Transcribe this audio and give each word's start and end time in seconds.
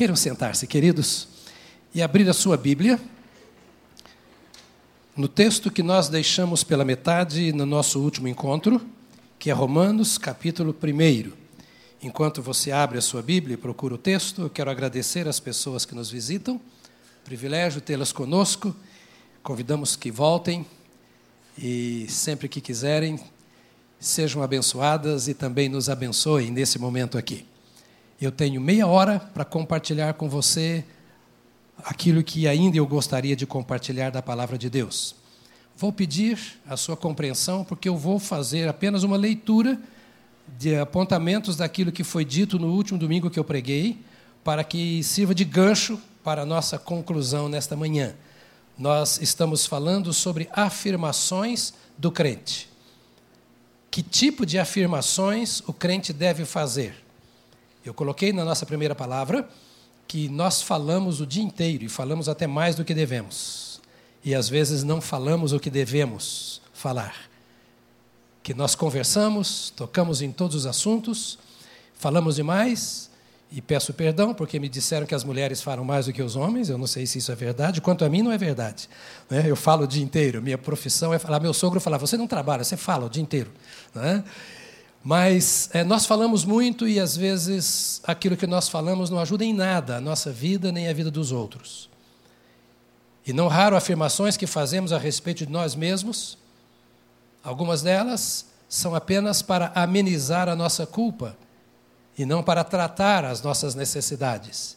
Queiram 0.00 0.16
sentar-se, 0.16 0.66
queridos, 0.66 1.28
e 1.94 2.00
abrir 2.00 2.26
a 2.26 2.32
sua 2.32 2.56
Bíblia 2.56 2.98
no 5.14 5.28
texto 5.28 5.70
que 5.70 5.82
nós 5.82 6.08
deixamos 6.08 6.64
pela 6.64 6.86
metade 6.86 7.52
no 7.52 7.66
nosso 7.66 8.00
último 8.00 8.26
encontro, 8.26 8.80
que 9.38 9.50
é 9.50 9.52
Romanos, 9.52 10.16
capítulo 10.16 10.74
1. 10.74 11.32
Enquanto 12.02 12.40
você 12.40 12.72
abre 12.72 12.96
a 12.96 13.02
sua 13.02 13.20
Bíblia 13.20 13.52
e 13.52 13.56
procura 13.58 13.92
o 13.92 13.98
texto, 13.98 14.40
eu 14.40 14.48
quero 14.48 14.70
agradecer 14.70 15.28
às 15.28 15.38
pessoas 15.38 15.84
que 15.84 15.94
nos 15.94 16.10
visitam. 16.10 16.58
Privilégio 17.22 17.82
tê-las 17.82 18.10
conosco. 18.10 18.74
Convidamos 19.42 19.96
que 19.96 20.10
voltem 20.10 20.64
e 21.58 22.06
sempre 22.08 22.48
que 22.48 22.62
quiserem, 22.62 23.20
sejam 23.98 24.42
abençoadas 24.42 25.28
e 25.28 25.34
também 25.34 25.68
nos 25.68 25.90
abençoem 25.90 26.50
nesse 26.50 26.78
momento 26.78 27.18
aqui. 27.18 27.49
Eu 28.20 28.30
tenho 28.30 28.60
meia 28.60 28.86
hora 28.86 29.18
para 29.18 29.46
compartilhar 29.46 30.12
com 30.12 30.28
você 30.28 30.84
aquilo 31.82 32.22
que 32.22 32.46
ainda 32.46 32.76
eu 32.76 32.86
gostaria 32.86 33.34
de 33.34 33.46
compartilhar 33.46 34.10
da 34.10 34.20
palavra 34.20 34.58
de 34.58 34.68
Deus. 34.68 35.14
Vou 35.74 35.90
pedir 35.90 36.38
a 36.68 36.76
sua 36.76 36.98
compreensão, 36.98 37.64
porque 37.64 37.88
eu 37.88 37.96
vou 37.96 38.18
fazer 38.18 38.68
apenas 38.68 39.04
uma 39.04 39.16
leitura 39.16 39.80
de 40.58 40.76
apontamentos 40.76 41.56
daquilo 41.56 41.90
que 41.90 42.04
foi 42.04 42.22
dito 42.22 42.58
no 42.58 42.74
último 42.74 42.98
domingo 42.98 43.30
que 43.30 43.38
eu 43.38 43.44
preguei, 43.44 43.98
para 44.44 44.62
que 44.62 45.02
sirva 45.02 45.34
de 45.34 45.44
gancho 45.46 45.98
para 46.22 46.42
a 46.42 46.46
nossa 46.46 46.78
conclusão 46.78 47.48
nesta 47.48 47.74
manhã. 47.74 48.14
Nós 48.76 49.18
estamos 49.22 49.64
falando 49.64 50.12
sobre 50.12 50.46
afirmações 50.52 51.72
do 51.96 52.12
crente. 52.12 52.68
Que 53.90 54.02
tipo 54.02 54.44
de 54.44 54.58
afirmações 54.58 55.62
o 55.66 55.72
crente 55.72 56.12
deve 56.12 56.44
fazer? 56.44 56.94
Eu 57.84 57.94
coloquei 57.94 58.32
na 58.32 58.44
nossa 58.44 58.66
primeira 58.66 58.94
palavra 58.94 59.48
que 60.06 60.28
nós 60.28 60.60
falamos 60.60 61.20
o 61.20 61.26
dia 61.26 61.42
inteiro 61.42 61.84
e 61.84 61.88
falamos 61.88 62.28
até 62.28 62.46
mais 62.46 62.74
do 62.74 62.84
que 62.84 62.92
devemos. 62.92 63.80
E 64.24 64.34
às 64.34 64.48
vezes 64.48 64.82
não 64.82 65.00
falamos 65.00 65.52
o 65.52 65.60
que 65.60 65.70
devemos 65.70 66.60
falar. 66.74 67.14
Que 68.42 68.52
nós 68.52 68.74
conversamos, 68.74 69.72
tocamos 69.76 70.20
em 70.20 70.32
todos 70.32 70.56
os 70.56 70.66
assuntos, 70.66 71.38
falamos 71.94 72.36
demais, 72.36 73.10
e 73.52 73.60
peço 73.60 73.92
perdão 73.92 74.32
porque 74.32 74.60
me 74.60 74.68
disseram 74.68 75.04
que 75.04 75.14
as 75.14 75.24
mulheres 75.24 75.60
falam 75.60 75.84
mais 75.84 76.06
do 76.06 76.12
que 76.12 76.22
os 76.22 76.36
homens, 76.36 76.68
eu 76.68 76.78
não 76.78 76.86
sei 76.86 77.04
se 77.04 77.18
isso 77.18 77.32
é 77.32 77.34
verdade, 77.34 77.80
quanto 77.80 78.04
a 78.04 78.08
mim 78.08 78.22
não 78.22 78.30
é 78.30 78.38
verdade. 78.38 78.88
Né? 79.28 79.44
Eu 79.46 79.56
falo 79.56 79.84
o 79.84 79.86
dia 79.86 80.02
inteiro, 80.02 80.40
minha 80.40 80.56
profissão 80.56 81.12
é 81.12 81.18
falar. 81.18 81.40
Meu 81.40 81.52
sogro 81.52 81.80
falava: 81.80 82.06
você 82.06 82.16
não 82.16 82.28
trabalha, 82.28 82.62
você 82.62 82.76
fala 82.76 83.06
o 83.06 83.10
dia 83.10 83.22
inteiro. 83.22 83.50
Né? 83.92 84.22
Mas 85.02 85.70
é, 85.72 85.82
nós 85.82 86.04
falamos 86.04 86.44
muito 86.44 86.86
e 86.86 87.00
às 87.00 87.16
vezes 87.16 88.02
aquilo 88.04 88.36
que 88.36 88.46
nós 88.46 88.68
falamos 88.68 89.08
não 89.08 89.18
ajuda 89.18 89.44
em 89.44 89.54
nada 89.54 89.96
a 89.96 90.00
nossa 90.00 90.30
vida 90.30 90.70
nem 90.70 90.88
a 90.88 90.92
vida 90.92 91.10
dos 91.10 91.32
outros. 91.32 91.88
E 93.26 93.32
não 93.32 93.48
raro 93.48 93.76
afirmações 93.76 94.36
que 94.36 94.46
fazemos 94.46 94.92
a 94.92 94.98
respeito 94.98 95.46
de 95.46 95.52
nós 95.52 95.74
mesmos, 95.74 96.36
algumas 97.42 97.80
delas 97.80 98.46
são 98.68 98.94
apenas 98.94 99.40
para 99.40 99.72
amenizar 99.74 100.48
a 100.48 100.56
nossa 100.56 100.86
culpa 100.86 101.36
e 102.16 102.26
não 102.26 102.42
para 102.42 102.62
tratar 102.62 103.24
as 103.24 103.40
nossas 103.42 103.74
necessidades. 103.74 104.76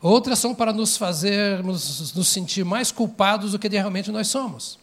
Outras 0.00 0.38
são 0.38 0.54
para 0.54 0.72
nos 0.72 0.96
fazermos 0.96 2.14
nos 2.14 2.28
sentir 2.28 2.64
mais 2.64 2.90
culpados 2.90 3.52
do 3.52 3.58
que 3.58 3.68
realmente 3.68 4.10
nós 4.10 4.28
somos. 4.28 4.78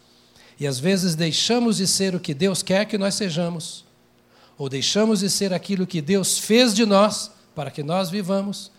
E 0.59 0.67
às 0.67 0.79
vezes 0.79 1.15
deixamos 1.15 1.77
de 1.77 1.87
ser 1.87 2.13
o 2.13 2.19
que 2.19 2.33
Deus 2.33 2.61
quer 2.61 2.85
que 2.85 2.97
nós 2.97 3.15
sejamos 3.15 3.88
ou 4.59 4.67
deixamos 4.67 5.21
de 5.21 5.29
ser 5.29 5.53
aquilo 5.53 5.87
que 5.87 6.01
Deus 6.01 6.37
fez 6.37 6.75
de 6.75 6.85
nós 6.85 7.31
para 7.55 7.71
que 7.71 7.81
nós 7.81 8.09
vivamos, 8.09 8.69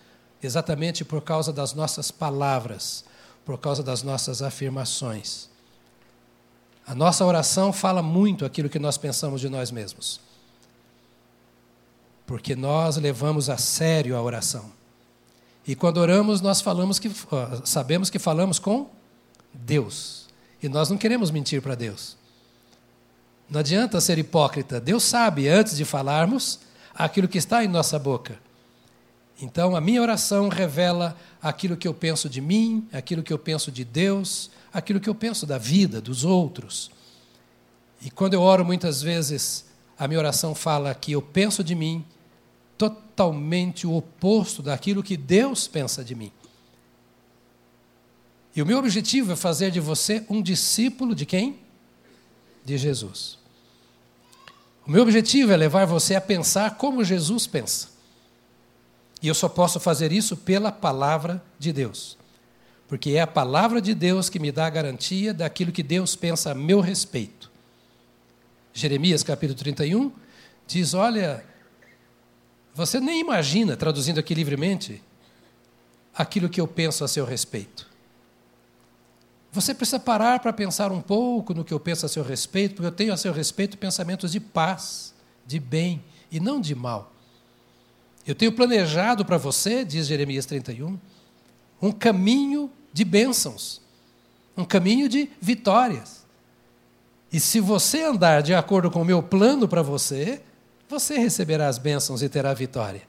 exatamente 0.43 1.07
por 1.07 1.23
causa 1.23 1.55
das 1.55 1.73
nossas 1.73 2.11
palavras, 2.11 3.03
por 3.47 3.59
causa 3.59 3.83
das 3.83 4.03
nossas 4.03 4.43
afirmações. 4.43 5.49
A 6.87 6.95
nossa 6.95 7.25
oração 7.25 7.73
fala 7.73 8.03
muito 8.03 8.45
aquilo 8.45 8.69
que 8.69 8.79
nós 8.79 8.99
pensamos 8.99 9.41
de 9.41 9.49
nós 9.49 9.71
mesmos. 9.71 10.21
Porque 12.27 12.55
nós 12.55 12.99
levamos 12.99 13.49
a 13.49 13.57
sério 13.57 14.15
a 14.15 14.23
oração. 14.23 14.71
E 15.67 15.75
quando 15.75 15.97
oramos, 15.97 16.43
nós 16.43 16.61
falamos 16.61 16.99
que 16.99 17.11
sabemos 17.65 18.11
que 18.11 18.19
falamos 18.19 18.59
com 18.59 18.91
Deus. 19.55 20.29
E 20.63 20.69
nós 20.69 20.91
não 20.91 20.99
queremos 20.99 21.31
mentir 21.31 21.63
para 21.63 21.75
Deus. 21.75 22.20
Não 23.51 23.61
adianta 23.61 24.01
ser 24.01 24.17
hipócrita. 24.17 24.81
Deus 24.81 25.03
sabe, 25.03 25.49
antes 25.49 25.77
de 25.77 25.85
falarmos, 25.85 26.61
aquilo 26.95 27.27
que 27.27 27.39
está 27.39 27.65
em 27.65 27.69
nossa 27.69 27.99
boca. 27.99 28.39
Então, 29.43 29.75
a 29.75 29.81
minha 29.81 30.01
oração 30.01 30.49
revela 30.49 31.17
aquilo 31.43 31.77
que 31.77 31.89
eu 31.89 31.95
penso 31.95 32.29
de 32.29 32.41
mim, 32.41 32.87
aquilo 32.93 33.23
que 33.23 33.33
eu 33.33 33.39
penso 33.39 33.73
de 33.73 33.85
Deus, 33.85 34.51
aquilo 34.73 35.01
que 35.01 35.09
eu 35.09 35.15
penso 35.15 35.47
da 35.47 35.59
vida, 35.59 36.01
dos 36.01 36.25
outros. 36.25 36.93
E 38.01 38.11
quando 38.11 38.35
eu 38.35 38.43
oro, 38.43 38.65
muitas 38.65 39.03
vezes, 39.03 39.65
a 39.99 40.07
minha 40.07 40.21
oração 40.21 40.55
fala 40.55 40.95
que 40.95 41.13
eu 41.13 41.23
penso 41.23 41.65
de 41.65 41.75
mim 41.75 42.05
totalmente 42.79 43.87
o 43.87 43.97
oposto 43.97 44.63
daquilo 44.63 45.03
que 45.03 45.17
Deus 45.17 45.67
pensa 45.67 46.05
de 46.05 46.15
mim. 46.15 46.31
E 48.55 48.63
o 48.63 48.67
meu 48.67 48.79
objetivo 48.79 49.33
é 49.33 49.37
fazer 49.37 49.71
de 49.71 49.81
você 49.81 50.25
um 50.29 50.41
discípulo 50.41 51.15
de 51.15 51.27
quem? 51.27 51.59
De 52.65 52.79
Jesus. 52.79 53.40
O 54.87 54.91
meu 54.91 55.03
objetivo 55.03 55.53
é 55.53 55.57
levar 55.57 55.85
você 55.85 56.15
a 56.15 56.21
pensar 56.21 56.77
como 56.77 57.05
Jesus 57.05 57.47
pensa. 57.47 57.89
E 59.23 59.29
eu 59.29 59.35
só 59.35 59.49
posso 59.49 59.79
fazer 59.79 60.13
isso 60.13 60.37
pela 60.37 60.73
palavra 60.73 61.43
de 61.59 61.73
Deus. 61.73 62.17
Porque 62.89 63.11
é 63.11 63.21
a 63.21 63.27
palavra 63.27 63.81
de 63.81 63.95
Deus 63.95 64.29
que 64.29 64.39
me 64.39 64.51
dá 64.51 64.67
a 64.67 64.71
garantia 64.71 65.35
daquilo 65.35 65.73
que 65.73 65.83
Deus 65.83 66.17
pensa 66.17 66.51
a 66.51 66.55
meu 66.55 66.81
respeito. 66.81 67.51
Jeremias 68.73 69.23
capítulo 69.23 69.59
31 69.59 70.11
diz: 70.67 70.95
Olha, 70.95 71.45
você 72.75 72.99
nem 72.99 73.21
imagina, 73.21 73.77
traduzindo 73.77 74.19
aqui 74.19 74.35
livremente, 74.35 75.03
aquilo 76.15 76.49
que 76.49 76.61
eu 76.61 76.67
penso 76.67 77.05
a 77.05 77.09
seu 77.09 77.25
respeito. 77.25 77.90
Você 79.53 79.75
precisa 79.75 79.99
parar 79.99 80.39
para 80.39 80.53
pensar 80.53 80.93
um 80.93 81.01
pouco 81.01 81.53
no 81.53 81.65
que 81.65 81.75
eu 81.75 81.81
penso 81.81 82.07
a 82.07 82.09
seu 82.09 82.23
respeito, 82.23 82.77
porque 82.77 82.87
eu 82.87 82.93
tenho 82.93 83.13
a 83.13 83.17
seu 83.17 83.33
respeito 83.33 83.77
pensamentos 83.77 84.31
de 84.31 84.39
paz, 84.39 85.13
de 85.45 85.59
bem 85.59 86.03
e 86.31 86.39
não 86.39 86.61
de 86.61 86.75
mal. 86.75 87.13
Eu 88.27 88.35
tenho 88.35 88.53
planejado 88.53 89.25
para 89.25 89.37
você, 89.37 89.85
diz 89.85 90.07
Jeremias 90.07 90.47
31, 90.47 90.99
um 91.83 91.91
caminho 91.91 92.71
de 92.93 93.05
bênçãos, 93.05 93.81
um 94.57 94.65
caminho 94.65 95.09
de 95.09 95.29
vitórias. 95.41 96.25
E 97.33 97.41
se 97.41 97.59
você 97.59 98.05
andar 98.05 98.43
de 98.43 98.55
acordo 98.55 98.91
com 98.91 99.03
o 99.03 99.05
meu 99.05 99.23
plano 99.23 99.67
para 99.67 99.83
você, 99.83 100.43
você 100.89 101.19
receberá 101.19 101.69
as 101.69 101.79
bênçãos 101.79 102.23
e 102.23 102.29
terá 102.29 102.55
vitória. 102.55 103.03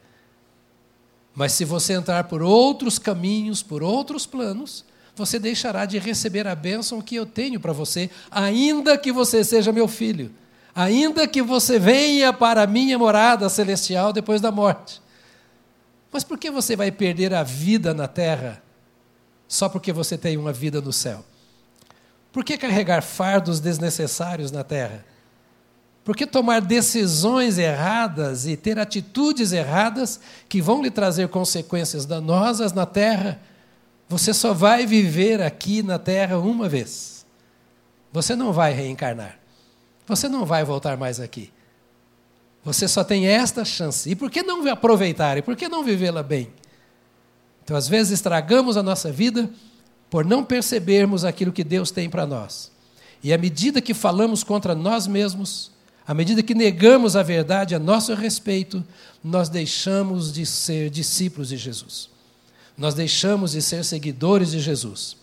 Mas 1.34 1.54
se 1.54 1.66
você 1.66 1.94
entrar 1.94 2.26
por 2.26 2.42
outros 2.42 2.98
caminhos, 2.98 3.64
por 3.64 3.82
outros 3.84 4.26
planos, 4.26 4.86
você 5.26 5.38
deixará 5.38 5.86
de 5.86 6.00
receber 6.00 6.48
a 6.48 6.56
bênção 6.56 7.02
que 7.02 7.16
eu 7.16 7.26
tenho 7.26 7.60
para 7.60 7.72
você, 7.72 8.10
ainda 8.30 8.98
que 8.98 9.12
você 9.12 9.44
seja 9.44 9.72
meu 9.72 9.88
filho, 9.88 10.32
ainda 10.74 11.28
que 11.28 11.42
você 11.42 11.78
venha 11.78 12.34
para 12.34 12.64
a 12.64 12.68
minha 12.68 12.98
morada 12.98 13.48
celestial 13.48 14.12
depois 14.12 14.42
da 14.42 14.52
morte. 14.52 15.00
Mas 16.12 16.24
por 16.24 16.40
que 16.40 16.50
você 16.50 16.76
vai 16.76 16.92
perder 16.92 17.34
a 17.34 17.44
vida 17.44 17.94
na 17.94 18.08
terra 18.08 18.62
só 19.48 19.70
porque 19.70 19.94
você 19.94 20.18
tem 20.18 20.38
uma 20.38 20.52
vida 20.52 20.82
no 20.82 20.92
céu? 20.92 21.24
Por 22.32 22.44
que 22.44 22.58
carregar 22.58 23.02
fardos 23.04 23.60
desnecessários 23.60 24.52
na 24.52 24.64
terra? 24.64 25.06
Por 26.04 26.16
que 26.16 26.26
tomar 26.26 26.62
decisões 26.62 27.60
erradas 27.60 28.48
e 28.48 28.58
ter 28.58 28.80
atitudes 28.80 29.52
erradas 29.52 30.20
que 30.50 30.62
vão 30.62 30.82
lhe 30.82 30.90
trazer 30.90 31.28
consequências 31.28 32.08
danosas 32.08 32.74
na 32.74 32.88
terra 32.88 33.40
você 34.12 34.34
só 34.34 34.54
vai 34.54 34.86
viver 34.86 35.42
aqui 35.42 35.82
na 35.82 35.98
terra 35.98 36.38
uma 36.38 36.68
vez. 36.68 37.26
Você 38.12 38.36
não 38.36 38.52
vai 38.52 38.74
reencarnar. 38.74 39.40
Você 40.06 40.28
não 40.28 40.46
vai 40.46 40.66
voltar 40.66 40.98
mais 40.98 41.22
aqui. 41.22 41.50
Você 42.62 42.90
só 42.90 43.06
tem 43.06 43.26
esta 43.26 43.64
chance. 43.64 44.10
E 44.10 44.14
por 44.14 44.30
que 44.30 44.44
não 44.44 44.68
aproveitar? 44.68 45.38
E 45.38 45.42
por 45.42 45.56
que 45.56 45.70
não 45.70 45.82
vivê-la 45.82 46.22
bem? 46.22 46.50
Então, 47.64 47.78
às 47.78 47.88
vezes, 47.88 48.12
estragamos 48.12 48.76
a 48.76 48.84
nossa 48.84 49.10
vida 49.10 49.50
por 50.10 50.26
não 50.26 50.44
percebermos 50.44 51.24
aquilo 51.24 51.54
que 51.54 51.64
Deus 51.64 51.90
tem 51.90 52.10
para 52.10 52.26
nós. 52.26 52.70
E 53.24 53.32
à 53.32 53.38
medida 53.38 53.80
que 53.80 53.94
falamos 53.94 54.44
contra 54.44 54.76
nós 54.76 55.08
mesmos, 55.08 55.72
à 56.06 56.14
medida 56.14 56.44
que 56.44 56.54
negamos 56.54 57.16
a 57.16 57.24
verdade 57.24 57.76
a 57.76 57.80
nosso 57.80 58.14
respeito, 58.14 58.84
nós 59.24 59.48
deixamos 59.48 60.34
de 60.34 60.46
ser 60.46 60.90
discípulos 60.90 61.48
de 61.48 61.56
Jesus 61.56 62.11
nós 62.82 62.96
deixamos 62.96 63.52
de 63.52 63.62
ser 63.62 63.86
seguidores 63.86 64.50
de 64.50 64.60
Jesus 64.60 65.16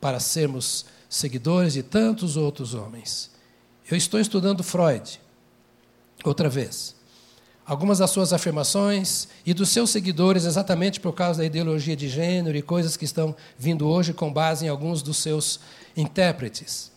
para 0.00 0.18
sermos 0.18 0.84
seguidores 1.08 1.74
de 1.74 1.82
tantos 1.84 2.36
outros 2.36 2.74
homens. 2.74 3.30
Eu 3.88 3.96
estou 3.96 4.18
estudando 4.18 4.64
Freud, 4.64 5.20
outra 6.24 6.48
vez. 6.48 6.96
algumas 7.64 7.98
das 7.98 8.10
suas 8.10 8.32
afirmações 8.32 9.28
e 9.46 9.54
dos 9.54 9.68
seus 9.68 9.90
seguidores, 9.90 10.44
exatamente 10.44 10.98
por 10.98 11.12
causa 11.12 11.38
da 11.38 11.44
ideologia 11.44 11.94
de 11.94 12.08
gênero 12.08 12.58
e 12.58 12.62
coisas 12.62 12.96
que 12.96 13.04
estão 13.04 13.36
vindo 13.56 13.86
hoje 13.86 14.12
com 14.12 14.32
base 14.32 14.66
em 14.66 14.68
alguns 14.68 15.00
dos 15.00 15.18
seus 15.18 15.60
intérpretes. 15.96 16.90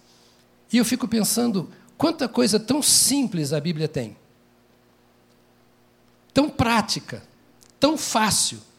E 0.73 0.77
eu 0.77 0.85
fico 0.85 1.07
pensando 1.07 1.69
quanta 1.95 2.27
coisa 2.27 2.59
tão 2.59 2.81
simples 2.81 3.53
a 3.53 3.59
Bíblia 3.59 3.87
tem, 3.87 4.17
tão 6.33 6.49
prática, 6.49 7.21
tão 7.79 7.95
fácil. 7.95 8.70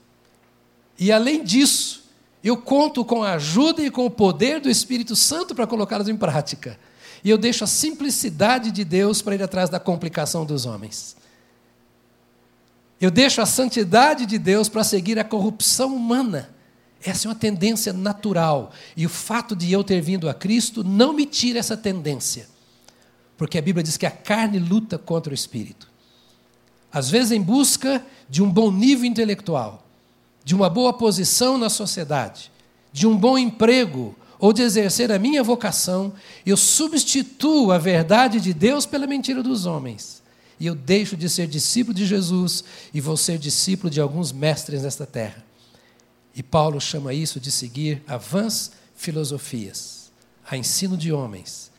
E 0.98 1.10
além 1.10 1.42
disso, 1.42 2.04
eu 2.42 2.56
conto 2.56 3.04
com 3.04 3.22
a 3.22 3.34
ajuda 3.34 3.82
e 3.82 3.90
com 3.90 4.06
o 4.06 4.10
poder 4.10 4.60
do 4.60 4.68
Espírito 4.68 5.14
Santo 5.14 5.54
para 5.54 5.66
colocá-las 5.66 6.08
em 6.08 6.16
prática. 6.16 6.78
E 7.24 7.30
eu 7.30 7.38
deixo 7.38 7.62
a 7.62 7.68
simplicidade 7.68 8.70
de 8.70 8.84
Deus 8.84 9.22
para 9.22 9.34
ir 9.34 9.42
atrás 9.42 9.70
da 9.70 9.78
complicação 9.78 10.44
dos 10.44 10.66
homens. 10.66 11.16
Eu 13.00 13.10
deixo 13.10 13.40
a 13.40 13.46
santidade 13.46 14.26
de 14.26 14.38
Deus 14.38 14.68
para 14.68 14.84
seguir 14.84 15.18
a 15.18 15.24
corrupção 15.24 15.94
humana. 15.94 16.50
Essa 17.02 17.26
é 17.26 17.28
uma 17.28 17.34
tendência 17.34 17.92
natural. 17.92 18.72
E 18.96 19.04
o 19.06 19.08
fato 19.08 19.56
de 19.56 19.72
eu 19.72 19.82
ter 19.82 20.00
vindo 20.00 20.28
a 20.28 20.34
Cristo 20.34 20.84
não 20.84 21.12
me 21.12 21.26
tira 21.26 21.58
essa 21.58 21.76
tendência. 21.76 22.48
Porque 23.36 23.58
a 23.58 23.62
Bíblia 23.62 23.82
diz 23.82 23.96
que 23.96 24.06
a 24.06 24.10
carne 24.10 24.58
luta 24.58 24.98
contra 24.98 25.32
o 25.32 25.34
espírito. 25.34 25.90
Às 26.92 27.10
vezes, 27.10 27.32
em 27.32 27.40
busca 27.40 28.04
de 28.28 28.42
um 28.42 28.50
bom 28.50 28.70
nível 28.70 29.04
intelectual, 29.04 29.81
de 30.44 30.54
uma 30.54 30.68
boa 30.68 30.92
posição 30.92 31.56
na 31.56 31.68
sociedade, 31.68 32.50
de 32.92 33.06
um 33.06 33.16
bom 33.16 33.38
emprego, 33.38 34.14
ou 34.38 34.52
de 34.52 34.62
exercer 34.62 35.12
a 35.12 35.18
minha 35.18 35.42
vocação, 35.42 36.12
eu 36.44 36.56
substituo 36.56 37.70
a 37.70 37.78
verdade 37.78 38.40
de 38.40 38.52
Deus 38.52 38.84
pela 38.84 39.06
mentira 39.06 39.40
dos 39.42 39.66
homens 39.66 40.22
e 40.62 40.66
eu 40.66 40.76
deixo 40.76 41.16
de 41.16 41.28
ser 41.28 41.48
discípulo 41.48 41.92
de 41.92 42.06
Jesus 42.06 42.62
e 42.94 43.00
vou 43.00 43.16
ser 43.16 43.36
discípulo 43.36 43.90
de 43.90 44.00
alguns 44.00 44.30
mestres 44.30 44.82
nesta 44.84 45.04
terra. 45.04 45.44
E 46.36 46.40
Paulo 46.40 46.80
chama 46.80 47.12
isso 47.12 47.40
de 47.40 47.50
seguir 47.50 48.00
a 48.06 48.16
vãs 48.16 48.70
filosofias, 48.94 50.12
a 50.48 50.56
ensino 50.56 50.96
de 50.96 51.12
homens. 51.12 51.72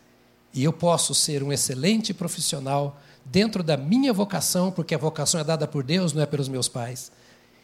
E 0.54 0.66
eu 0.66 0.74
posso 0.74 1.16
ser 1.16 1.42
um 1.42 1.54
excelente 1.54 2.14
profissional 2.14 3.00
dentro 3.24 3.64
da 3.64 3.78
minha 3.78 4.12
vocação, 4.12 4.70
porque 4.70 4.94
a 4.94 4.98
vocação 4.98 5.40
é 5.40 5.46
dada 5.46 5.66
por 5.66 5.82
Deus, 5.82 6.12
não 6.12 6.22
é 6.22 6.26
pelos 6.26 6.50
meus 6.50 6.68
pais. 6.68 7.10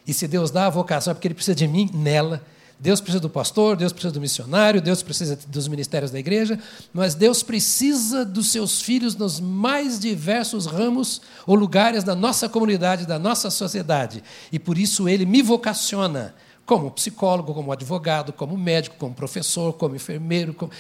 E 0.06 0.14
se 0.14 0.28
Deus 0.28 0.52
dá 0.52 0.66
a 0.66 0.70
vocação 0.70 1.12
é 1.12 1.14
porque 1.14 1.28
Ele 1.28 1.36
precisa 1.36 1.56
de 1.56 1.68
mim 1.68 1.90
nela. 1.94 2.44
Deus 2.80 3.02
precisa 3.02 3.20
do 3.20 3.30
pastor, 3.30 3.76
Deus 3.76 3.92
precisa 3.92 4.14
do 4.14 4.22
missionário, 4.22 4.82
Deus 4.82 5.04
precisa 5.04 5.38
dos 5.48 5.68
ministérios 5.68 6.12
da 6.12 6.20
igreja, 6.20 6.58
mas 6.94 7.14
Deus 7.14 7.44
precisa 7.44 8.24
dos 8.24 8.52
seus 8.52 8.82
filhos 8.82 9.18
nos 9.18 9.38
mais 9.42 10.00
diversos 10.00 10.66
ramos 10.66 11.22
ou 11.46 11.56
lugares 11.56 12.06
da 12.06 12.16
nossa 12.16 12.48
comunidade, 12.48 13.06
da 13.06 13.20
nossa 13.20 13.52
sociedade. 13.52 14.24
E 14.50 14.58
por 14.58 14.78
isso 14.78 15.10
ele 15.10 15.26
me 15.26 15.42
vocaciona 15.42 16.34
como 16.66 16.90
psicólogo, 16.92 17.54
como 17.54 17.72
advogado, 17.72 18.32
como 18.32 18.56
médico, 18.56 18.96
como 18.98 19.14
professor, 19.14 19.74
como 19.74 19.96
enfermeiro, 19.96 20.54
como 20.54 20.72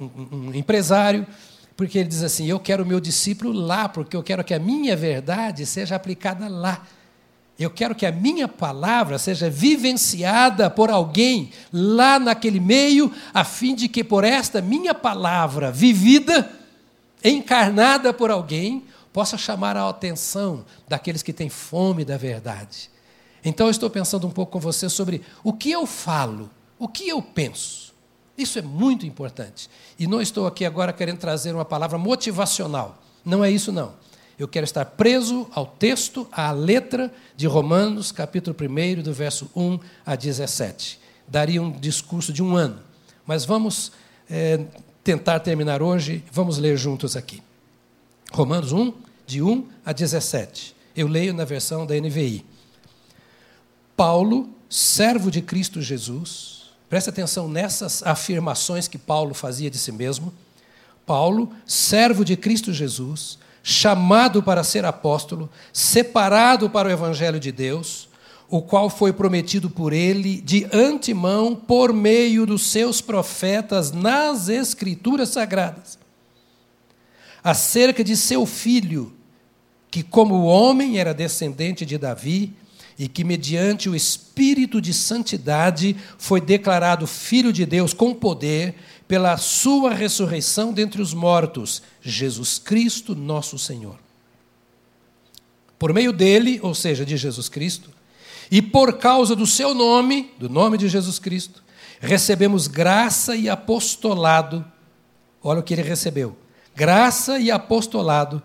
um, 0.00 0.54
empresário, 0.54 1.26
porque 1.76 1.98
ele 1.98 2.08
diz 2.08 2.22
assim: 2.22 2.46
Eu 2.46 2.58
quero 2.58 2.84
o 2.84 2.86
meu 2.86 3.00
discípulo 3.00 3.52
lá, 3.52 3.88
porque 3.88 4.16
eu 4.16 4.22
quero 4.22 4.42
que 4.44 4.54
a 4.54 4.58
minha 4.58 4.96
verdade 4.96 5.66
seja 5.66 5.96
aplicada 5.96 6.48
lá. 6.48 6.86
Eu 7.58 7.70
quero 7.70 7.94
que 7.94 8.06
a 8.06 8.12
minha 8.12 8.46
palavra 8.46 9.18
seja 9.18 9.50
vivenciada 9.50 10.70
por 10.70 10.90
alguém 10.90 11.50
lá 11.72 12.18
naquele 12.18 12.60
meio, 12.60 13.12
a 13.34 13.42
fim 13.42 13.74
de 13.74 13.88
que 13.88 14.04
por 14.04 14.22
esta 14.22 14.62
minha 14.62 14.94
palavra 14.94 15.72
vivida, 15.72 16.48
encarnada 17.24 18.14
por 18.14 18.30
alguém, 18.30 18.84
possa 19.12 19.36
chamar 19.36 19.76
a 19.76 19.88
atenção 19.88 20.64
daqueles 20.86 21.20
que 21.20 21.32
têm 21.32 21.48
fome 21.48 22.04
da 22.04 22.16
verdade. 22.16 22.88
Então 23.44 23.66
eu 23.66 23.72
estou 23.72 23.90
pensando 23.90 24.26
um 24.26 24.30
pouco 24.30 24.52
com 24.52 24.60
você 24.60 24.88
sobre 24.88 25.22
o 25.42 25.52
que 25.52 25.72
eu 25.72 25.84
falo, 25.84 26.48
o 26.78 26.86
que 26.86 27.08
eu 27.08 27.20
penso. 27.20 27.92
Isso 28.36 28.60
é 28.60 28.62
muito 28.62 29.04
importante. 29.04 29.68
E 29.98 30.06
não 30.06 30.22
estou 30.22 30.46
aqui 30.46 30.64
agora 30.64 30.92
querendo 30.92 31.18
trazer 31.18 31.52
uma 31.52 31.64
palavra 31.64 31.98
motivacional. 31.98 33.02
Não 33.24 33.44
é 33.44 33.50
isso, 33.50 33.72
não. 33.72 33.94
Eu 34.38 34.46
quero 34.46 34.62
estar 34.62 34.84
preso 34.84 35.48
ao 35.50 35.66
texto, 35.66 36.28
à 36.30 36.52
letra 36.52 37.12
de 37.36 37.48
Romanos, 37.48 38.12
capítulo 38.12 38.56
1, 38.56 39.02
do 39.02 39.12
verso 39.12 39.50
1 39.54 39.80
a 40.06 40.14
17. 40.14 41.00
Daria 41.26 41.60
um 41.60 41.72
discurso 41.72 42.32
de 42.32 42.40
um 42.40 42.54
ano, 42.54 42.78
mas 43.26 43.44
vamos 43.44 43.90
é, 44.30 44.64
tentar 45.02 45.40
terminar 45.40 45.82
hoje, 45.82 46.22
vamos 46.30 46.56
ler 46.56 46.76
juntos 46.76 47.16
aqui. 47.16 47.42
Romanos 48.30 48.70
1, 48.70 48.92
de 49.26 49.42
1 49.42 49.66
a 49.84 49.92
17. 49.92 50.72
Eu 50.94 51.08
leio 51.08 51.34
na 51.34 51.44
versão 51.44 51.84
da 51.84 51.96
NVI. 51.96 52.44
Paulo, 53.96 54.48
servo 54.70 55.32
de 55.32 55.42
Cristo 55.42 55.82
Jesus, 55.82 56.70
preste 56.88 57.10
atenção 57.10 57.48
nessas 57.48 58.04
afirmações 58.04 58.86
que 58.86 58.98
Paulo 58.98 59.34
fazia 59.34 59.68
de 59.68 59.78
si 59.78 59.90
mesmo. 59.90 60.32
Paulo, 61.04 61.52
servo 61.66 62.24
de 62.24 62.36
Cristo 62.36 62.72
Jesus, 62.72 63.36
chamado 63.70 64.42
para 64.42 64.64
ser 64.64 64.86
apóstolo, 64.86 65.50
separado 65.74 66.70
para 66.70 66.88
o 66.88 66.90
evangelho 66.90 67.38
de 67.38 67.52
Deus, 67.52 68.08
o 68.48 68.62
qual 68.62 68.88
foi 68.88 69.12
prometido 69.12 69.68
por 69.68 69.92
ele 69.92 70.40
de 70.40 70.66
antemão 70.72 71.54
por 71.54 71.92
meio 71.92 72.46
dos 72.46 72.62
seus 72.62 73.02
profetas 73.02 73.92
nas 73.92 74.48
escrituras 74.48 75.28
sagradas, 75.28 75.98
acerca 77.44 78.02
de 78.02 78.16
seu 78.16 78.46
filho, 78.46 79.12
que 79.90 80.02
como 80.02 80.46
homem 80.46 80.98
era 80.98 81.12
descendente 81.12 81.84
de 81.84 81.98
Davi, 81.98 82.54
e 82.98 83.06
que, 83.06 83.22
mediante 83.22 83.88
o 83.88 83.94
Espírito 83.94 84.80
de 84.80 84.92
Santidade, 84.92 85.94
foi 86.16 86.40
declarado 86.40 87.06
Filho 87.06 87.52
de 87.52 87.64
Deus 87.64 87.92
com 87.92 88.12
poder, 88.12 88.74
pela 89.08 89.38
sua 89.38 89.94
ressurreição 89.94 90.70
dentre 90.70 91.00
os 91.00 91.14
mortos, 91.14 91.82
Jesus 92.02 92.58
Cristo, 92.58 93.16
nosso 93.16 93.58
Senhor. 93.58 93.96
Por 95.78 95.94
meio 95.94 96.12
dele, 96.12 96.60
ou 96.62 96.74
seja, 96.74 97.06
de 97.06 97.16
Jesus 97.16 97.48
Cristo, 97.48 97.90
e 98.50 98.60
por 98.60 98.98
causa 98.98 99.34
do 99.34 99.46
seu 99.46 99.74
nome, 99.74 100.32
do 100.38 100.48
nome 100.48 100.76
de 100.76 100.88
Jesus 100.88 101.18
Cristo, 101.18 101.64
recebemos 102.00 102.66
graça 102.66 103.34
e 103.34 103.48
apostolado. 103.48 104.64
Olha 105.42 105.60
o 105.60 105.62
que 105.62 105.72
ele 105.72 105.82
recebeu: 105.82 106.36
graça 106.76 107.38
e 107.38 107.50
apostolado 107.50 108.42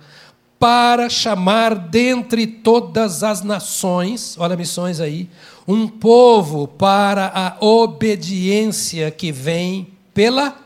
para 0.57 1.09
chamar 1.09 1.75
dentre 1.75 2.47
todas 2.47 3.21
as 3.21 3.41
nações, 3.41 4.37
olha 4.37 4.55
missões 4.55 5.01
aí, 5.01 5.29
um 5.67 5.89
povo 5.89 6.67
para 6.67 7.31
a 7.35 7.57
obediência 7.65 9.11
que 9.11 9.29
vem 9.29 9.92
pela 10.13 10.57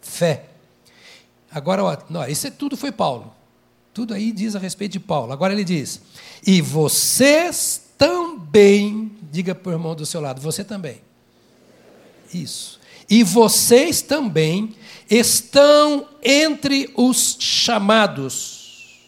fé. 0.00 0.46
Agora, 1.50 1.84
ó, 1.84 2.26
isso 2.26 2.46
é 2.46 2.50
tudo 2.50 2.76
foi 2.76 2.92
Paulo. 2.92 3.32
Tudo 3.92 4.12
aí 4.12 4.32
diz 4.32 4.56
a 4.56 4.58
respeito 4.58 4.92
de 4.92 5.00
Paulo. 5.00 5.32
Agora 5.32 5.52
ele 5.52 5.64
diz: 5.64 6.00
e 6.46 6.60
vocês 6.60 7.80
também, 7.96 9.12
diga 9.30 9.54
para 9.54 9.70
o 9.70 9.72
irmão 9.72 9.94
do 9.94 10.04
seu 10.04 10.20
lado, 10.20 10.40
você 10.40 10.64
também. 10.64 11.00
Isso. 12.32 12.80
E 13.08 13.22
vocês 13.22 14.02
também 14.02 14.74
estão 15.08 16.08
entre 16.22 16.90
os 16.96 17.36
chamados. 17.38 19.00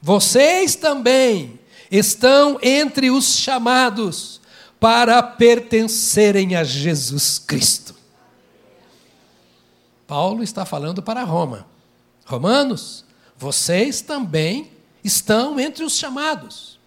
Vocês 0.00 0.74
também 0.74 1.58
estão 1.90 2.58
entre 2.62 3.10
os 3.10 3.36
chamados 3.36 4.40
para 4.78 5.22
pertencerem 5.22 6.56
a 6.56 6.64
Jesus 6.64 7.38
Cristo. 7.38 7.94
Paulo 10.10 10.42
está 10.42 10.64
falando 10.64 11.00
para 11.00 11.22
Roma. 11.22 11.68
Romanos, 12.26 13.04
vocês 13.38 14.00
também 14.00 14.72
estão 15.04 15.60
entre 15.60 15.84
os 15.84 15.96
chamados. 15.96 16.80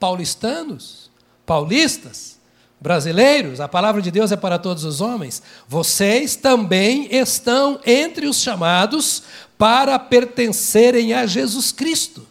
Paulistanos, 0.00 1.08
paulistas, 1.46 2.36
brasileiros, 2.80 3.60
a 3.60 3.68
palavra 3.68 4.02
de 4.02 4.10
Deus 4.10 4.32
é 4.32 4.36
para 4.36 4.58
todos 4.58 4.82
os 4.82 5.00
homens. 5.00 5.40
Vocês 5.68 6.34
também 6.34 7.06
estão 7.14 7.78
entre 7.86 8.26
os 8.26 8.42
chamados 8.42 9.22
para 9.56 9.96
pertencerem 9.96 11.12
a 11.12 11.26
Jesus 11.26 11.70
Cristo. 11.70 12.26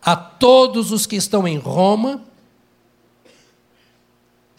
A 0.00 0.14
todos 0.14 0.92
os 0.92 1.06
que 1.06 1.16
estão 1.16 1.46
em 1.46 1.58
Roma, 1.58 2.22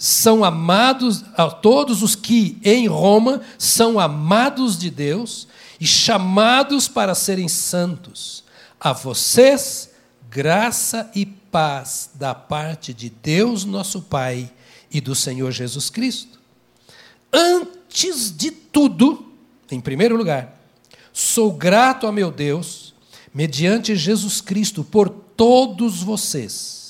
são 0.04 0.44
amados, 0.44 1.24
a 1.38 1.50
todos 1.50 2.04
os 2.04 2.14
que 2.14 2.60
em 2.62 2.88
Roma 2.88 3.40
são 3.58 3.98
amados 3.98 4.78
de 4.78 4.90
Deus 4.90 5.48
e 5.80 5.88
chamados 5.88 6.90
para 6.90 7.16
serem 7.16 7.48
santos. 7.48 8.44
A 8.78 8.92
vocês, 8.92 9.92
graça 10.30 11.10
e 11.16 11.26
paz 11.26 12.10
da 12.16 12.36
parte 12.36 12.94
de 12.94 13.10
Deus, 13.10 13.64
nosso 13.64 14.02
Pai, 14.02 14.52
e 14.92 15.00
do 15.00 15.16
Senhor 15.16 15.52
Jesus 15.52 15.90
Cristo. 15.90 16.38
Antes 17.32 18.30
de 18.36 18.52
tudo, 18.52 19.32
em 19.72 19.80
primeiro 19.80 20.18
lugar, 20.18 20.60
sou 21.14 21.54
grato 21.54 22.08
a 22.08 22.12
meu 22.12 22.30
Deus, 22.30 22.94
mediante 23.34 23.96
Jesus 23.96 24.42
Cristo, 24.42 24.84
por 24.84 25.08
todos 25.08 26.04
vocês. 26.04 26.83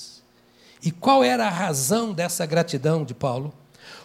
E 0.84 0.92
qual 0.92 1.24
era 1.24 1.48
a 1.48 1.50
razão 1.50 2.14
dessa 2.14 2.46
gratidão 2.46 3.06
de 3.06 3.14
Paulo? 3.14 3.54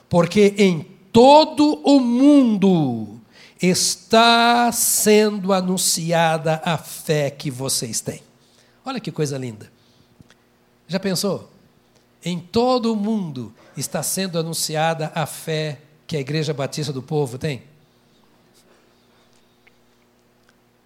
Porque 0.08 0.54
em 0.56 0.82
todo 1.12 1.80
o 1.84 1.98
mundo 1.98 3.20
está 3.60 4.70
sendo 4.70 5.52
anunciada 5.52 6.62
a 6.64 6.78
fé 6.78 7.30
que 7.30 7.50
vocês 7.50 8.00
têm. 8.00 8.22
Olha 8.84 9.00
que 9.00 9.10
coisa 9.10 9.36
linda. 9.36 9.70
Já 10.86 11.00
pensou? 11.00 11.50
Em 12.24 12.38
todo 12.38 12.92
o 12.92 12.96
mundo 12.96 13.52
está 13.76 14.02
sendo 14.02 14.38
anunciada 14.38 15.10
a 15.14 15.26
fé 15.26 15.80
que 16.06 16.16
a 16.16 16.20
Igreja 16.20 16.54
Batista 16.54 16.92
do 16.92 17.02
Povo 17.02 17.36
tem. 17.38 17.64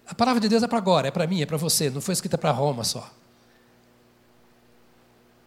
A 0.07 0.15
palavra 0.15 0.41
de 0.41 0.49
Deus 0.49 0.63
é 0.63 0.67
para 0.67 0.77
agora, 0.77 1.07
é 1.07 1.11
para 1.11 1.25
mim, 1.27 1.41
é 1.41 1.45
para 1.45 1.57
você, 1.57 1.89
não 1.89 2.01
foi 2.01 2.13
escrita 2.13 2.37
para 2.37 2.51
Roma 2.51 2.83
só. 2.83 3.09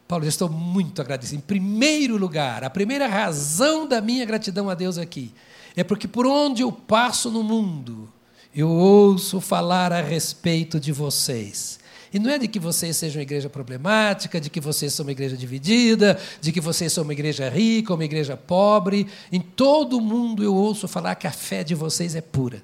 Paulo, 0.07 0.25
eu 0.25 0.29
estou 0.29 0.49
muito 0.49 1.03
agradecido. 1.03 1.39
Em 1.39 1.41
primeiro 1.41 2.17
lugar, 2.17 2.63
a 2.63 2.71
primeira 2.71 3.07
razão 3.07 3.87
da 3.87 4.01
minha 4.01 4.25
gratidão 4.25 4.71
a 4.71 4.75
Deus 4.75 4.99
aqui 4.99 5.35
é 5.75 5.83
porque 5.83 6.07
por 6.07 6.27
onde 6.27 6.63
eu 6.63 6.73
passo 6.73 7.31
no 7.31 7.43
mundo, 7.43 8.09
eu 8.55 8.71
ouço 8.71 9.41
falar 9.41 9.93
a 9.93 10.01
respeito 10.01 10.81
de 10.81 10.93
vocês. 10.93 11.79
E 12.13 12.19
não 12.19 12.31
é 12.31 12.39
de 12.39 12.49
que 12.49 12.59
vocês 12.59 12.97
sejam 12.97 13.19
uma 13.19 13.25
igreja 13.25 13.51
problemática, 13.51 14.41
de 14.41 14.49
que 14.49 14.61
vocês 14.61 14.95
são 14.95 15.05
uma 15.05 15.13
igreja 15.13 15.37
dividida, 15.37 16.19
de 16.41 16.51
que 16.51 16.61
vocês 16.61 16.93
são 16.93 17.05
uma 17.05 17.13
igreja 17.13 17.49
rica, 17.51 17.93
uma 17.93 18.05
igreja 18.05 18.37
pobre. 18.37 19.07
Em 19.31 19.41
todo 19.41 20.01
mundo 20.01 20.43
eu 20.43 20.55
ouço 20.55 20.89
falar 20.89 21.17
que 21.17 21.27
a 21.27 21.33
fé 21.33 21.63
de 21.63 21.75
vocês 21.75 22.15
é 22.15 22.23
pura, 22.23 22.63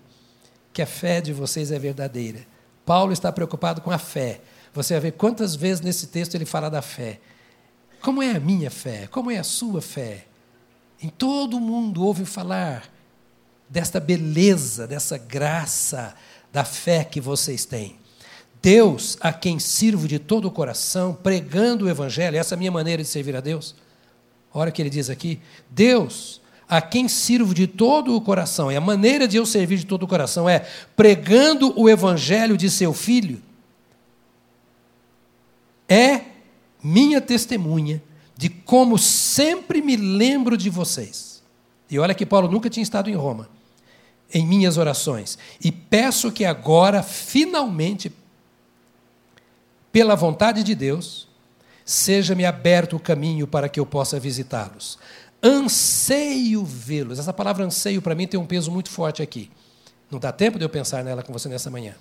que 0.72 0.80
a 0.80 0.86
fé 0.86 1.20
de 1.20 1.32
vocês 1.32 1.70
é 1.70 1.78
verdadeira. 1.78 2.46
Paulo 2.86 3.12
está 3.12 3.30
preocupado 3.30 3.82
com 3.82 3.90
a 3.90 3.98
fé. 3.98 4.40
Você 4.72 4.94
vai 4.94 5.00
ver 5.02 5.12
quantas 5.12 5.54
vezes 5.54 5.82
nesse 5.82 6.06
texto 6.06 6.34
ele 6.34 6.46
fala 6.46 6.70
da 6.70 6.80
fé. 6.80 7.20
Como 8.02 8.20
é 8.20 8.32
a 8.32 8.40
minha 8.40 8.70
fé? 8.70 9.06
Como 9.06 9.30
é 9.30 9.38
a 9.38 9.44
sua 9.44 9.80
fé? 9.80 10.26
Em 11.00 11.08
todo 11.08 11.56
o 11.56 11.60
mundo 11.60 12.04
ouve 12.04 12.24
falar 12.24 12.90
desta 13.68 14.00
beleza, 14.00 14.86
dessa 14.86 15.16
graça 15.16 16.14
da 16.52 16.64
fé 16.64 17.04
que 17.04 17.20
vocês 17.20 17.64
têm. 17.64 17.96
Deus, 18.60 19.16
a 19.20 19.32
quem 19.32 19.58
sirvo 19.58 20.06
de 20.06 20.18
todo 20.18 20.46
o 20.46 20.50
coração, 20.50 21.14
pregando 21.14 21.86
o 21.86 21.88
Evangelho, 21.88 22.36
essa 22.36 22.54
é 22.54 22.56
a 22.56 22.58
minha 22.58 22.70
maneira 22.70 23.02
de 23.02 23.08
servir 23.08 23.34
a 23.34 23.40
Deus. 23.40 23.74
Olha 24.52 24.70
o 24.70 24.72
que 24.72 24.82
ele 24.82 24.90
diz 24.90 25.08
aqui: 25.08 25.40
Deus, 25.70 26.40
a 26.68 26.80
quem 26.80 27.08
sirvo 27.08 27.54
de 27.54 27.66
todo 27.66 28.14
o 28.14 28.20
coração, 28.20 28.70
e 28.70 28.76
a 28.76 28.80
maneira 28.80 29.26
de 29.26 29.36
eu 29.36 29.46
servir 29.46 29.78
de 29.78 29.86
todo 29.86 30.02
o 30.02 30.08
coração 30.08 30.48
é 30.48 30.66
pregando 30.94 31.72
o 31.80 31.88
Evangelho 31.88 32.56
de 32.56 32.68
seu 32.68 32.92
filho, 32.92 33.40
é 35.88 36.31
minha 36.82 37.20
testemunha 37.20 38.02
de 38.36 38.48
como 38.48 38.98
sempre 38.98 39.80
me 39.80 39.96
lembro 39.96 40.56
de 40.56 40.68
vocês. 40.68 41.42
E 41.90 41.98
olha 41.98 42.14
que 42.14 42.26
Paulo 42.26 42.48
nunca 42.48 42.70
tinha 42.70 42.82
estado 42.82 43.10
em 43.10 43.14
Roma, 43.14 43.48
em 44.32 44.46
minhas 44.46 44.78
orações. 44.78 45.38
E 45.62 45.70
peço 45.70 46.32
que 46.32 46.44
agora, 46.44 47.02
finalmente, 47.02 48.10
pela 49.92 50.14
vontade 50.14 50.62
de 50.62 50.74
Deus, 50.74 51.28
seja-me 51.84 52.44
aberto 52.44 52.96
o 52.96 53.00
caminho 53.00 53.46
para 53.46 53.68
que 53.68 53.78
eu 53.78 53.84
possa 53.84 54.18
visitá-los. 54.18 54.98
Anseio 55.42 56.64
vê-los. 56.64 57.18
Essa 57.18 57.32
palavra 57.32 57.64
anseio 57.64 58.00
para 58.00 58.14
mim 58.14 58.26
tem 58.26 58.40
um 58.40 58.46
peso 58.46 58.70
muito 58.70 58.90
forte 58.90 59.22
aqui. 59.22 59.50
Não 60.10 60.18
dá 60.18 60.32
tempo 60.32 60.58
de 60.58 60.64
eu 60.64 60.68
pensar 60.68 61.04
nela 61.04 61.22
com 61.22 61.32
você 61.32 61.48
nessa 61.48 61.70
manhã. 61.70 61.94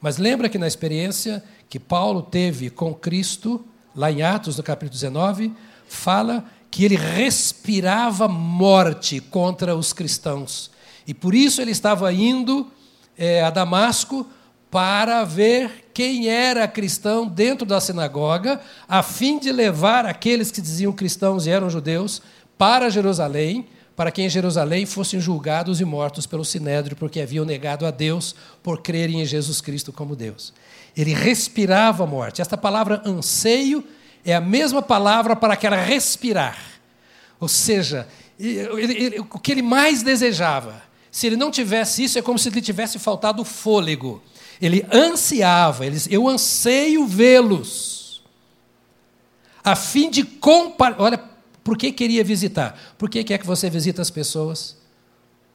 Mas 0.00 0.16
lembra 0.18 0.48
que 0.48 0.58
na 0.58 0.66
experiência 0.66 1.42
que 1.68 1.78
Paulo 1.78 2.22
teve 2.22 2.70
com 2.70 2.94
Cristo, 2.94 3.64
lá 3.94 4.10
em 4.10 4.22
Atos, 4.22 4.56
no 4.56 4.62
capítulo 4.62 4.92
19, 4.92 5.52
fala 5.88 6.44
que 6.70 6.84
ele 6.84 6.96
respirava 6.96 8.28
morte 8.28 9.20
contra 9.20 9.74
os 9.74 9.92
cristãos. 9.92 10.70
E 11.06 11.12
por 11.12 11.34
isso 11.34 11.60
ele 11.60 11.72
estava 11.72 12.12
indo 12.12 12.70
é, 13.18 13.42
a 13.42 13.50
Damasco 13.50 14.26
para 14.70 15.24
ver 15.24 15.90
quem 15.92 16.28
era 16.28 16.68
cristão 16.68 17.26
dentro 17.26 17.66
da 17.66 17.80
sinagoga, 17.80 18.60
a 18.88 19.02
fim 19.02 19.38
de 19.38 19.50
levar 19.50 20.06
aqueles 20.06 20.52
que 20.52 20.60
diziam 20.60 20.92
cristãos 20.92 21.46
e 21.46 21.50
eram 21.50 21.68
judeus 21.68 22.22
para 22.56 22.88
Jerusalém, 22.88 23.66
para 24.00 24.10
que 24.10 24.22
em 24.22 24.30
Jerusalém 24.30 24.86
fossem 24.86 25.20
julgados 25.20 25.78
e 25.78 25.84
mortos 25.84 26.24
pelo 26.24 26.42
sinédrio, 26.42 26.96
porque 26.96 27.20
haviam 27.20 27.44
negado 27.44 27.84
a 27.84 27.90
Deus 27.90 28.34
por 28.62 28.80
crerem 28.80 29.20
em 29.20 29.26
Jesus 29.26 29.60
Cristo 29.60 29.92
como 29.92 30.16
Deus. 30.16 30.54
Ele 30.96 31.12
respirava 31.12 32.04
a 32.04 32.06
morte. 32.06 32.40
Esta 32.40 32.56
palavra 32.56 33.02
anseio 33.04 33.84
é 34.24 34.34
a 34.34 34.40
mesma 34.40 34.80
palavra 34.80 35.36
para 35.36 35.52
aquela 35.52 35.76
respirar. 35.76 36.56
Ou 37.38 37.46
seja, 37.46 38.08
ele, 38.38 38.94
ele, 38.94 39.20
o 39.20 39.38
que 39.38 39.52
ele 39.52 39.60
mais 39.60 40.02
desejava. 40.02 40.82
Se 41.12 41.26
ele 41.26 41.36
não 41.36 41.50
tivesse 41.50 42.02
isso, 42.02 42.18
é 42.18 42.22
como 42.22 42.38
se 42.38 42.48
lhe 42.48 42.62
tivesse 42.62 42.98
faltado 42.98 43.44
fôlego. 43.44 44.22
Ele 44.62 44.82
ansiava, 44.90 45.84
ele, 45.84 45.98
eu 46.08 46.26
anseio 46.26 47.06
vê-los, 47.06 48.22
a 49.62 49.76
fim 49.76 50.08
de 50.08 50.24
compartilhar. 50.24 51.04
Olha, 51.04 51.18
por 51.62 51.76
que 51.76 51.92
queria 51.92 52.24
visitar? 52.24 52.78
Por 52.98 53.08
que 53.08 53.22
quer 53.24 53.38
que 53.38 53.46
você 53.46 53.68
visite 53.68 54.00
as 54.00 54.10
pessoas? 54.10 54.76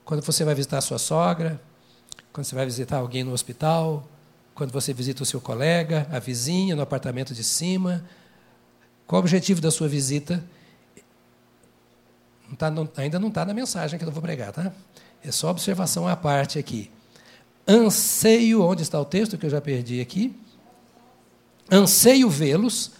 Quando 0.04 0.22
você 0.22 0.44
vai 0.44 0.54
visitar 0.54 0.78
a 0.78 0.82
sua 0.82 0.98
sogra, 0.98 1.60
quando 2.32 2.46
você 2.46 2.56
vai 2.56 2.66
visitar 2.66 2.98
alguém 2.98 3.24
no 3.24 3.32
hospital, 3.32 4.08
quando 4.54 4.72
você 4.72 4.94
visita 4.94 5.24
o 5.24 5.26
seu 5.26 5.42
colega, 5.42 6.08
a 6.12 6.20
vizinha, 6.20 6.76
no 6.76 6.82
apartamento 6.82 7.34
de 7.34 7.44
cima. 7.44 8.06
Qual 9.08 9.20
o 9.20 9.24
objetivo 9.24 9.62
da 9.62 9.72
sua 9.72 9.88
visita? 9.88 10.44
Não 12.48 12.56
tá, 12.56 12.70
não, 12.70 12.88
ainda 12.96 13.20
não 13.20 13.30
está 13.30 13.44
na 13.44 13.54
mensagem 13.54 13.98
que 13.98 14.06
eu 14.06 14.12
vou 14.12 14.22
pregar, 14.22 14.52
tá? 14.52 14.72
É 15.24 15.32
só 15.32 15.50
observação 15.50 16.08
à 16.08 16.16
parte 16.16 16.60
aqui 16.60 16.92
anseio, 17.68 18.64
onde 18.64 18.84
está 18.84 19.00
o 19.00 19.06
texto 19.06 19.38
que 19.38 19.46
eu 19.46 19.50
já 19.50 19.60
perdi 19.60 20.00
aqui? 20.00 20.36
Anseio 21.72 22.30
vê-los, 22.30 22.92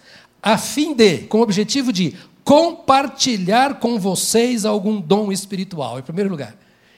a 0.42 0.58
fim 0.58 0.96
de, 0.96 1.20
com 1.20 1.40
o 1.40 1.42
objetivo 1.42 1.94
de 1.94 2.16
compartilhar 2.46 3.80
com 3.80 4.00
vocês 4.00 4.66
algum 4.66 5.02
dom 5.02 5.32
espiritual, 5.32 5.98
em 5.98 6.04
primeiro 6.04 6.30
lugar. 6.30 6.56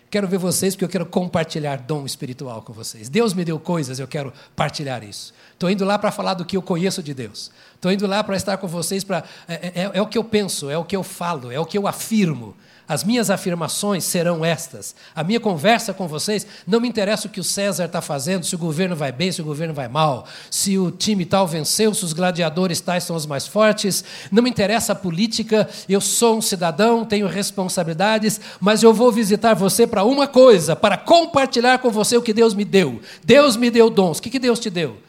Quero 0.09 0.27
ver 0.27 0.37
vocês 0.37 0.75
porque 0.75 0.85
eu 0.85 0.89
quero 0.89 1.05
compartilhar 1.05 1.77
dom 1.77 2.05
espiritual 2.05 2.61
com 2.61 2.73
vocês. 2.73 3.09
Deus 3.09 3.33
me 3.33 3.43
deu 3.43 3.59
coisas, 3.59 3.97
eu 3.99 4.07
quero 4.07 4.31
partilhar 4.55 5.03
isso. 5.03 5.33
Estou 5.53 5.69
indo 5.69 5.83
lá 5.83 5.97
para 5.97 6.11
falar 6.11 6.33
do 6.33 6.45
que 6.45 6.55
eu 6.55 6.61
conheço 6.61 7.01
de 7.01 7.13
Deus. 7.13 7.49
Estou 7.75 7.91
indo 7.91 8.05
lá 8.05 8.23
para 8.23 8.35
estar 8.35 8.57
com 8.57 8.67
vocês 8.67 9.03
para. 9.03 9.23
É, 9.47 9.53
é, 9.53 9.91
é, 9.93 10.01
o 10.01 10.07
que 10.07 10.17
eu 10.17 10.23
penso, 10.23 10.69
é 10.69 10.77
o 10.77 10.83
que 10.83 10.95
eu 10.95 11.03
falo, 11.03 11.51
é 11.51 11.59
o 11.59 11.65
que 11.65 11.77
eu 11.77 11.87
afirmo. 11.87 12.55
As 12.87 13.03
minhas 13.03 13.29
afirmações 13.29 14.05
serão 14.05 14.45
estas. 14.45 14.95
A 15.13 15.23
minha 15.23 15.39
conversa 15.39 15.93
com 15.93 16.07
vocês 16.07 16.47
não 16.65 16.79
me 16.79 16.87
interessa 16.87 17.27
o 17.27 17.29
que 17.29 17.39
o 17.39 17.43
César 17.43 17.85
está 17.85 18.01
fazendo, 18.01 18.45
se 18.45 18.55
o 18.55 18.57
governo 18.57 18.95
vai 18.95 19.11
bem, 19.11 19.29
se 19.31 19.41
o 19.41 19.45
governo 19.45 19.73
vai 19.73 19.89
mal, 19.89 20.25
se 20.49 20.77
o 20.77 20.89
time 20.89 21.25
tal 21.25 21.45
venceu, 21.45 21.93
se 21.93 22.05
os 22.05 22.13
gladiadores 22.13 22.79
tais 22.79 23.03
são 23.03 23.15
os 23.15 23.25
mais 23.25 23.45
fortes. 23.45 24.05
Não 24.31 24.41
me 24.41 24.49
interessa 24.49 24.93
a 24.93 24.95
política. 24.95 25.67
Eu 25.89 25.99
sou 25.99 26.37
um 26.37 26.41
cidadão, 26.41 27.03
tenho 27.03 27.27
responsabilidades, 27.27 28.39
mas 28.59 28.83
eu 28.83 28.93
vou 28.93 29.11
visitar 29.11 29.53
você 29.53 29.85
para 29.85 30.05
uma 30.05 30.27
coisa, 30.27 30.75
para 30.75 30.95
compartilhar 30.95 31.79
com 31.79 31.89
você 31.89 32.15
o 32.15 32.21
que 32.21 32.33
Deus 32.33 32.53
me 32.53 32.63
deu. 32.63 33.01
Deus 33.23 33.57
me 33.57 33.69
deu 33.69 33.89
dons. 33.89 34.19
O 34.19 34.21
que, 34.21 34.39
Deus 34.39 34.59
te 34.59 34.69
deu? 34.69 35.06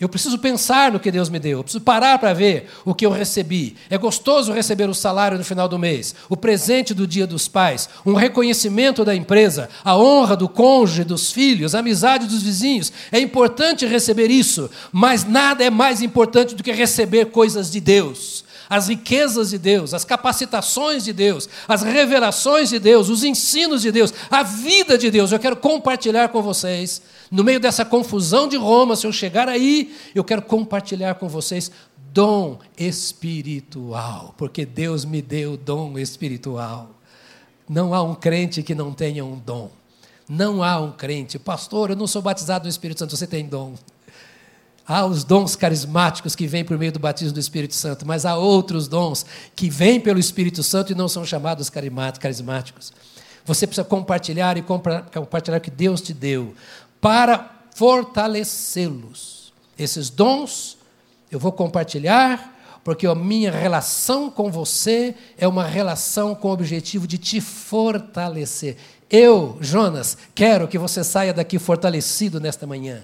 Eu 0.00 0.08
preciso 0.08 0.38
pensar 0.38 0.90
no 0.90 0.98
que 0.98 1.10
Deus 1.10 1.28
me 1.28 1.38
deu, 1.38 1.58
eu 1.58 1.62
preciso 1.62 1.84
parar 1.84 2.18
para 2.18 2.32
ver 2.32 2.68
o 2.84 2.92
que 2.92 3.06
eu 3.06 3.12
recebi. 3.12 3.76
É 3.88 3.96
gostoso 3.96 4.52
receber 4.52 4.88
o 4.88 4.94
salário 4.94 5.38
no 5.38 5.44
final 5.44 5.68
do 5.68 5.78
mês, 5.78 6.16
o 6.28 6.36
presente 6.36 6.92
do 6.92 7.06
dia 7.06 7.28
dos 7.28 7.46
pais, 7.46 7.88
um 8.04 8.14
reconhecimento 8.14 9.04
da 9.04 9.14
empresa, 9.14 9.68
a 9.84 9.96
honra 9.96 10.36
do 10.36 10.48
cônjuge, 10.48 11.04
dos 11.04 11.30
filhos, 11.30 11.76
a 11.76 11.78
amizade 11.78 12.26
dos 12.26 12.42
vizinhos. 12.42 12.92
É 13.12 13.20
importante 13.20 13.86
receber 13.86 14.32
isso, 14.32 14.68
mas 14.90 15.24
nada 15.24 15.62
é 15.62 15.70
mais 15.70 16.02
importante 16.02 16.56
do 16.56 16.62
que 16.64 16.72
receber 16.72 17.26
coisas 17.26 17.70
de 17.70 17.80
Deus 17.80 18.43
as 18.68 18.88
riquezas 18.88 19.50
de 19.50 19.58
Deus, 19.58 19.94
as 19.94 20.04
capacitações 20.04 21.04
de 21.04 21.12
Deus, 21.12 21.48
as 21.68 21.82
revelações 21.82 22.68
de 22.68 22.78
Deus, 22.78 23.08
os 23.08 23.24
ensinos 23.24 23.82
de 23.82 23.90
Deus, 23.92 24.12
a 24.30 24.42
vida 24.42 24.96
de 24.96 25.10
Deus. 25.10 25.32
Eu 25.32 25.38
quero 25.38 25.56
compartilhar 25.56 26.28
com 26.28 26.42
vocês 26.42 27.02
no 27.30 27.42
meio 27.42 27.60
dessa 27.60 27.84
confusão 27.84 28.48
de 28.48 28.56
Roma, 28.56 28.96
se 28.96 29.06
eu 29.06 29.12
chegar 29.12 29.48
aí, 29.48 29.94
eu 30.14 30.22
quero 30.22 30.42
compartilhar 30.42 31.14
com 31.16 31.28
vocês 31.28 31.70
dom 32.12 32.58
espiritual, 32.78 34.34
porque 34.38 34.64
Deus 34.64 35.04
me 35.04 35.20
deu 35.20 35.56
dom 35.56 35.98
espiritual. 35.98 36.90
Não 37.68 37.92
há 37.92 38.02
um 38.02 38.14
crente 38.14 38.62
que 38.62 38.74
não 38.74 38.92
tenha 38.92 39.24
um 39.24 39.36
dom. 39.36 39.70
Não 40.28 40.62
há 40.62 40.80
um 40.80 40.92
crente, 40.92 41.38
pastor, 41.38 41.90
eu 41.90 41.96
não 41.96 42.06
sou 42.06 42.22
batizado 42.22 42.64
no 42.64 42.70
Espírito 42.70 43.00
Santo, 43.00 43.16
você 43.16 43.26
tem 43.26 43.46
dom. 43.46 43.74
Há 44.86 45.06
os 45.06 45.24
dons 45.24 45.56
carismáticos 45.56 46.36
que 46.36 46.46
vêm 46.46 46.64
por 46.64 46.78
meio 46.78 46.92
do 46.92 46.98
batismo 46.98 47.32
do 47.32 47.40
Espírito 47.40 47.74
Santo, 47.74 48.06
mas 48.06 48.26
há 48.26 48.36
outros 48.36 48.86
dons 48.86 49.24
que 49.56 49.70
vêm 49.70 49.98
pelo 49.98 50.18
Espírito 50.18 50.62
Santo 50.62 50.92
e 50.92 50.94
não 50.94 51.08
são 51.08 51.24
chamados 51.24 51.70
carismáticos. 51.70 52.92
Você 53.46 53.66
precisa 53.66 53.84
compartilhar 53.84 54.56
e 54.56 54.62
compartilhar 54.62 55.58
o 55.58 55.60
que 55.60 55.70
Deus 55.70 56.00
te 56.00 56.12
deu 56.12 56.54
para 57.00 57.50
fortalecê-los. 57.74 59.52
Esses 59.78 60.10
dons 60.10 60.76
eu 61.30 61.38
vou 61.38 61.50
compartilhar 61.50 62.52
porque 62.84 63.06
a 63.06 63.14
minha 63.14 63.50
relação 63.50 64.30
com 64.30 64.50
você 64.50 65.14
é 65.38 65.48
uma 65.48 65.64
relação 65.64 66.34
com 66.34 66.48
o 66.48 66.52
objetivo 66.52 67.06
de 67.06 67.16
te 67.16 67.40
fortalecer. 67.40 68.76
Eu, 69.10 69.56
Jonas, 69.60 70.18
quero 70.34 70.68
que 70.68 70.78
você 70.78 71.02
saia 71.02 71.32
daqui 71.32 71.58
fortalecido 71.58 72.38
nesta 72.38 72.66
manhã. 72.66 73.02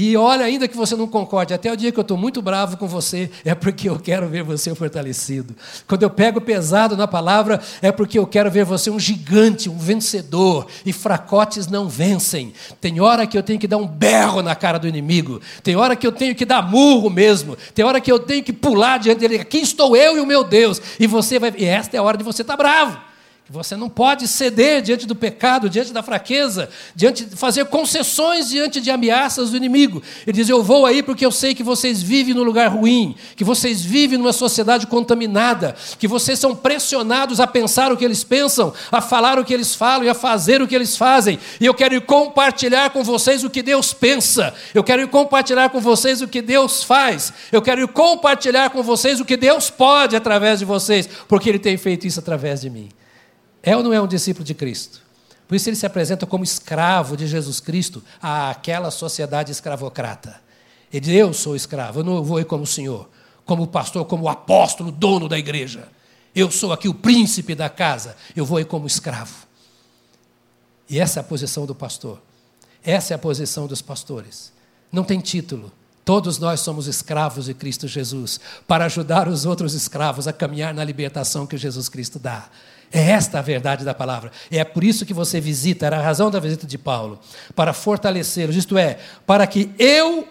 E 0.00 0.16
olha, 0.16 0.44
ainda 0.44 0.68
que 0.68 0.76
você 0.76 0.94
não 0.94 1.08
concorde, 1.08 1.52
até 1.52 1.72
o 1.72 1.76
dia 1.76 1.90
que 1.90 1.98
eu 1.98 2.02
estou 2.02 2.16
muito 2.16 2.40
bravo 2.40 2.76
com 2.76 2.86
você, 2.86 3.28
é 3.44 3.52
porque 3.52 3.88
eu 3.88 3.98
quero 3.98 4.28
ver 4.28 4.44
você 4.44 4.72
fortalecido. 4.72 5.56
Quando 5.88 6.04
eu 6.04 6.08
pego 6.08 6.40
pesado 6.40 6.96
na 6.96 7.08
palavra, 7.08 7.60
é 7.82 7.90
porque 7.90 8.16
eu 8.16 8.24
quero 8.24 8.48
ver 8.48 8.64
você 8.64 8.90
um 8.90 9.00
gigante, 9.00 9.68
um 9.68 9.76
vencedor. 9.76 10.68
E 10.86 10.92
fracotes 10.92 11.66
não 11.66 11.88
vencem. 11.88 12.52
Tem 12.80 13.00
hora 13.00 13.26
que 13.26 13.36
eu 13.36 13.42
tenho 13.42 13.58
que 13.58 13.66
dar 13.66 13.78
um 13.78 13.88
berro 13.88 14.40
na 14.40 14.54
cara 14.54 14.78
do 14.78 14.86
inimigo. 14.86 15.40
Tem 15.64 15.74
hora 15.74 15.96
que 15.96 16.06
eu 16.06 16.12
tenho 16.12 16.32
que 16.32 16.44
dar 16.44 16.62
murro 16.62 17.10
mesmo. 17.10 17.58
Tem 17.74 17.84
hora 17.84 18.00
que 18.00 18.12
eu 18.12 18.20
tenho 18.20 18.44
que 18.44 18.52
pular 18.52 18.98
diante 19.00 19.18
dele. 19.18 19.40
Aqui 19.40 19.58
estou 19.58 19.96
eu 19.96 20.16
e 20.16 20.20
o 20.20 20.26
meu 20.26 20.44
Deus. 20.44 20.80
E 21.00 21.08
você 21.08 21.40
vai. 21.40 21.52
E 21.58 21.64
esta 21.64 21.96
é 21.96 21.98
a 21.98 22.04
hora 22.04 22.16
de 22.16 22.22
você 22.22 22.42
estar 22.42 22.56
tá 22.56 22.62
bravo. 22.62 23.07
Você 23.50 23.76
não 23.76 23.88
pode 23.88 24.28
ceder 24.28 24.82
diante 24.82 25.06
do 25.06 25.14
pecado, 25.14 25.70
diante 25.70 25.90
da 25.90 26.02
fraqueza, 26.02 26.68
diante 26.94 27.24
fazer 27.24 27.64
concessões 27.64 28.46
diante 28.50 28.78
de 28.78 28.90
ameaças 28.90 29.50
do 29.50 29.56
inimigo. 29.56 30.02
Ele 30.26 30.36
diz: 30.36 30.50
Eu 30.50 30.62
vou 30.62 30.84
aí 30.84 31.02
porque 31.02 31.24
eu 31.24 31.32
sei 31.32 31.54
que 31.54 31.62
vocês 31.62 32.02
vivem 32.02 32.34
num 32.34 32.42
lugar 32.42 32.68
ruim, 32.68 33.16
que 33.36 33.44
vocês 33.44 33.82
vivem 33.82 34.18
numa 34.18 34.34
sociedade 34.34 34.86
contaminada, 34.86 35.74
que 35.98 36.06
vocês 36.06 36.38
são 36.38 36.54
pressionados 36.54 37.40
a 37.40 37.46
pensar 37.46 37.90
o 37.90 37.96
que 37.96 38.04
eles 38.04 38.22
pensam, 38.22 38.70
a 38.92 39.00
falar 39.00 39.38
o 39.38 39.44
que 39.46 39.54
eles 39.54 39.74
falam 39.74 40.04
e 40.04 40.10
a 40.10 40.14
fazer 40.14 40.60
o 40.60 40.68
que 40.68 40.74
eles 40.74 40.94
fazem. 40.94 41.38
E 41.58 41.64
eu 41.64 41.72
quero 41.72 41.98
compartilhar 42.02 42.90
com 42.90 43.02
vocês 43.02 43.44
o 43.44 43.48
que 43.48 43.62
Deus 43.62 43.94
pensa. 43.94 44.52
Eu 44.74 44.84
quero 44.84 45.08
compartilhar 45.08 45.70
com 45.70 45.80
vocês 45.80 46.20
o 46.20 46.28
que 46.28 46.42
Deus 46.42 46.82
faz. 46.82 47.32
Eu 47.50 47.62
quero 47.62 47.88
compartilhar 47.88 48.68
com 48.68 48.82
vocês 48.82 49.20
o 49.20 49.24
que 49.24 49.38
Deus 49.38 49.70
pode 49.70 50.14
através 50.14 50.58
de 50.58 50.66
vocês, 50.66 51.08
porque 51.26 51.48
Ele 51.48 51.58
tem 51.58 51.78
feito 51.78 52.06
isso 52.06 52.20
através 52.20 52.60
de 52.60 52.68
mim. 52.68 52.90
É 53.62 53.76
ou 53.76 53.82
não 53.82 53.92
é 53.92 54.00
um 54.00 54.06
discípulo 54.06 54.44
de 54.44 54.54
Cristo? 54.54 55.02
Por 55.46 55.54
isso 55.54 55.68
ele 55.68 55.76
se 55.76 55.86
apresenta 55.86 56.26
como 56.26 56.44
escravo 56.44 57.16
de 57.16 57.26
Jesus 57.26 57.58
Cristo 57.58 58.02
àquela 58.20 58.90
sociedade 58.90 59.50
escravocrata. 59.50 60.40
Ele 60.92 61.00
diz: 61.00 61.14
Eu 61.14 61.32
sou 61.32 61.56
escravo, 61.56 62.00
eu 62.00 62.04
não 62.04 62.22
vou 62.22 62.38
ir 62.38 62.44
como 62.44 62.66
Senhor, 62.66 63.08
como 63.44 63.66
pastor, 63.66 64.04
como 64.04 64.28
apóstolo, 64.28 64.92
dono 64.92 65.28
da 65.28 65.38
igreja. 65.38 65.88
Eu 66.34 66.50
sou 66.50 66.72
aqui 66.72 66.88
o 66.88 66.94
príncipe 66.94 67.54
da 67.54 67.68
casa, 67.68 68.14
eu 68.36 68.44
vou 68.44 68.60
ir 68.60 68.66
como 68.66 68.86
escravo. 68.86 69.48
E 70.88 71.00
essa 71.00 71.20
é 71.20 71.22
a 71.22 71.24
posição 71.24 71.66
do 71.66 71.74
pastor. 71.74 72.20
Essa 72.82 73.14
é 73.14 73.16
a 73.16 73.18
posição 73.18 73.66
dos 73.66 73.82
pastores. 73.82 74.52
Não 74.92 75.04
tem 75.04 75.20
título. 75.20 75.72
Todos 76.04 76.38
nós 76.38 76.60
somos 76.60 76.86
escravos 76.86 77.46
de 77.46 77.54
Cristo 77.54 77.86
Jesus, 77.86 78.40
para 78.66 78.86
ajudar 78.86 79.28
os 79.28 79.44
outros 79.44 79.74
escravos 79.74 80.26
a 80.26 80.32
caminhar 80.32 80.72
na 80.72 80.82
libertação 80.82 81.46
que 81.46 81.58
Jesus 81.58 81.88
Cristo 81.90 82.18
dá. 82.18 82.48
É 82.92 83.10
esta 83.10 83.38
a 83.38 83.42
verdade 83.42 83.84
da 83.84 83.92
palavra. 83.92 84.32
É 84.50 84.64
por 84.64 84.82
isso 84.82 85.04
que 85.04 85.12
você 85.12 85.40
visita, 85.40 85.86
era 85.86 85.98
a 85.98 86.02
razão 86.02 86.30
da 86.30 86.40
visita 86.40 86.66
de 86.66 86.78
Paulo, 86.78 87.18
para 87.54 87.72
fortalecê-los, 87.72 88.56
isto 88.56 88.78
é, 88.78 88.98
para 89.26 89.46
que 89.46 89.70
eu 89.78 90.26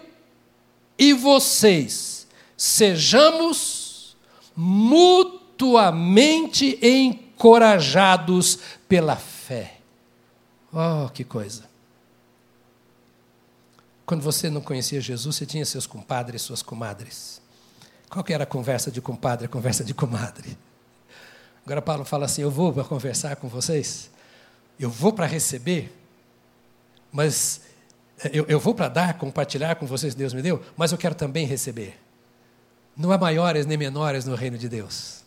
e 0.98 1.12
vocês 1.12 2.26
sejamos 2.56 4.16
mutuamente 4.56 6.78
encorajados 6.82 8.58
pela 8.88 9.14
fé. 9.14 9.76
Oh, 10.72 11.08
que 11.08 11.22
coisa! 11.22 11.68
Quando 14.04 14.22
você 14.22 14.50
não 14.50 14.60
conhecia 14.60 15.00
Jesus, 15.00 15.36
você 15.36 15.46
tinha 15.46 15.64
seus 15.64 15.86
compadres 15.86 16.42
e 16.42 16.44
suas 16.44 16.62
comadres. 16.62 17.40
Qual 18.08 18.24
que 18.24 18.32
era 18.32 18.44
a 18.44 18.46
conversa 18.46 18.90
de 18.90 19.00
compadre, 19.00 19.46
a 19.46 19.48
conversa 19.48 19.84
de 19.84 19.94
comadre? 19.94 20.58
Agora 21.68 21.82
Paulo 21.82 22.02
fala 22.02 22.24
assim: 22.24 22.40
Eu 22.40 22.50
vou 22.50 22.72
para 22.72 22.82
conversar 22.82 23.36
com 23.36 23.46
vocês, 23.46 24.08
eu 24.80 24.88
vou 24.88 25.12
para 25.12 25.26
receber, 25.26 25.94
mas 27.12 27.60
eh, 28.24 28.30
eu, 28.32 28.46
eu 28.48 28.58
vou 28.58 28.74
para 28.74 28.88
dar, 28.88 29.18
compartilhar 29.18 29.74
com 29.74 29.84
vocês 29.84 30.14
Deus 30.14 30.32
me 30.32 30.40
deu, 30.40 30.62
mas 30.78 30.92
eu 30.92 30.96
quero 30.96 31.14
também 31.14 31.44
receber. 31.44 32.00
Não 32.96 33.12
há 33.12 33.18
maiores 33.18 33.66
nem 33.66 33.76
menores 33.76 34.24
no 34.24 34.34
reino 34.34 34.56
de 34.56 34.66
Deus. 34.66 35.22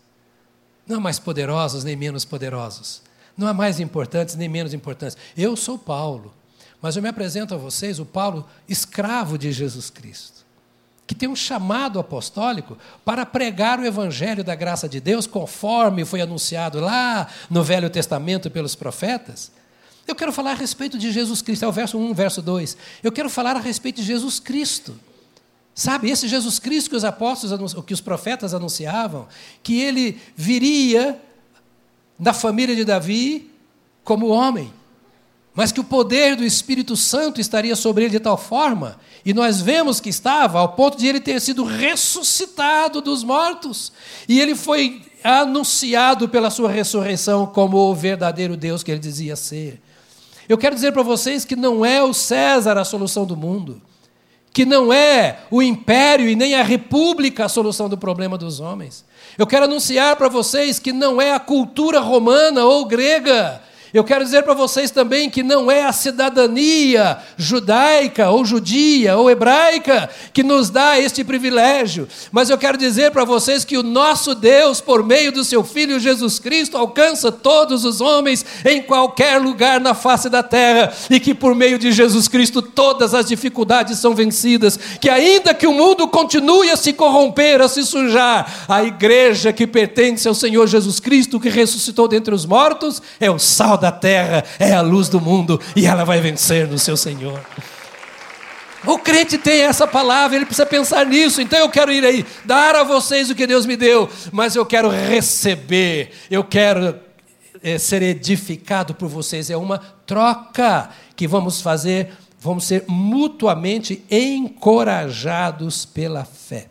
Não 0.87 0.97
há 0.97 0.99
mais 0.99 1.19
poderosos 1.19 1.83
nem 1.83 1.95
menos 1.95 2.25
poderosos. 2.25 3.03
Não 3.37 3.47
há 3.47 3.53
mais 3.53 3.79
importantes 3.79 4.33
nem 4.33 4.49
menos 4.49 4.73
importantes. 4.73 5.15
Eu 5.37 5.55
sou 5.55 5.77
Paulo, 5.77 6.33
mas 6.81 6.95
eu 6.95 7.03
me 7.03 7.09
apresento 7.09 7.53
a 7.53 7.57
vocês, 7.57 7.99
o 7.99 8.05
Paulo, 8.05 8.49
escravo 8.67 9.37
de 9.37 9.51
Jesus 9.51 9.91
Cristo 9.91 10.40
que 11.11 11.15
tem 11.15 11.27
um 11.27 11.35
chamado 11.35 11.99
apostólico 11.99 12.77
para 13.03 13.25
pregar 13.25 13.77
o 13.77 13.85
evangelho 13.85 14.45
da 14.45 14.55
graça 14.55 14.87
de 14.87 15.01
Deus, 15.01 15.27
conforme 15.27 16.05
foi 16.05 16.21
anunciado 16.21 16.79
lá 16.79 17.27
no 17.49 17.61
Velho 17.61 17.89
Testamento 17.89 18.49
pelos 18.49 18.75
profetas. 18.75 19.51
Eu 20.07 20.15
quero 20.15 20.31
falar 20.31 20.51
a 20.51 20.55
respeito 20.55 20.97
de 20.97 21.11
Jesus 21.11 21.41
Cristo, 21.41 21.65
é 21.65 21.67
o 21.67 21.71
verso 21.73 21.97
1, 21.97 22.13
verso 22.13 22.41
2. 22.41 22.77
Eu 23.03 23.11
quero 23.11 23.29
falar 23.29 23.57
a 23.57 23.59
respeito 23.59 23.97
de 23.97 24.03
Jesus 24.03 24.39
Cristo. 24.39 24.97
Sabe, 25.75 26.09
esse 26.09 26.29
Jesus 26.29 26.59
Cristo 26.59 26.91
que 26.91 26.95
os 26.95 27.03
apóstolos, 27.03 27.73
que 27.83 27.93
os 27.93 27.99
profetas 27.99 28.53
anunciavam, 28.53 29.27
que 29.61 29.81
ele 29.81 30.17
viria 30.33 31.21
da 32.17 32.31
família 32.31 32.73
de 32.73 32.85
Davi 32.85 33.51
como 34.05 34.29
homem, 34.29 34.71
mas 35.53 35.71
que 35.71 35.79
o 35.79 35.83
poder 35.83 36.35
do 36.35 36.43
Espírito 36.43 36.95
Santo 36.95 37.41
estaria 37.41 37.75
sobre 37.75 38.05
ele 38.05 38.11
de 38.11 38.19
tal 38.19 38.37
forma, 38.37 38.97
e 39.25 39.33
nós 39.33 39.61
vemos 39.61 39.99
que 39.99 40.09
estava, 40.09 40.59
ao 40.59 40.69
ponto 40.69 40.97
de 40.97 41.07
ele 41.07 41.19
ter 41.19 41.41
sido 41.41 41.63
ressuscitado 41.63 43.01
dos 43.01 43.23
mortos, 43.23 43.91
e 44.27 44.39
ele 44.39 44.55
foi 44.55 45.01
anunciado 45.23 46.29
pela 46.29 46.49
sua 46.49 46.71
ressurreição 46.71 47.45
como 47.45 47.77
o 47.77 47.93
verdadeiro 47.93 48.55
Deus 48.55 48.81
que 48.81 48.91
ele 48.91 48.99
dizia 48.99 49.35
ser. 49.35 49.79
Eu 50.47 50.57
quero 50.57 50.75
dizer 50.75 50.91
para 50.91 51.03
vocês 51.03 51.45
que 51.45 51.55
não 51.55 51.85
é 51.85 52.01
o 52.01 52.13
César 52.13 52.77
a 52.77 52.85
solução 52.85 53.25
do 53.25 53.37
mundo, 53.37 53.81
que 54.53 54.65
não 54.65 54.91
é 54.91 55.39
o 55.49 55.61
império 55.61 56.29
e 56.29 56.35
nem 56.35 56.55
a 56.55 56.63
república 56.63 57.45
a 57.45 57.49
solução 57.49 57.87
do 57.87 57.97
problema 57.97 58.37
dos 58.37 58.59
homens. 58.59 59.05
Eu 59.37 59.47
quero 59.47 59.65
anunciar 59.65 60.15
para 60.15 60.27
vocês 60.27 60.79
que 60.79 60.91
não 60.91 61.21
é 61.21 61.33
a 61.33 61.39
cultura 61.39 61.99
romana 61.99 62.65
ou 62.65 62.85
grega 62.85 63.61
eu 63.93 64.03
quero 64.05 64.23
dizer 64.23 64.43
para 64.43 64.53
vocês 64.53 64.89
também 64.89 65.29
que 65.29 65.43
não 65.43 65.69
é 65.69 65.83
a 65.83 65.91
cidadania 65.91 67.17
judaica 67.35 68.29
ou 68.29 68.45
judia 68.45 69.17
ou 69.17 69.29
hebraica 69.29 70.09
que 70.31 70.43
nos 70.43 70.69
dá 70.69 70.97
este 70.97 71.25
privilégio, 71.25 72.07
mas 72.31 72.49
eu 72.49 72.57
quero 72.57 72.77
dizer 72.77 73.11
para 73.11 73.25
vocês 73.25 73.65
que 73.65 73.77
o 73.77 73.83
nosso 73.83 74.33
Deus, 74.33 74.79
por 74.79 75.03
meio 75.03 75.31
do 75.31 75.43
seu 75.43 75.61
Filho 75.61 75.99
Jesus 75.99 76.39
Cristo, 76.39 76.77
alcança 76.77 77.31
todos 77.31 77.83
os 77.83 77.99
homens 77.99 78.45
em 78.65 78.81
qualquer 78.81 79.41
lugar 79.41 79.81
na 79.81 79.93
face 79.93 80.29
da 80.29 80.41
terra 80.41 80.93
e 81.09 81.19
que 81.19 81.33
por 81.33 81.53
meio 81.53 81.77
de 81.77 81.91
Jesus 81.91 82.29
Cristo 82.29 82.61
todas 82.61 83.13
as 83.13 83.25
dificuldades 83.25 83.99
são 83.99 84.15
vencidas, 84.15 84.79
que 85.01 85.09
ainda 85.09 85.53
que 85.53 85.67
o 85.67 85.73
mundo 85.73 86.07
continue 86.07 86.69
a 86.69 86.77
se 86.77 86.93
corromper, 86.93 87.59
a 87.59 87.67
se 87.67 87.83
sujar, 87.83 88.65
a 88.69 88.83
igreja 88.83 89.51
que 89.51 89.67
pertence 89.67 90.27
ao 90.27 90.33
Senhor 90.33 90.65
Jesus 90.67 90.99
Cristo, 90.99 91.39
que 91.39 91.49
ressuscitou 91.49 92.07
dentre 92.07 92.33
os 92.33 92.45
mortos, 92.45 93.01
é 93.19 93.29
o 93.29 93.37
sal 93.37 93.80
da 93.81 93.91
terra, 93.91 94.45
é 94.57 94.71
a 94.73 94.81
luz 94.81 95.09
do 95.09 95.19
mundo 95.19 95.59
e 95.75 95.85
ela 95.85 96.05
vai 96.05 96.21
vencer 96.21 96.67
no 96.67 96.79
seu 96.79 96.95
Senhor. 96.95 97.41
O 98.85 98.97
crente 98.97 99.37
tem 99.37 99.61
essa 99.61 99.85
palavra, 99.85 100.35
ele 100.35 100.45
precisa 100.45 100.65
pensar 100.65 101.05
nisso. 101.05 101.41
Então 101.41 101.59
eu 101.59 101.69
quero 101.69 101.91
ir 101.91 102.03
aí, 102.03 102.25
dar 102.45 102.75
a 102.75 102.83
vocês 102.83 103.29
o 103.29 103.35
que 103.35 103.45
Deus 103.45 103.65
me 103.65 103.75
deu, 103.75 104.09
mas 104.31 104.55
eu 104.55 104.65
quero 104.65 104.89
receber, 104.89 106.11
eu 106.31 106.43
quero 106.43 106.99
é, 107.61 107.77
ser 107.77 108.01
edificado 108.01 108.95
por 108.95 109.07
vocês. 109.07 109.49
É 109.49 109.57
uma 109.57 109.77
troca 109.77 110.89
que 111.15 111.27
vamos 111.27 111.61
fazer, 111.61 112.11
vamos 112.39 112.63
ser 112.63 112.85
mutuamente 112.87 114.03
encorajados 114.09 115.85
pela 115.85 116.25
fé. 116.25 116.67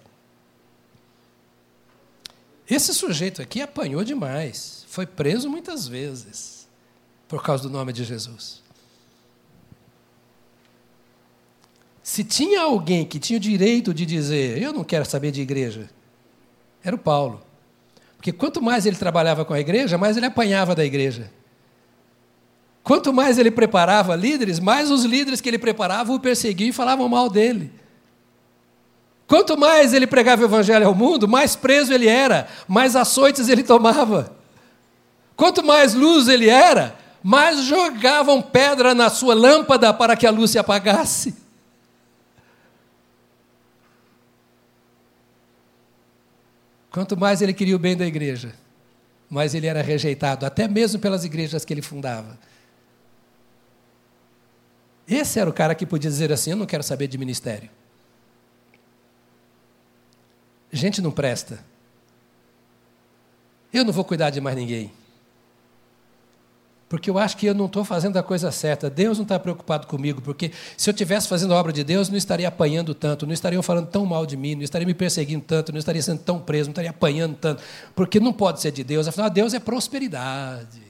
Esse 2.68 2.92
sujeito 2.92 3.40
aqui 3.40 3.60
apanhou 3.60 4.02
demais, 4.02 4.84
foi 4.88 5.06
preso 5.06 5.48
muitas 5.48 5.86
vezes 5.86 6.59
por 7.30 7.44
causa 7.44 7.62
do 7.62 7.70
nome 7.70 7.92
de 7.92 8.02
Jesus. 8.02 8.60
Se 12.02 12.24
tinha 12.24 12.62
alguém 12.62 13.04
que 13.04 13.20
tinha 13.20 13.36
o 13.36 13.40
direito 13.40 13.94
de 13.94 14.04
dizer, 14.04 14.60
eu 14.60 14.72
não 14.72 14.82
quero 14.82 15.04
saber 15.04 15.30
de 15.30 15.40
igreja, 15.40 15.88
era 16.82 16.96
o 16.96 16.98
Paulo. 16.98 17.40
Porque 18.16 18.32
quanto 18.32 18.60
mais 18.60 18.84
ele 18.84 18.96
trabalhava 18.96 19.44
com 19.44 19.54
a 19.54 19.60
igreja, 19.60 19.96
mais 19.96 20.16
ele 20.16 20.26
apanhava 20.26 20.74
da 20.74 20.84
igreja. 20.84 21.30
Quanto 22.82 23.12
mais 23.12 23.38
ele 23.38 23.52
preparava 23.52 24.16
líderes, 24.16 24.58
mais 24.58 24.90
os 24.90 25.04
líderes 25.04 25.40
que 25.40 25.48
ele 25.48 25.58
preparava 25.58 26.12
o 26.12 26.18
perseguiam 26.18 26.70
e 26.70 26.72
falavam 26.72 27.08
mal 27.08 27.30
dele. 27.30 27.72
Quanto 29.28 29.56
mais 29.56 29.92
ele 29.94 30.08
pregava 30.08 30.42
o 30.42 30.46
evangelho 30.46 30.88
ao 30.88 30.96
mundo, 30.96 31.28
mais 31.28 31.54
preso 31.54 31.92
ele 31.92 32.08
era, 32.08 32.48
mais 32.66 32.96
açoites 32.96 33.48
ele 33.48 33.62
tomava. 33.64 34.36
Quanto 35.36 35.62
mais 35.62 35.94
luz 35.94 36.26
ele 36.26 36.48
era, 36.48 36.98
mas 37.22 37.64
jogavam 37.64 38.40
pedra 38.40 38.94
na 38.94 39.10
sua 39.10 39.34
lâmpada 39.34 39.92
para 39.92 40.16
que 40.16 40.26
a 40.26 40.30
luz 40.30 40.50
se 40.50 40.58
apagasse. 40.58 41.34
Quanto 46.90 47.16
mais 47.16 47.40
ele 47.40 47.52
queria 47.52 47.76
o 47.76 47.78
bem 47.78 47.96
da 47.96 48.06
igreja, 48.06 48.54
mais 49.28 49.54
ele 49.54 49.66
era 49.66 49.80
rejeitado, 49.80 50.44
até 50.44 50.66
mesmo 50.66 50.98
pelas 50.98 51.24
igrejas 51.24 51.64
que 51.64 51.72
ele 51.72 51.82
fundava. 51.82 52.38
Esse 55.06 55.38
era 55.38 55.48
o 55.48 55.52
cara 55.52 55.74
que 55.74 55.86
podia 55.86 56.10
dizer 56.10 56.32
assim: 56.32 56.50
Eu 56.50 56.56
não 56.56 56.66
quero 56.66 56.82
saber 56.82 57.06
de 57.06 57.18
ministério. 57.18 57.70
Gente 60.72 61.00
não 61.00 61.10
presta. 61.10 61.64
Eu 63.72 63.84
não 63.84 63.92
vou 63.92 64.04
cuidar 64.04 64.30
de 64.30 64.40
mais 64.40 64.56
ninguém. 64.56 64.92
Porque 66.90 67.08
eu 67.08 67.18
acho 67.18 67.36
que 67.36 67.46
eu 67.46 67.54
não 67.54 67.66
estou 67.66 67.84
fazendo 67.84 68.16
a 68.16 68.22
coisa 68.22 68.50
certa. 68.50 68.90
Deus 68.90 69.16
não 69.16 69.22
está 69.22 69.38
preocupado 69.38 69.86
comigo, 69.86 70.20
porque 70.20 70.50
se 70.76 70.90
eu 70.90 70.92
estivesse 70.92 71.28
fazendo 71.28 71.54
a 71.54 71.56
obra 71.56 71.72
de 71.72 71.84
Deus, 71.84 72.08
não 72.08 72.16
estaria 72.16 72.48
apanhando 72.48 72.92
tanto, 72.96 73.24
não 73.24 73.32
estariam 73.32 73.62
falando 73.62 73.86
tão 73.86 74.04
mal 74.04 74.26
de 74.26 74.36
mim, 74.36 74.56
não 74.56 74.62
estaria 74.64 74.84
me 74.84 74.92
perseguindo 74.92 75.44
tanto, 75.46 75.70
não 75.70 75.78
estaria 75.78 76.02
sendo 76.02 76.18
tão 76.18 76.40
preso, 76.40 76.64
não 76.68 76.72
estaria 76.72 76.90
apanhando 76.90 77.36
tanto. 77.36 77.62
Porque 77.94 78.18
não 78.18 78.32
pode 78.32 78.60
ser 78.60 78.72
de 78.72 78.82
Deus. 78.82 79.06
Afinal, 79.06 79.30
Deus 79.30 79.54
é 79.54 79.60
prosperidade. 79.60 80.82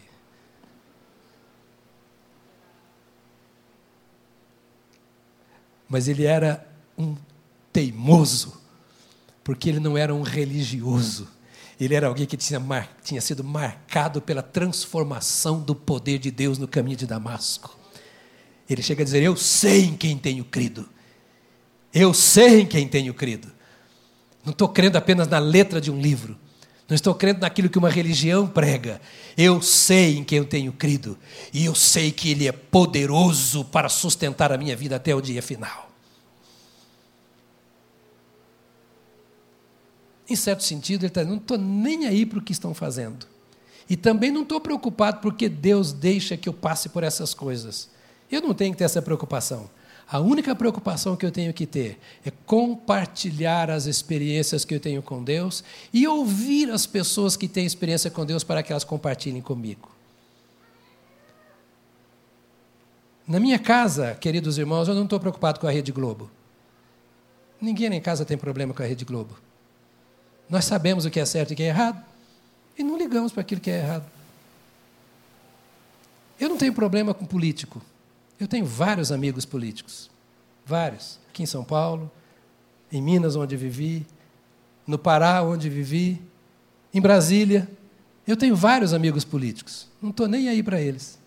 Mas 5.86 6.08
ele 6.08 6.24
era 6.24 6.66
um 6.96 7.14
teimoso, 7.70 8.58
porque 9.44 9.68
ele 9.68 9.80
não 9.80 9.98
era 9.98 10.14
um 10.14 10.22
religioso 10.22 11.28
ele 11.84 11.94
era 11.94 12.06
alguém 12.06 12.26
que 12.26 12.36
tinha, 12.36 12.60
mar, 12.60 12.94
tinha 13.02 13.20
sido 13.22 13.42
marcado 13.42 14.20
pela 14.20 14.42
transformação 14.42 15.60
do 15.60 15.74
poder 15.74 16.18
de 16.18 16.30
Deus 16.30 16.58
no 16.58 16.68
caminho 16.68 16.96
de 16.96 17.06
Damasco. 17.06 17.78
Ele 18.68 18.82
chega 18.82 19.02
a 19.02 19.04
dizer: 19.04 19.22
Eu 19.22 19.34
sei 19.36 19.86
em 19.86 19.96
quem 19.96 20.18
tenho 20.18 20.44
crido. 20.44 20.88
Eu 21.92 22.12
sei 22.14 22.60
em 22.60 22.66
quem 22.66 22.86
tenho 22.86 23.14
crido. 23.14 23.50
Não 24.44 24.52
estou 24.52 24.68
crendo 24.68 24.96
apenas 24.96 25.26
na 25.26 25.38
letra 25.38 25.80
de 25.80 25.90
um 25.90 26.00
livro. 26.00 26.38
Não 26.88 26.94
estou 26.94 27.14
crendo 27.14 27.40
naquilo 27.40 27.68
que 27.68 27.78
uma 27.78 27.90
religião 27.90 28.46
prega. 28.46 29.00
Eu 29.36 29.62
sei 29.62 30.18
em 30.18 30.24
quem 30.24 30.38
eu 30.38 30.44
tenho 30.44 30.72
crido. 30.72 31.18
E 31.52 31.64
eu 31.64 31.74
sei 31.74 32.12
que 32.12 32.30
Ele 32.30 32.46
é 32.46 32.52
poderoso 32.52 33.64
para 33.64 33.88
sustentar 33.88 34.52
a 34.52 34.58
minha 34.58 34.76
vida 34.76 34.96
até 34.96 35.14
o 35.14 35.20
dia 35.20 35.40
final. 35.40 35.89
Em 40.30 40.36
certo 40.36 40.62
sentido, 40.62 41.02
ele 41.02 41.08
está 41.08 41.22
dizendo: 41.22 41.34
não 41.34 41.42
estou 41.42 41.58
nem 41.58 42.06
aí 42.06 42.24
para 42.24 42.38
o 42.38 42.42
que 42.42 42.52
estão 42.52 42.72
fazendo. 42.72 43.26
E 43.88 43.96
também 43.96 44.30
não 44.30 44.42
estou 44.42 44.60
preocupado 44.60 45.20
porque 45.20 45.48
Deus 45.48 45.92
deixa 45.92 46.36
que 46.36 46.48
eu 46.48 46.52
passe 46.52 46.88
por 46.88 47.02
essas 47.02 47.34
coisas. 47.34 47.90
Eu 48.30 48.40
não 48.40 48.54
tenho 48.54 48.70
que 48.70 48.78
ter 48.78 48.84
essa 48.84 49.02
preocupação. 49.02 49.68
A 50.08 50.20
única 50.20 50.54
preocupação 50.54 51.16
que 51.16 51.26
eu 51.26 51.32
tenho 51.32 51.52
que 51.52 51.66
ter 51.66 51.98
é 52.24 52.30
compartilhar 52.46 53.70
as 53.70 53.86
experiências 53.86 54.64
que 54.64 54.74
eu 54.74 54.78
tenho 54.78 55.02
com 55.02 55.22
Deus 55.22 55.64
e 55.92 56.06
ouvir 56.06 56.70
as 56.70 56.86
pessoas 56.86 57.36
que 57.36 57.48
têm 57.48 57.66
experiência 57.66 58.10
com 58.10 58.24
Deus 58.24 58.44
para 58.44 58.62
que 58.62 58.72
elas 58.72 58.84
compartilhem 58.84 59.42
comigo. 59.42 59.90
Na 63.26 63.40
minha 63.40 63.58
casa, 63.58 64.14
queridos 64.14 64.58
irmãos, 64.58 64.86
eu 64.86 64.94
não 64.94 65.04
estou 65.04 65.18
preocupado 65.18 65.58
com 65.58 65.66
a 65.66 65.70
Rede 65.70 65.90
Globo. 65.90 66.30
Ninguém 67.60 67.92
em 67.92 68.00
casa 68.00 68.24
tem 68.24 68.38
problema 68.38 68.72
com 68.72 68.82
a 68.82 68.86
Rede 68.86 69.04
Globo. 69.04 69.36
Nós 70.50 70.64
sabemos 70.64 71.04
o 71.04 71.10
que 71.10 71.20
é 71.20 71.24
certo 71.24 71.52
e 71.52 71.54
o 71.54 71.56
que 71.56 71.62
é 71.62 71.68
errado 71.68 72.04
e 72.76 72.82
não 72.82 72.96
ligamos 72.96 73.30
para 73.30 73.42
aquilo 73.42 73.60
que 73.60 73.70
é 73.70 73.78
errado. 73.78 74.04
Eu 76.38 76.48
não 76.48 76.56
tenho 76.56 76.72
problema 76.72 77.12
com 77.12 77.26
político. 77.26 77.82
Eu 78.38 78.48
tenho 78.48 78.64
vários 78.64 79.12
amigos 79.12 79.44
políticos. 79.44 80.10
Vários. 80.64 81.18
Aqui 81.28 81.42
em 81.42 81.46
São 81.46 81.62
Paulo, 81.62 82.10
em 82.90 83.02
Minas, 83.02 83.36
onde 83.36 83.56
vivi, 83.56 84.06
no 84.86 84.98
Pará, 84.98 85.42
onde 85.42 85.68
vivi, 85.68 86.20
em 86.92 87.00
Brasília. 87.00 87.68
Eu 88.26 88.36
tenho 88.36 88.56
vários 88.56 88.94
amigos 88.94 89.24
políticos. 89.24 89.86
Não 90.00 90.10
estou 90.10 90.26
nem 90.26 90.48
aí 90.48 90.62
para 90.62 90.80
eles. 90.80 91.18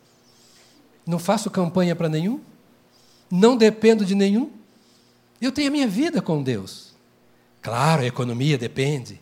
Não 1.05 1.19
faço 1.19 1.51
campanha 1.51 1.95
para 1.95 2.09
nenhum. 2.09 2.41
Não 3.29 3.55
dependo 3.55 4.03
de 4.03 4.15
nenhum. 4.15 4.49
Eu 5.39 5.51
tenho 5.51 5.67
a 5.67 5.71
minha 5.71 5.87
vida 5.87 6.19
com 6.19 6.41
Deus. 6.41 6.92
Claro, 7.63 8.01
a 8.01 8.05
economia 8.05 8.57
depende. 8.57 9.21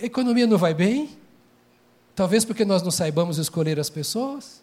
A 0.00 0.04
economia 0.04 0.46
não 0.46 0.58
vai 0.58 0.74
bem? 0.74 1.16
Talvez 2.14 2.44
porque 2.44 2.66
nós 2.66 2.82
não 2.82 2.90
saibamos 2.90 3.38
escolher 3.38 3.80
as 3.80 3.88
pessoas. 3.88 4.62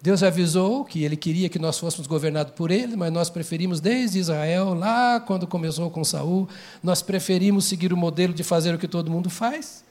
Deus 0.00 0.22
avisou 0.22 0.84
que 0.84 1.04
ele 1.04 1.16
queria 1.16 1.48
que 1.48 1.58
nós 1.58 1.78
fôssemos 1.78 2.06
governados 2.06 2.54
por 2.54 2.70
ele, 2.70 2.96
mas 2.96 3.12
nós 3.12 3.30
preferimos 3.30 3.80
desde 3.80 4.18
Israel, 4.18 4.74
lá 4.74 5.20
quando 5.20 5.46
começou 5.46 5.90
com 5.90 6.02
Saul, 6.02 6.48
nós 6.82 7.02
preferimos 7.02 7.66
seguir 7.66 7.92
o 7.92 7.96
modelo 7.96 8.32
de 8.34 8.42
fazer 8.42 8.74
o 8.74 8.78
que 8.78 8.88
todo 8.88 9.10
mundo 9.10 9.30
faz, 9.30 9.84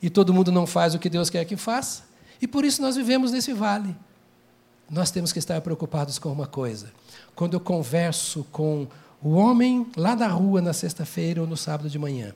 e 0.00 0.10
todo 0.10 0.34
mundo 0.34 0.50
não 0.50 0.66
faz 0.66 0.94
o 0.94 0.98
que 0.98 1.08
Deus 1.08 1.30
quer 1.30 1.44
que 1.44 1.56
faça, 1.56 2.02
e 2.40 2.48
por 2.48 2.64
isso 2.64 2.82
nós 2.82 2.96
vivemos 2.96 3.30
nesse 3.30 3.52
vale. 3.52 3.94
Nós 4.90 5.12
temos 5.12 5.32
que 5.32 5.38
estar 5.38 5.60
preocupados 5.60 6.18
com 6.18 6.32
uma 6.32 6.46
coisa. 6.46 6.92
Quando 7.36 7.54
eu 7.54 7.60
converso 7.60 8.44
com 8.50 8.88
o 9.22 9.30
homem 9.34 9.86
lá 9.96 10.14
da 10.14 10.26
rua 10.28 10.60
na 10.60 10.72
sexta-feira 10.72 11.40
ou 11.40 11.46
no 11.46 11.56
sábado 11.56 11.88
de 11.88 11.98
manhã, 11.98 12.34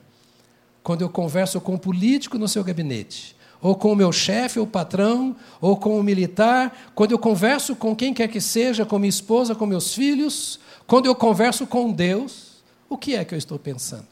quando 0.81 1.01
eu 1.01 1.09
converso 1.09 1.59
com 1.59 1.73
o 1.73 1.75
um 1.75 1.77
político 1.77 2.37
no 2.37 2.47
seu 2.47 2.63
gabinete, 2.63 3.35
ou 3.61 3.75
com 3.75 3.91
o 3.91 3.95
meu 3.95 4.11
chefe 4.11 4.59
ou 4.59 4.65
patrão, 4.65 5.35
ou 5.59 5.75
com 5.75 5.99
o 5.99 6.03
militar, 6.03 6.91
quando 6.95 7.11
eu 7.11 7.19
converso 7.19 7.75
com 7.75 7.95
quem 7.95 8.13
quer 8.13 8.27
que 8.27 8.39
seja, 8.39 8.85
com 8.85 8.97
minha 8.99 9.09
esposa, 9.09 9.55
com 9.55 9.65
meus 9.65 9.93
filhos, 9.93 10.59
quando 10.85 11.07
eu 11.07 11.15
converso 11.15 11.67
com 11.67 11.91
Deus, 11.91 12.63
o 12.87 12.97
que 12.97 13.15
é 13.15 13.25
que 13.25 13.33
eu 13.33 13.37
estou 13.37 13.59
pensando? 13.59 14.07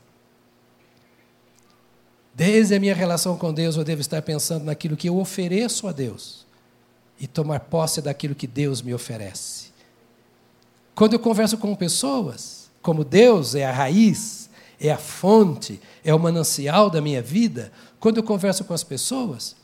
Desde 2.34 2.76
a 2.76 2.80
minha 2.80 2.94
relação 2.94 3.38
com 3.38 3.54
Deus, 3.54 3.78
eu 3.78 3.84
devo 3.86 4.02
estar 4.02 4.22
pensando 4.22 4.66
naquilo 4.66 4.98
que 4.98 5.08
eu 5.08 5.18
ofereço 5.18 5.88
a 5.88 5.94
Deus 5.94 6.46
e 7.18 7.28
tomar 7.28 7.62
posse 7.62 8.02
daquilo 8.02 8.36
que 8.36 8.46
Deus 8.46 8.82
me 8.82 8.94
oferece. 8.94 9.68
Quando 10.94 11.14
eu 11.14 11.20
converso 11.20 11.58
com 11.58 11.74
pessoas, 11.74 12.65
como 12.86 13.04
Deus 13.04 13.56
é 13.56 13.66
a 13.66 13.72
raiz, 13.72 14.48
é 14.80 14.92
a 14.92 14.98
fonte, 14.98 15.82
é 16.04 16.14
o 16.14 16.20
manancial 16.20 16.88
da 16.88 17.02
minha 17.02 17.20
vida, 17.20 17.72
quando 18.00 18.18
eu 18.18 18.24
converso 18.24 18.64
com 18.64 18.76
as 18.76 18.84
pessoas, 18.84 19.56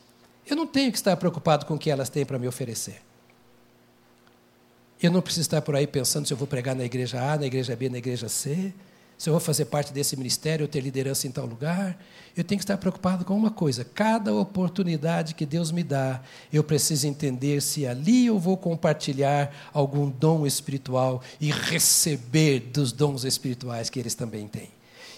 eu 0.43 0.55
não 0.55 0.65
tenho 0.65 0.91
que 0.91 0.97
estar 0.97 1.15
preocupado 1.17 1.67
com 1.67 1.75
o 1.75 1.77
que 1.77 1.91
elas 1.91 2.09
têm 2.09 2.25
para 2.25 2.39
me 2.39 2.47
oferecer. 2.47 2.99
Eu 4.99 5.11
não 5.11 5.21
preciso 5.21 5.41
estar 5.41 5.61
por 5.61 5.75
aí 5.75 5.85
pensando 5.85 6.25
se 6.25 6.33
eu 6.33 6.37
vou 6.37 6.47
pregar 6.47 6.75
na 6.75 6.83
igreja 6.83 7.21
A, 7.21 7.37
na 7.37 7.45
igreja 7.45 7.75
B, 7.75 7.89
na 7.89 7.99
igreja 7.99 8.27
C 8.27 8.73
se 9.21 9.29
eu 9.29 9.33
vou 9.33 9.39
fazer 9.39 9.65
parte 9.65 9.93
desse 9.93 10.17
ministério, 10.17 10.63
ou 10.63 10.67
ter 10.67 10.81
liderança 10.81 11.27
em 11.27 11.31
tal 11.31 11.45
lugar, 11.45 11.95
eu 12.35 12.43
tenho 12.43 12.57
que 12.57 12.63
estar 12.63 12.75
preocupado 12.77 13.23
com 13.23 13.37
uma 13.37 13.51
coisa: 13.51 13.85
cada 13.85 14.33
oportunidade 14.33 15.35
que 15.35 15.45
Deus 15.45 15.71
me 15.71 15.83
dá, 15.83 16.23
eu 16.51 16.63
preciso 16.63 17.05
entender 17.05 17.61
se 17.61 17.85
ali 17.85 18.25
eu 18.25 18.39
vou 18.39 18.57
compartilhar 18.57 19.69
algum 19.71 20.09
dom 20.09 20.43
espiritual 20.47 21.21
e 21.39 21.51
receber 21.51 22.61
dos 22.73 22.91
dons 22.91 23.23
espirituais 23.23 23.91
que 23.91 23.99
eles 23.99 24.15
também 24.15 24.47
têm. 24.47 24.69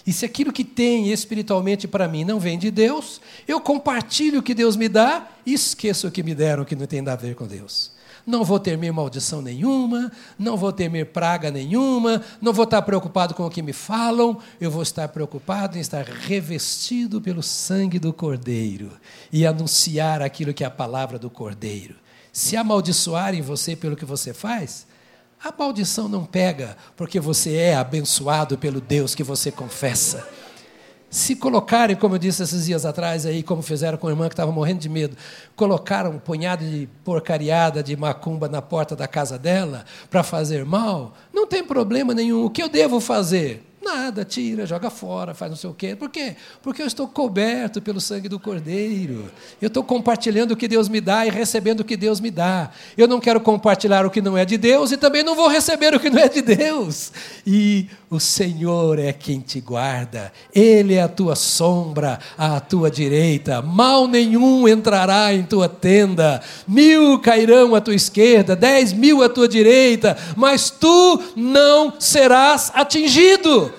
E 0.06 0.12
se 0.12 0.26
aquilo 0.26 0.52
que 0.52 0.64
tem 0.64 1.10
espiritualmente 1.10 1.88
para 1.88 2.06
mim 2.06 2.26
não 2.26 2.38
vem 2.38 2.58
de 2.58 2.70
Deus, 2.70 3.22
eu 3.48 3.58
compartilho 3.58 4.40
o 4.40 4.42
que 4.42 4.52
Deus 4.52 4.76
me 4.76 4.86
dá 4.86 5.30
e 5.46 5.54
esqueço 5.54 6.08
o 6.08 6.10
que 6.10 6.22
me 6.22 6.34
deram 6.34 6.66
que 6.66 6.76
não 6.76 6.86
tem 6.86 7.00
nada 7.00 7.22
a 7.22 7.26
ver 7.26 7.34
com 7.34 7.46
Deus 7.46 7.93
não 8.26 8.44
vou 8.44 8.58
temer 8.58 8.92
maldição 8.92 9.42
nenhuma, 9.42 10.10
não 10.38 10.56
vou 10.56 10.72
temer 10.72 11.06
praga 11.06 11.50
nenhuma, 11.50 12.22
não 12.40 12.52
vou 12.52 12.64
estar 12.64 12.82
preocupado 12.82 13.34
com 13.34 13.44
o 13.44 13.50
que 13.50 13.62
me 13.62 13.72
falam, 13.72 14.38
eu 14.60 14.70
vou 14.70 14.82
estar 14.82 15.08
preocupado 15.08 15.76
em 15.76 15.80
estar 15.80 16.04
revestido 16.04 17.20
pelo 17.20 17.42
sangue 17.42 17.98
do 17.98 18.12
Cordeiro 18.12 18.92
e 19.32 19.46
anunciar 19.46 20.22
aquilo 20.22 20.54
que 20.54 20.64
é 20.64 20.66
a 20.66 20.70
palavra 20.70 21.18
do 21.18 21.28
Cordeiro. 21.28 21.96
Se 22.32 22.56
amaldiçoarem 22.56 23.42
você 23.42 23.76
pelo 23.76 23.96
que 23.96 24.04
você 24.04 24.32
faz, 24.32 24.86
a 25.42 25.52
maldição 25.56 26.08
não 26.08 26.24
pega, 26.24 26.76
porque 26.96 27.20
você 27.20 27.54
é 27.56 27.76
abençoado 27.76 28.56
pelo 28.56 28.80
Deus 28.80 29.14
que 29.14 29.22
você 29.22 29.52
confessa 29.52 30.26
se 31.14 31.36
colocarem, 31.36 31.94
como 31.94 32.16
eu 32.16 32.18
disse 32.18 32.42
esses 32.42 32.66
dias 32.66 32.84
atrás, 32.84 33.24
aí, 33.24 33.40
como 33.40 33.62
fizeram 33.62 33.96
com 33.96 34.08
a 34.08 34.10
irmã 34.10 34.26
que 34.26 34.32
estava 34.32 34.50
morrendo 34.50 34.80
de 34.80 34.88
medo, 34.88 35.16
colocaram 35.54 36.10
um 36.10 36.18
punhado 36.18 36.68
de 36.68 36.88
porcariada 37.04 37.84
de 37.84 37.96
macumba 37.96 38.48
na 38.48 38.60
porta 38.60 38.96
da 38.96 39.06
casa 39.06 39.38
dela 39.38 39.84
para 40.10 40.24
fazer 40.24 40.64
mal, 40.64 41.14
não 41.32 41.46
tem 41.46 41.62
problema 41.62 42.12
nenhum. 42.12 42.44
O 42.44 42.50
que 42.50 42.60
eu 42.60 42.68
devo 42.68 42.98
fazer? 42.98 43.64
Nada, 43.84 44.24
tira, 44.24 44.64
joga 44.64 44.88
fora, 44.88 45.34
faz 45.34 45.50
não 45.50 45.56
sei 45.56 45.68
o 45.68 45.74
quê. 45.74 45.94
Por 45.94 46.08
quê? 46.08 46.34
Porque 46.62 46.80
eu 46.80 46.86
estou 46.86 47.06
coberto 47.06 47.82
pelo 47.82 48.00
sangue 48.00 48.28
do 48.28 48.40
Cordeiro. 48.40 49.30
Eu 49.60 49.68
estou 49.68 49.84
compartilhando 49.84 50.52
o 50.52 50.56
que 50.56 50.66
Deus 50.66 50.88
me 50.88 51.02
dá 51.02 51.26
e 51.26 51.30
recebendo 51.30 51.80
o 51.80 51.84
que 51.84 51.96
Deus 51.96 52.18
me 52.18 52.30
dá. 52.30 52.70
Eu 52.96 53.06
não 53.06 53.20
quero 53.20 53.40
compartilhar 53.40 54.06
o 54.06 54.10
que 54.10 54.22
não 54.22 54.38
é 54.38 54.44
de 54.46 54.56
Deus 54.56 54.90
e 54.90 54.96
também 54.96 55.22
não 55.22 55.36
vou 55.36 55.48
receber 55.48 55.94
o 55.94 56.00
que 56.00 56.08
não 56.08 56.18
é 56.18 56.28
de 56.28 56.40
Deus. 56.40 57.12
E 57.46 57.86
o 58.10 58.20
Senhor 58.20 58.98
é 58.98 59.12
quem 59.12 59.40
te 59.40 59.60
guarda, 59.60 60.32
Ele 60.54 60.94
é 60.94 61.02
a 61.02 61.08
tua 61.08 61.34
sombra 61.34 62.18
à 62.38 62.60
tua 62.60 62.90
direita, 62.90 63.60
mal 63.62 64.06
nenhum 64.06 64.68
entrará 64.68 65.32
em 65.32 65.42
tua 65.42 65.68
tenda, 65.68 66.40
mil 66.66 67.18
cairão 67.18 67.74
à 67.74 67.80
tua 67.80 67.94
esquerda, 67.94 68.54
dez 68.54 68.92
mil 68.92 69.22
à 69.22 69.28
tua 69.28 69.48
direita, 69.48 70.16
mas 70.36 70.70
tu 70.70 71.22
não 71.34 71.94
serás 71.98 72.70
atingido. 72.74 73.72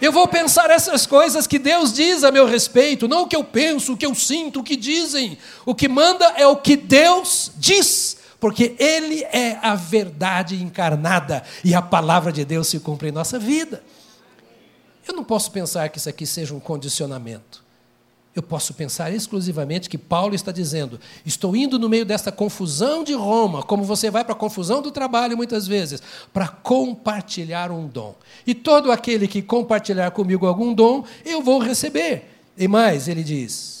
Eu 0.00 0.12
vou 0.12 0.28
pensar 0.28 0.70
essas 0.70 1.06
coisas 1.06 1.46
que 1.46 1.58
Deus 1.58 1.92
diz 1.92 2.22
a 2.22 2.30
meu 2.30 2.46
respeito, 2.46 3.08
não 3.08 3.22
o 3.22 3.26
que 3.26 3.34
eu 3.34 3.42
penso, 3.42 3.92
o 3.92 3.96
que 3.96 4.06
eu 4.06 4.14
sinto, 4.14 4.60
o 4.60 4.62
que 4.62 4.76
dizem. 4.76 5.36
O 5.66 5.74
que 5.74 5.88
manda 5.88 6.24
é 6.36 6.46
o 6.46 6.56
que 6.56 6.76
Deus 6.76 7.50
diz, 7.56 8.17
porque 8.40 8.76
Ele 8.78 9.22
é 9.24 9.58
a 9.62 9.74
verdade 9.74 10.62
encarnada 10.62 11.42
e 11.64 11.74
a 11.74 11.82
palavra 11.82 12.32
de 12.32 12.44
Deus 12.44 12.68
se 12.68 12.80
cumpre 12.80 13.08
em 13.08 13.12
nossa 13.12 13.38
vida. 13.38 13.82
Eu 15.06 15.14
não 15.14 15.24
posso 15.24 15.50
pensar 15.50 15.88
que 15.88 15.98
isso 15.98 16.08
aqui 16.08 16.26
seja 16.26 16.54
um 16.54 16.60
condicionamento. 16.60 17.66
Eu 18.36 18.42
posso 18.42 18.72
pensar 18.74 19.12
exclusivamente 19.12 19.88
que 19.88 19.98
Paulo 19.98 20.34
está 20.34 20.52
dizendo: 20.52 21.00
estou 21.26 21.56
indo 21.56 21.78
no 21.78 21.88
meio 21.88 22.04
desta 22.04 22.30
confusão 22.30 23.02
de 23.02 23.12
Roma, 23.12 23.64
como 23.64 23.82
você 23.82 24.10
vai 24.10 24.22
para 24.22 24.34
a 24.34 24.36
confusão 24.36 24.80
do 24.80 24.92
trabalho 24.92 25.36
muitas 25.36 25.66
vezes, 25.66 26.00
para 26.32 26.46
compartilhar 26.46 27.72
um 27.72 27.88
dom. 27.88 28.14
E 28.46 28.54
todo 28.54 28.92
aquele 28.92 29.26
que 29.26 29.42
compartilhar 29.42 30.12
comigo 30.12 30.46
algum 30.46 30.72
dom, 30.72 31.04
eu 31.24 31.42
vou 31.42 31.58
receber. 31.58 32.30
E 32.56 32.68
mais, 32.68 33.08
ele 33.08 33.24
diz: 33.24 33.77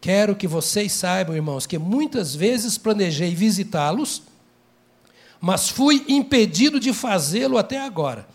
quero 0.00 0.36
que 0.36 0.46
vocês 0.46 0.92
saibam, 0.92 1.34
irmãos, 1.34 1.66
que 1.66 1.78
muitas 1.78 2.34
vezes 2.34 2.78
planejei 2.78 3.34
visitá-los, 3.34 4.22
mas 5.40 5.68
fui 5.68 6.04
impedido 6.08 6.80
de 6.80 6.92
fazê-lo 6.92 7.58
até 7.58 7.80
agora. 7.80 8.26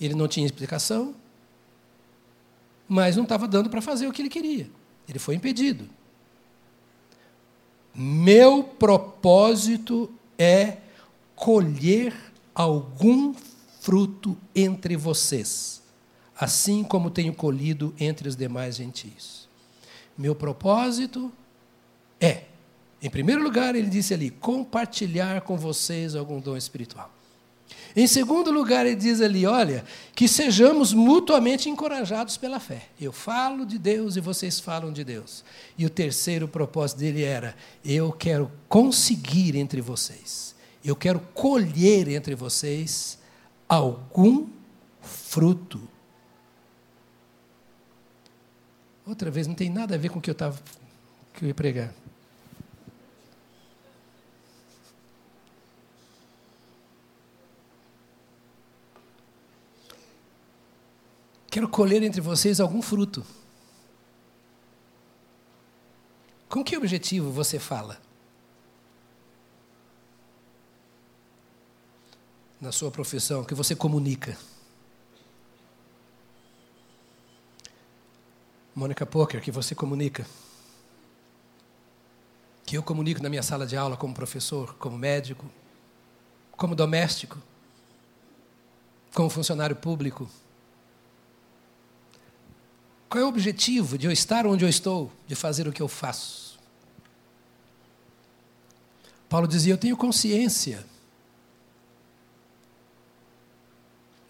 Ele 0.00 0.14
não 0.14 0.28
tinha 0.28 0.46
explicação, 0.46 1.14
mas 2.88 3.16
não 3.16 3.24
estava 3.24 3.48
dando 3.48 3.70
para 3.70 3.82
fazer 3.82 4.06
o 4.06 4.12
que 4.12 4.22
ele 4.22 4.28
queria. 4.28 4.70
Ele 5.08 5.18
foi 5.18 5.34
impedido. 5.34 5.88
Meu 7.94 8.62
propósito 8.62 10.10
é 10.38 10.78
colher 11.34 12.14
algum 12.54 13.34
fruto 13.80 14.36
entre 14.54 14.96
vocês, 14.96 15.82
assim 16.38 16.82
como 16.82 17.10
tenho 17.10 17.32
colhido 17.32 17.94
entre 17.98 18.28
os 18.28 18.36
demais 18.36 18.76
gentios. 18.76 19.45
Meu 20.16 20.34
propósito 20.34 21.32
é, 22.20 22.44
em 23.00 23.10
primeiro 23.10 23.42
lugar, 23.42 23.74
ele 23.74 23.88
disse 23.88 24.14
ali, 24.14 24.30
compartilhar 24.30 25.42
com 25.42 25.56
vocês 25.56 26.14
algum 26.14 26.40
dom 26.40 26.56
espiritual. 26.56 27.12
Em 27.94 28.06
segundo 28.06 28.50
lugar, 28.50 28.86
ele 28.86 28.94
diz 28.94 29.20
ali: 29.20 29.46
olha, 29.46 29.84
que 30.14 30.28
sejamos 30.28 30.92
mutuamente 30.92 31.68
encorajados 31.68 32.36
pela 32.36 32.60
fé. 32.60 32.88
Eu 33.00 33.12
falo 33.12 33.64
de 33.64 33.78
Deus 33.78 34.16
e 34.16 34.20
vocês 34.20 34.60
falam 34.60 34.92
de 34.92 35.02
Deus. 35.02 35.44
E 35.78 35.86
o 35.86 35.90
terceiro 35.90 36.46
propósito 36.46 36.98
dele 36.98 37.24
era: 37.24 37.56
eu 37.84 38.12
quero 38.12 38.50
conseguir 38.68 39.56
entre 39.56 39.80
vocês, 39.80 40.54
eu 40.84 40.94
quero 40.94 41.20
colher 41.32 42.08
entre 42.08 42.34
vocês 42.34 43.18
algum 43.68 44.46
fruto. 45.00 45.88
Outra 49.06 49.30
vez, 49.30 49.46
não 49.46 49.54
tem 49.54 49.70
nada 49.70 49.94
a 49.94 49.98
ver 49.98 50.08
com 50.08 50.18
o 50.18 50.22
que 50.22 50.28
eu 50.28 50.32
estava 50.32 50.60
que 51.32 51.44
eu 51.44 51.48
ia 51.48 51.54
pregar. 51.54 51.94
Quero 61.50 61.68
colher 61.68 62.02
entre 62.02 62.20
vocês 62.20 62.58
algum 62.58 62.82
fruto. 62.82 63.24
Com 66.48 66.64
que 66.64 66.76
objetivo 66.76 67.30
você 67.30 67.58
fala? 67.58 68.00
Na 72.60 72.72
sua 72.72 72.90
profissão, 72.90 73.44
que 73.44 73.54
você 73.54 73.76
comunica. 73.76 74.36
Mônica 78.76 79.06
Poker, 79.06 79.40
que 79.40 79.50
você 79.50 79.74
comunica. 79.74 80.26
Que 82.66 82.76
eu 82.76 82.82
comunico 82.82 83.22
na 83.22 83.30
minha 83.30 83.42
sala 83.42 83.66
de 83.66 83.74
aula 83.74 83.96
como 83.96 84.12
professor, 84.12 84.74
como 84.74 84.98
médico, 84.98 85.46
como 86.50 86.74
doméstico, 86.74 87.38
como 89.14 89.30
funcionário 89.30 89.74
público. 89.74 90.28
Qual 93.08 93.22
é 93.22 93.24
o 93.24 93.28
objetivo 93.28 93.96
de 93.96 94.06
eu 94.06 94.12
estar 94.12 94.46
onde 94.46 94.62
eu 94.62 94.68
estou, 94.68 95.10
de 95.26 95.34
fazer 95.34 95.66
o 95.66 95.72
que 95.72 95.80
eu 95.80 95.88
faço? 95.88 96.58
Paulo 99.26 99.48
dizia: 99.48 99.72
Eu 99.72 99.78
tenho 99.78 99.96
consciência 99.96 100.84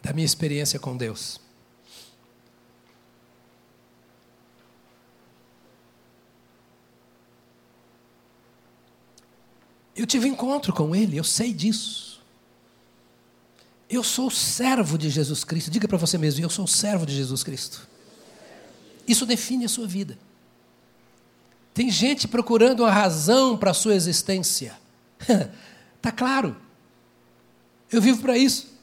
da 0.00 0.12
minha 0.12 0.24
experiência 0.24 0.78
com 0.78 0.96
Deus. 0.96 1.40
Eu 9.96 10.06
tive 10.06 10.28
encontro 10.28 10.72
com 10.72 10.94
Ele, 10.94 11.16
eu 11.16 11.24
sei 11.24 11.52
disso. 11.52 12.20
Eu 13.88 14.02
sou 14.02 14.30
servo 14.30 14.98
de 14.98 15.09
Jesus 15.09 15.42
Cristo. 15.44 15.70
Diga 15.70 15.88
para 15.88 15.96
você 15.96 16.18
mesmo: 16.18 16.44
eu 16.44 16.50
sou 16.50 16.66
servo 16.66 17.06
de 17.06 17.14
Jesus 17.14 17.42
Cristo. 17.42 17.88
Isso 19.06 19.24
define 19.24 19.64
a 19.64 19.68
sua 19.68 19.87
vida. 19.87 20.18
Tem 21.72 21.90
gente 21.90 22.26
procurando 22.26 22.85
a 22.85 22.90
razão 22.90 23.56
para 23.56 23.70
a 23.70 23.74
sua 23.74 23.94
existência. 23.94 24.76
Está 25.96 26.11
claro. 26.16 26.56
Eu 27.90 28.02
vivo 28.02 28.20
para 28.20 28.37
isso. 28.37 28.74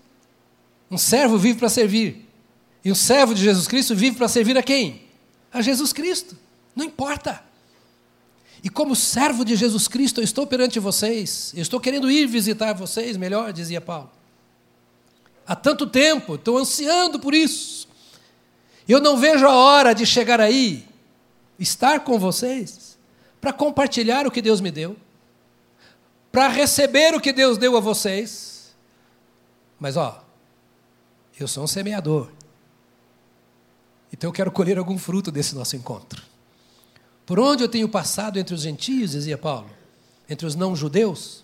Um 0.89 0.97
servo 0.97 1.37
vive 1.37 1.59
para 1.59 1.69
servir. 1.69 2.29
E 2.85 2.91
um 2.91 2.95
servo 2.95 3.33
de 3.33 3.43
Jesus 3.43 3.67
Cristo 3.67 3.95
vive 3.95 4.15
para 4.15 4.27
servir 4.27 4.57
a 4.57 4.63
quem? 4.63 5.03
A 5.51 5.61
Jesus 5.61 5.91
Cristo. 5.91 6.37
Não 6.75 6.85
importa. 6.85 7.43
E 8.63 8.69
como 8.69 8.95
servo 8.95 9.43
de 9.43 9.57
Jesus 9.57 9.89
Cristo, 9.89 10.21
eu 10.21 10.23
estou 10.23 10.47
perante 10.47 10.79
vocês. 10.79 11.51
Eu 11.53 11.61
estou 11.61 11.81
querendo 11.81 12.09
ir 12.09 12.25
visitar 12.25 12.71
vocês, 12.73 13.17
melhor, 13.17 13.51
dizia 13.51 13.81
Paulo. 13.81 14.09
Há 15.45 15.53
tanto 15.53 15.85
tempo, 15.85 16.35
estou 16.35 16.57
ansiando 16.57 17.19
por 17.19 17.33
isso. 17.33 17.89
Eu 18.87 19.01
não 19.01 19.17
vejo 19.17 19.45
a 19.45 19.53
hora 19.53 19.93
de 19.93 20.05
chegar 20.05 20.39
aí, 20.39 20.87
estar 21.59 21.99
com 22.05 22.17
vocês, 22.17 22.97
para 23.41 23.51
compartilhar 23.51 24.25
o 24.25 24.31
que 24.31 24.41
Deus 24.41 24.61
me 24.61 24.71
deu, 24.71 24.95
para 26.31 26.47
receber 26.47 27.13
o 27.13 27.19
que 27.19 27.33
Deus 27.33 27.57
deu 27.57 27.75
a 27.75 27.81
vocês. 27.81 28.73
Mas, 29.77 29.97
ó, 29.97 30.23
eu 31.37 31.49
sou 31.49 31.65
um 31.65 31.67
semeador. 31.67 32.29
Então 34.11 34.29
eu 34.29 34.33
quero 34.33 34.51
colher 34.51 34.77
algum 34.77 34.97
fruto 34.97 35.29
desse 35.29 35.53
nosso 35.53 35.75
encontro. 35.75 36.23
Por 37.25 37.39
onde 37.39 37.63
eu 37.63 37.69
tenho 37.69 37.87
passado 37.87 38.37
entre 38.37 38.53
os 38.53 38.61
gentios, 38.61 39.11
dizia 39.11 39.37
Paulo, 39.37 39.69
entre 40.29 40.45
os 40.45 40.55
não-judeus, 40.55 41.43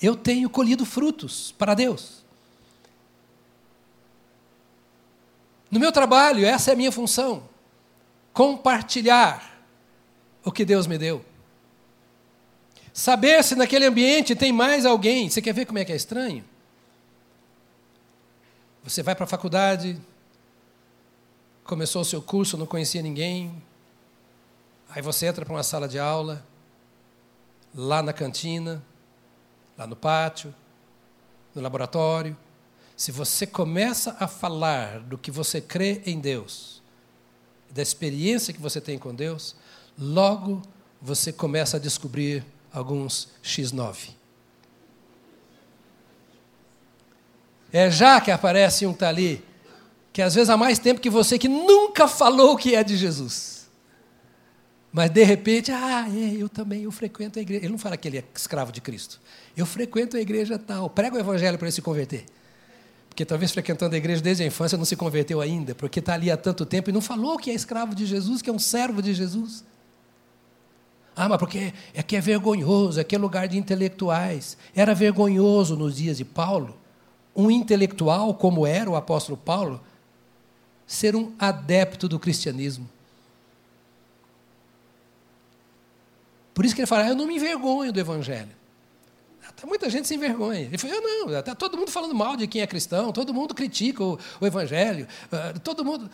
eu 0.00 0.16
tenho 0.16 0.48
colhido 0.50 0.84
frutos 0.84 1.52
para 1.52 1.74
Deus. 1.74 2.20
No 5.70 5.78
meu 5.78 5.92
trabalho, 5.92 6.44
essa 6.44 6.70
é 6.70 6.74
a 6.74 6.76
minha 6.76 6.90
função: 6.90 7.44
compartilhar 8.32 9.62
o 10.44 10.50
que 10.50 10.64
Deus 10.64 10.86
me 10.86 10.98
deu. 10.98 11.24
Saber 12.92 13.42
se 13.44 13.54
naquele 13.54 13.86
ambiente 13.86 14.34
tem 14.34 14.52
mais 14.52 14.84
alguém. 14.84 15.30
Você 15.30 15.40
quer 15.40 15.54
ver 15.54 15.64
como 15.64 15.78
é 15.78 15.84
que 15.84 15.92
é 15.92 15.96
estranho? 15.96 16.44
Você 18.82 19.02
vai 19.02 19.14
para 19.14 19.24
a 19.24 19.28
faculdade, 19.28 20.00
começou 21.62 22.02
o 22.02 22.04
seu 22.04 22.20
curso, 22.20 22.56
não 22.56 22.66
conhecia 22.66 23.00
ninguém. 23.00 23.62
Aí 24.92 25.00
você 25.00 25.26
entra 25.26 25.44
para 25.44 25.54
uma 25.54 25.62
sala 25.62 25.86
de 25.86 25.98
aula, 25.98 26.44
lá 27.74 28.02
na 28.02 28.12
cantina, 28.12 28.82
lá 29.78 29.86
no 29.86 29.94
pátio, 29.94 30.52
no 31.54 31.62
laboratório. 31.62 32.36
Se 32.96 33.12
você 33.12 33.46
começa 33.46 34.16
a 34.18 34.26
falar 34.26 35.00
do 35.00 35.16
que 35.16 35.30
você 35.30 35.60
crê 35.60 36.02
em 36.04 36.18
Deus, 36.18 36.82
da 37.70 37.80
experiência 37.80 38.52
que 38.52 38.60
você 38.60 38.80
tem 38.80 38.98
com 38.98 39.14
Deus, 39.14 39.54
logo 39.96 40.60
você 41.00 41.32
começa 41.32 41.76
a 41.76 41.80
descobrir 41.80 42.44
alguns 42.72 43.28
X9. 43.44 44.10
É 47.72 47.88
já 47.88 48.20
que 48.20 48.32
aparece 48.32 48.84
um 48.86 48.90
que 48.90 48.96
está 48.96 49.08
ali, 49.08 49.44
que 50.12 50.20
às 50.20 50.34
vezes 50.34 50.50
há 50.50 50.56
mais 50.56 50.80
tempo 50.80 51.00
que 51.00 51.08
você, 51.08 51.38
que 51.38 51.48
nunca 51.48 52.08
falou 52.08 52.54
o 52.54 52.56
que 52.56 52.74
é 52.74 52.82
de 52.82 52.96
Jesus. 52.96 53.59
Mas 54.92 55.10
de 55.10 55.22
repente, 55.22 55.70
ah, 55.70 56.06
é, 56.08 56.42
eu 56.42 56.48
também, 56.48 56.82
eu 56.82 56.90
frequento 56.90 57.38
a 57.38 57.42
igreja. 57.42 57.64
Ele 57.64 57.72
não 57.72 57.78
fala 57.78 57.96
que 57.96 58.08
ele 58.08 58.18
é 58.18 58.24
escravo 58.34 58.72
de 58.72 58.80
Cristo. 58.80 59.20
Eu 59.56 59.64
frequento 59.64 60.16
a 60.16 60.20
igreja 60.20 60.58
tal, 60.58 60.90
prego 60.90 61.16
o 61.16 61.20
evangelho 61.20 61.56
para 61.58 61.66
ele 61.66 61.72
se 61.72 61.82
converter 61.82 62.24
porque 63.10 63.24
talvez 63.26 63.50
frequentando 63.50 63.94
a 63.94 63.98
igreja 63.98 64.22
desde 64.22 64.44
a 64.44 64.46
infância 64.46 64.78
não 64.78 64.84
se 64.84 64.96
converteu 64.96 65.40
ainda, 65.40 65.74
porque 65.74 65.98
está 65.98 66.14
ali 66.14 66.30
há 66.30 66.36
tanto 66.36 66.64
tempo 66.64 66.88
e 66.88 66.92
não 66.92 67.02
falou 67.02 67.36
que 67.36 67.50
é 67.50 67.54
escravo 67.54 67.94
de 67.94 68.06
Jesus, 68.06 68.40
que 68.40 68.48
é 68.48 68.52
um 68.52 68.58
servo 68.58 69.02
de 69.02 69.12
Jesus. 69.12 69.62
Ah, 71.14 71.28
mas 71.28 71.38
porque 71.38 71.74
é 71.92 72.02
que 72.02 72.16
é 72.16 72.20
vergonhoso, 72.20 72.98
é 73.00 73.04
que 73.04 73.14
é 73.14 73.18
lugar 73.18 73.48
de 73.48 73.58
intelectuais. 73.58 74.56
Era 74.74 74.94
vergonhoso 74.94 75.76
nos 75.76 75.96
dias 75.96 76.16
de 76.16 76.24
Paulo, 76.24 76.78
um 77.34 77.50
intelectual 77.50 78.32
como 78.32 78.66
era 78.66 78.88
o 78.88 78.96
apóstolo 78.96 79.36
Paulo, 79.36 79.82
ser 80.86 81.14
um 81.14 81.32
adepto 81.38 82.08
do 82.08 82.18
cristianismo. 82.18 82.88
Por 86.54 86.64
isso 86.64 86.74
que 86.74 86.80
ele 86.80 86.86
fala, 86.86 87.08
eu 87.08 87.14
não 87.14 87.26
me 87.26 87.36
envergonho 87.36 87.92
do 87.92 88.00
evangelho. 88.00 88.60
Tá, 89.60 89.66
muita 89.66 89.90
gente 89.90 90.08
se 90.08 90.14
envergonha. 90.14 90.60
Ele 90.60 90.78
falou, 90.78 90.96
eu 90.96 91.02
não, 91.02 91.38
está 91.38 91.54
todo 91.54 91.76
mundo 91.76 91.90
falando 91.90 92.14
mal 92.14 92.36
de 92.36 92.46
quem 92.46 92.62
é 92.62 92.66
cristão, 92.66 93.12
todo 93.12 93.34
mundo 93.34 93.54
critica 93.54 94.02
o, 94.02 94.18
o 94.40 94.46
evangelho, 94.46 95.06
uh, 95.26 95.58
todo 95.60 95.84
mundo. 95.84 96.10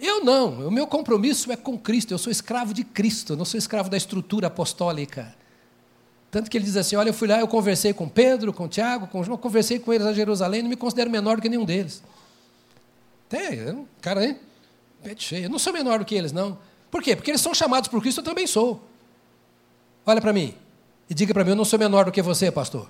Eu 0.00 0.24
não, 0.24 0.68
o 0.68 0.70
meu 0.70 0.86
compromisso 0.86 1.50
é 1.50 1.56
com 1.56 1.78
Cristo, 1.78 2.12
eu 2.12 2.18
sou 2.18 2.30
escravo 2.30 2.74
de 2.74 2.84
Cristo, 2.84 3.36
não 3.36 3.44
sou 3.44 3.56
escravo 3.56 3.88
da 3.88 3.96
estrutura 3.96 4.48
apostólica. 4.48 5.34
Tanto 6.30 6.50
que 6.50 6.58
ele 6.58 6.64
diz 6.64 6.76
assim: 6.76 6.96
Olha, 6.96 7.10
eu 7.10 7.14
fui 7.14 7.28
lá, 7.28 7.40
eu 7.40 7.48
conversei 7.48 7.94
com 7.94 8.08
Pedro, 8.08 8.52
com 8.52 8.68
Tiago, 8.68 9.06
com 9.06 9.22
João, 9.22 9.38
conversei 9.38 9.78
com 9.78 9.92
eles 9.92 10.06
a 10.06 10.12
Jerusalém, 10.12 10.62
não 10.62 10.68
me 10.68 10.76
considero 10.76 11.10
menor 11.10 11.36
do 11.36 11.42
que 11.42 11.48
nenhum 11.48 11.64
deles. 11.64 12.02
Tem, 13.28 13.86
cara, 14.00 14.24
hein? 14.24 14.38
Pete 15.02 15.24
cheio. 15.24 15.44
Eu 15.44 15.50
não 15.50 15.58
sou 15.58 15.72
menor 15.72 15.98
do 16.00 16.04
que 16.04 16.14
eles, 16.14 16.32
não. 16.32 16.58
Por 16.90 17.02
quê? 17.02 17.16
Porque 17.16 17.30
eles 17.30 17.40
são 17.40 17.54
chamados 17.54 17.88
por 17.88 18.00
Cristo, 18.00 18.20
eu 18.20 18.24
também 18.24 18.46
sou. 18.46 18.82
Olha 20.06 20.20
para 20.20 20.32
mim 20.32 20.54
e 21.10 21.14
diga 21.14 21.34
para 21.34 21.42
mim: 21.42 21.50
Eu 21.50 21.56
não 21.56 21.64
sou 21.64 21.78
menor 21.78 22.04
do 22.04 22.12
que 22.12 22.22
você, 22.22 22.50
pastor. 22.50 22.88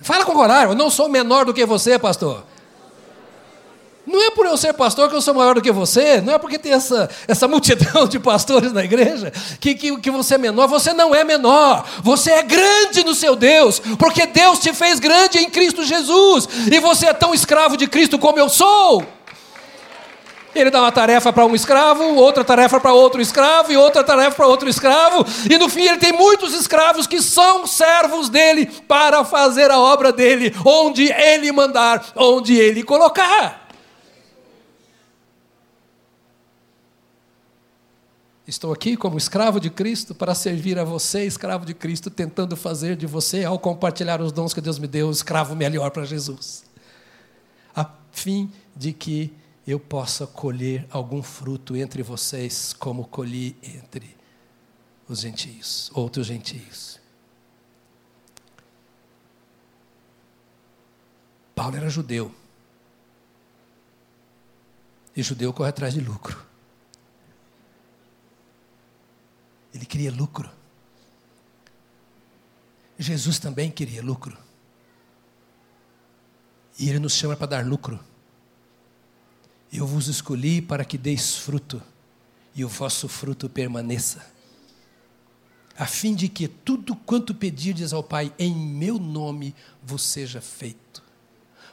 Fala 0.00 0.24
com 0.24 0.32
coragem, 0.32 0.70
eu 0.70 0.74
não 0.74 0.90
sou 0.90 1.08
menor 1.08 1.44
do 1.44 1.54
que 1.54 1.64
você, 1.64 1.98
pastor. 1.98 2.44
Não 4.06 4.20
é 4.22 4.30
por 4.30 4.46
eu 4.46 4.56
ser 4.56 4.72
pastor 4.72 5.08
que 5.08 5.14
eu 5.14 5.20
sou 5.20 5.34
maior 5.34 5.54
do 5.54 5.62
que 5.62 5.70
você, 5.70 6.20
não 6.20 6.32
é 6.32 6.38
porque 6.38 6.58
tem 6.58 6.72
essa, 6.72 7.08
essa 7.28 7.46
multidão 7.46 8.08
de 8.08 8.18
pastores 8.18 8.72
na 8.72 8.82
igreja 8.82 9.30
que, 9.60 9.74
que, 9.74 10.00
que 10.00 10.10
você 10.10 10.34
é 10.34 10.38
menor. 10.38 10.66
Você 10.68 10.92
não 10.92 11.14
é 11.14 11.22
menor, 11.22 11.86
você 12.02 12.32
é 12.32 12.42
grande 12.42 13.04
no 13.04 13.14
seu 13.14 13.36
Deus, 13.36 13.78
porque 13.98 14.26
Deus 14.26 14.58
te 14.58 14.72
fez 14.72 14.98
grande 14.98 15.38
em 15.38 15.50
Cristo 15.50 15.84
Jesus, 15.84 16.48
e 16.72 16.80
você 16.80 17.06
é 17.06 17.12
tão 17.12 17.34
escravo 17.34 17.76
de 17.76 17.86
Cristo 17.86 18.18
como 18.18 18.38
eu 18.38 18.48
sou. 18.48 19.06
Ele 20.54 20.70
dá 20.70 20.80
uma 20.80 20.90
tarefa 20.90 21.32
para 21.32 21.46
um 21.46 21.54
escravo, 21.54 22.02
outra 22.16 22.44
tarefa 22.44 22.80
para 22.80 22.92
outro 22.92 23.20
escravo, 23.20 23.72
e 23.72 23.76
outra 23.76 24.02
tarefa 24.02 24.36
para 24.36 24.46
outro 24.46 24.68
escravo, 24.68 25.24
e 25.48 25.56
no 25.56 25.68
fim 25.68 25.82
ele 25.82 25.98
tem 25.98 26.12
muitos 26.12 26.54
escravos 26.54 27.06
que 27.06 27.22
são 27.22 27.66
servos 27.66 28.28
dele 28.28 28.66
para 28.88 29.24
fazer 29.24 29.70
a 29.70 29.78
obra 29.78 30.12
dele, 30.12 30.54
onde 30.64 31.10
ele 31.12 31.52
mandar, 31.52 32.04
onde 32.16 32.56
ele 32.56 32.82
colocar. 32.82 33.68
Estou 38.50 38.72
aqui 38.72 38.96
como 38.96 39.16
escravo 39.16 39.60
de 39.60 39.70
Cristo 39.70 40.12
para 40.12 40.34
servir 40.34 40.76
a 40.76 40.82
você, 40.82 41.24
escravo 41.24 41.64
de 41.64 41.72
Cristo, 41.72 42.10
tentando 42.10 42.56
fazer 42.56 42.96
de 42.96 43.06
você, 43.06 43.44
ao 43.44 43.60
compartilhar 43.60 44.20
os 44.20 44.32
dons 44.32 44.52
que 44.52 44.60
Deus 44.60 44.76
me 44.76 44.88
deu, 44.88 45.06
um 45.06 45.12
escravo 45.12 45.54
melhor 45.54 45.92
para 45.92 46.04
Jesus. 46.04 46.64
A 47.76 47.86
fim 48.10 48.50
de 48.74 48.92
que 48.92 49.32
eu 49.70 49.78
possa 49.78 50.26
colher 50.26 50.86
algum 50.90 51.22
fruto 51.22 51.76
entre 51.76 52.02
vocês, 52.02 52.72
como 52.72 53.06
colhi 53.06 53.56
entre 53.62 54.16
os 55.08 55.20
gentios, 55.20 55.90
outros 55.94 56.26
gentios. 56.26 56.98
Paulo 61.54 61.76
era 61.76 61.90
judeu. 61.90 62.34
E 65.14 65.22
judeu 65.22 65.52
corre 65.52 65.68
atrás 65.68 65.92
de 65.94 66.00
lucro. 66.00 66.46
Ele 69.74 69.84
queria 69.84 70.10
lucro. 70.10 70.50
Jesus 72.98 73.38
também 73.38 73.70
queria 73.70 74.02
lucro. 74.02 74.36
E 76.78 76.88
Ele 76.88 76.98
nos 76.98 77.12
chama 77.12 77.36
para 77.36 77.46
dar 77.46 77.66
lucro. 77.66 78.09
Eu 79.72 79.86
vos 79.86 80.08
escolhi 80.08 80.60
para 80.60 80.84
que 80.84 80.98
deis 80.98 81.36
fruto, 81.36 81.82
e 82.54 82.64
o 82.64 82.68
vosso 82.68 83.08
fruto 83.08 83.48
permaneça, 83.48 84.26
a 85.78 85.86
fim 85.86 86.14
de 86.14 86.28
que 86.28 86.48
tudo 86.48 86.94
quanto 86.94 87.34
pedirdes 87.34 87.92
ao 87.92 88.02
Pai 88.02 88.32
em 88.38 88.54
meu 88.54 88.98
nome 88.98 89.54
vos 89.82 90.02
seja 90.02 90.40
feito. 90.40 91.02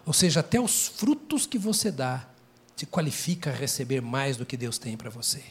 Ou 0.05 0.13
seja, 0.13 0.39
até 0.39 0.62
os 0.62 0.88
frutos 0.88 1.45
que 1.45 1.57
você 1.57 1.91
dá 1.91 2.25
te 2.75 2.86
qualifica 2.86 3.49
a 3.49 3.53
receber 3.53 4.01
mais 4.01 4.38
do 4.38 4.45
que 4.45 4.55
Deus 4.55 4.77
tem 4.77 4.95
para 4.95 5.10
você. 5.10 5.43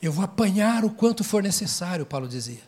Eu 0.00 0.10
vou 0.10 0.24
apanhar 0.24 0.84
o 0.84 0.90
quanto 0.90 1.22
for 1.22 1.42
necessário, 1.42 2.06
Paulo 2.06 2.26
dizia. 2.26 2.62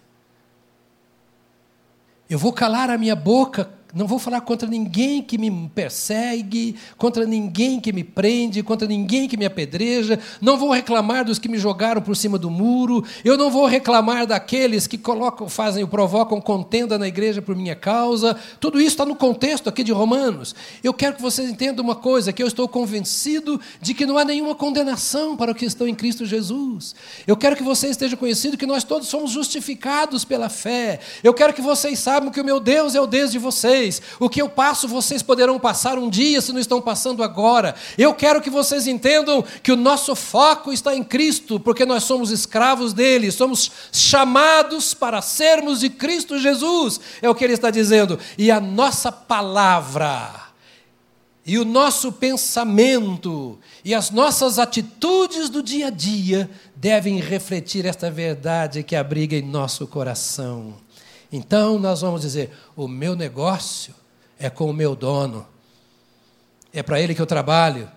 Eu 2.29 2.39
vou 2.39 2.53
calar 2.53 2.91
a 2.91 2.99
minha 2.99 3.17
boca 3.17 3.73
não 3.95 4.07
vou 4.07 4.19
falar 4.19 4.41
contra 4.41 4.67
ninguém 4.67 5.21
que 5.21 5.37
me 5.37 5.71
persegue, 5.75 6.77
contra 6.97 7.27
ninguém 7.27 7.79
que 7.79 7.93
me 7.93 8.03
prende, 8.03 8.63
contra 8.63 8.89
ninguém 8.89 9.29
que 9.29 9.37
me 9.37 9.45
apedreja. 9.45 10.19
Não 10.41 10.57
vou 10.57 10.71
reclamar 10.71 11.27
dos 11.27 11.39
que 11.39 11.49
me 11.49 11.59
jogaram 11.59 12.01
por 12.01 12.17
cima 12.17 12.39
do 12.39 12.51
muro. 12.51 13.05
Eu 13.23 13.37
não 13.37 13.51
vou 13.51 13.67
reclamar 13.67 14.27
daqueles 14.27 14.87
que 14.87 14.97
colocam, 14.97 15.47
fazem, 15.47 15.87
provocam 15.87 16.41
contenda 16.41 16.99
na 16.99 17.07
igreja 17.07 17.43
por 17.43 17.55
minha 17.55 17.77
causa. 17.77 18.35
Tudo 18.59 18.81
isso 18.81 18.93
está 18.93 19.05
no 19.05 19.15
contexto 19.15 19.69
aqui 19.69 19.85
de 19.85 19.93
Romanos. 19.93 20.55
Eu 20.83 20.95
quero 20.95 21.17
que 21.17 21.23
vocês 21.23 21.51
entendam 21.51 21.85
uma 21.85 21.97
coisa: 21.97 22.33
que 22.33 22.43
eu 22.43 22.47
estou 22.47 22.67
convencido 22.67 23.61
de 23.79 23.93
que 23.93 24.07
não 24.07 24.17
há 24.17 24.25
nenhuma 24.25 24.55
condenação 24.55 25.37
para 25.37 25.53
os 25.53 25.57
que 25.59 25.67
estão 25.67 25.87
em 25.87 25.95
Cristo 25.95 26.25
Jesus. 26.25 26.95
Eu 27.27 27.37
quero 27.37 27.57
que 27.57 27.63
vocês 27.63 27.91
estejam 27.91 28.19
conhecidos 28.19 28.59
que 28.59 28.65
nós 28.67 28.85
todos 28.85 29.09
somos 29.09 29.31
justificados 29.31 30.25
pela 30.25 30.49
fé. 30.49 30.99
Eu 31.23 31.35
quero 31.35 31.53
que 31.53 31.61
vocês 31.61 31.99
saibam 31.99 32.31
que 32.31 32.41
o 32.41 32.45
meu 32.45 32.59
Deus 32.59 32.95
é 32.95 33.01
o 33.01 33.07
Deus 33.07 33.33
de 33.33 33.39
vocês 33.39 33.82
vocês. 33.83 34.03
O 34.21 34.29
que 34.29 34.41
eu 34.41 34.49
passo, 34.49 34.87
vocês 34.87 35.23
poderão 35.23 35.59
passar 35.59 35.99
um 35.99 36.09
dia 36.09 36.41
se 36.41 36.53
não 36.53 36.61
estão 36.61 36.81
passando 36.81 37.23
agora. 37.23 37.75
Eu 37.99 38.15
quero 38.15 38.41
que 38.41 38.51
vocês 38.51 38.87
entendam 38.87 39.45
que 39.63 39.73
o 39.73 39.77
nosso 39.77 40.15
foco 40.15 40.73
está 40.73 40.95
em 40.95 41.03
Cristo, 41.03 41.59
porque 41.59 41.85
nós 41.85 42.05
somos 42.05 42.31
escravos 42.31 42.93
dele, 42.93 43.31
somos 43.31 43.71
chamados 43.93 44.95
para 44.95 45.21
sermos 45.21 45.81
de 45.81 45.91
Cristo 45.91 46.39
Jesus. 46.39 47.01
É 47.21 47.29
o 47.29 47.35
que 47.35 47.45
ele 47.45 47.55
está 47.55 47.71
dizendo. 47.71 48.19
E 48.39 48.51
a 48.51 48.61
nossa 48.61 49.11
palavra 49.11 50.53
e 51.45 51.59
o 51.59 51.65
nosso 51.65 52.13
pensamento 52.13 53.59
e 53.85 53.93
as 53.93 54.11
nossas 54.11 54.61
atitudes 54.61 55.51
do 55.51 55.61
dia 55.61 55.89
a 55.89 55.91
dia 55.91 56.49
devem 56.77 57.19
refletir 57.19 57.85
esta 57.85 58.09
verdade 58.09 58.85
que 58.85 58.95
abriga 58.95 59.35
em 59.35 59.43
nosso 59.43 59.89
coração. 59.89 60.75
Então 61.33 61.79
nós 61.79 62.03
vamos 62.03 62.21
dizer: 62.21 62.53
o 62.77 62.87
meu 62.87 63.17
negócio 63.17 63.95
é 64.39 64.51
com 64.51 64.69
o 64.69 64.75
meu 64.75 64.95
dono, 64.95 65.47
é 66.73 66.83
para 66.83 67.01
ele 67.01 67.15
que 67.15 67.23
eu 67.23 67.27
trabalho, 67.27 67.91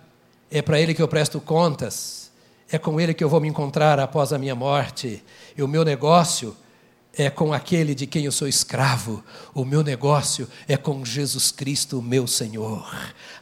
é 0.50 0.62
para 0.62 0.80
ele 0.80 0.94
que 0.94 1.02
eu 1.02 1.08
presto 1.08 1.40
contas, 1.40 2.32
é 2.70 2.78
com 2.78 2.98
ele 2.98 3.12
que 3.12 3.22
eu 3.22 3.28
vou 3.28 3.40
me 3.40 3.48
encontrar 3.48 4.00
após 4.00 4.32
a 4.32 4.38
minha 4.38 4.54
morte, 4.54 5.22
e 5.56 5.62
o 5.62 5.68
meu 5.68 5.84
negócio 5.84 6.56
é 7.18 7.30
com 7.30 7.52
aquele 7.52 7.94
de 7.94 8.06
quem 8.06 8.26
eu 8.26 8.32
sou 8.32 8.46
escravo. 8.46 9.24
O 9.54 9.64
meu 9.64 9.82
negócio 9.82 10.46
é 10.68 10.76
com 10.76 11.02
Jesus 11.02 11.50
Cristo, 11.50 12.02
meu 12.02 12.26
Senhor. 12.26 12.86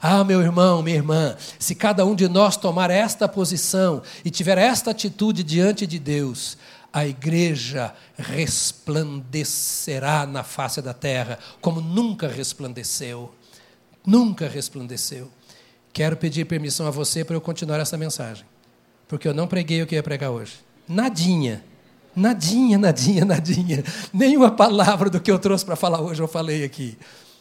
Ah, 0.01 0.23
meu 0.23 0.41
irmão, 0.41 0.81
minha 0.81 0.97
irmã, 0.97 1.37
se 1.59 1.75
cada 1.75 2.07
um 2.07 2.15
de 2.15 2.29
nós 2.29 2.57
tomar 2.57 2.89
esta 2.89 3.29
posição 3.29 4.01
e 4.25 4.31
tiver 4.31 4.59
esta 4.59 4.93
atitude 4.93 5.43
diante 5.43 5.89
de 5.89 5.99
Deus, 5.99 6.57
a 6.95 7.05
igreja 7.05 7.93
resplandecerá 8.17 10.25
na 10.25 10.43
face 10.45 10.81
da 10.81 10.95
terra 10.95 11.41
como 11.61 11.81
nunca 11.81 12.29
resplandeceu. 12.29 13.35
Nunca 14.07 14.47
resplandeceu. 14.47 15.29
Quero 15.93 16.17
pedir 16.17 16.45
permissão 16.45 16.87
a 16.87 16.93
você 16.93 17.25
para 17.25 17.35
eu 17.35 17.41
continuar 17.41 17.81
essa 17.81 17.99
mensagem, 17.99 18.47
porque 19.09 19.27
eu 19.27 19.35
não 19.35 19.49
preguei 19.49 19.83
o 19.83 19.89
que 19.89 19.97
ia 19.97 20.05
pregar 20.05 20.31
hoje. 20.31 20.53
Nadinha. 20.89 21.65
Nadinha, 22.15 22.79
nadinha, 22.79 23.25
nadinha. 23.25 23.83
Nenhuma 24.13 24.53
palavra 24.53 25.11
do 25.11 25.21
que 25.21 25.33
eu 25.33 25.39
trouxe 25.41 25.65
para 25.65 25.75
falar 25.75 26.01
hoje 26.01 26.23
eu 26.23 26.29
falei 26.29 26.63
aqui. 26.63 26.97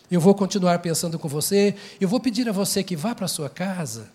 Eu 0.10 0.20
vou 0.20 0.34
continuar 0.34 0.80
pensando 0.80 1.20
com 1.20 1.28
você. 1.28 1.76
Eu 2.02 2.08
vou 2.08 2.20
pedir 2.20 2.50
a 2.50 2.52
você 2.52 2.84
que 2.84 2.96
vá 2.96 3.14
para 3.14 3.26
a 3.26 3.30
sua 3.30 3.52
casa 3.52 4.10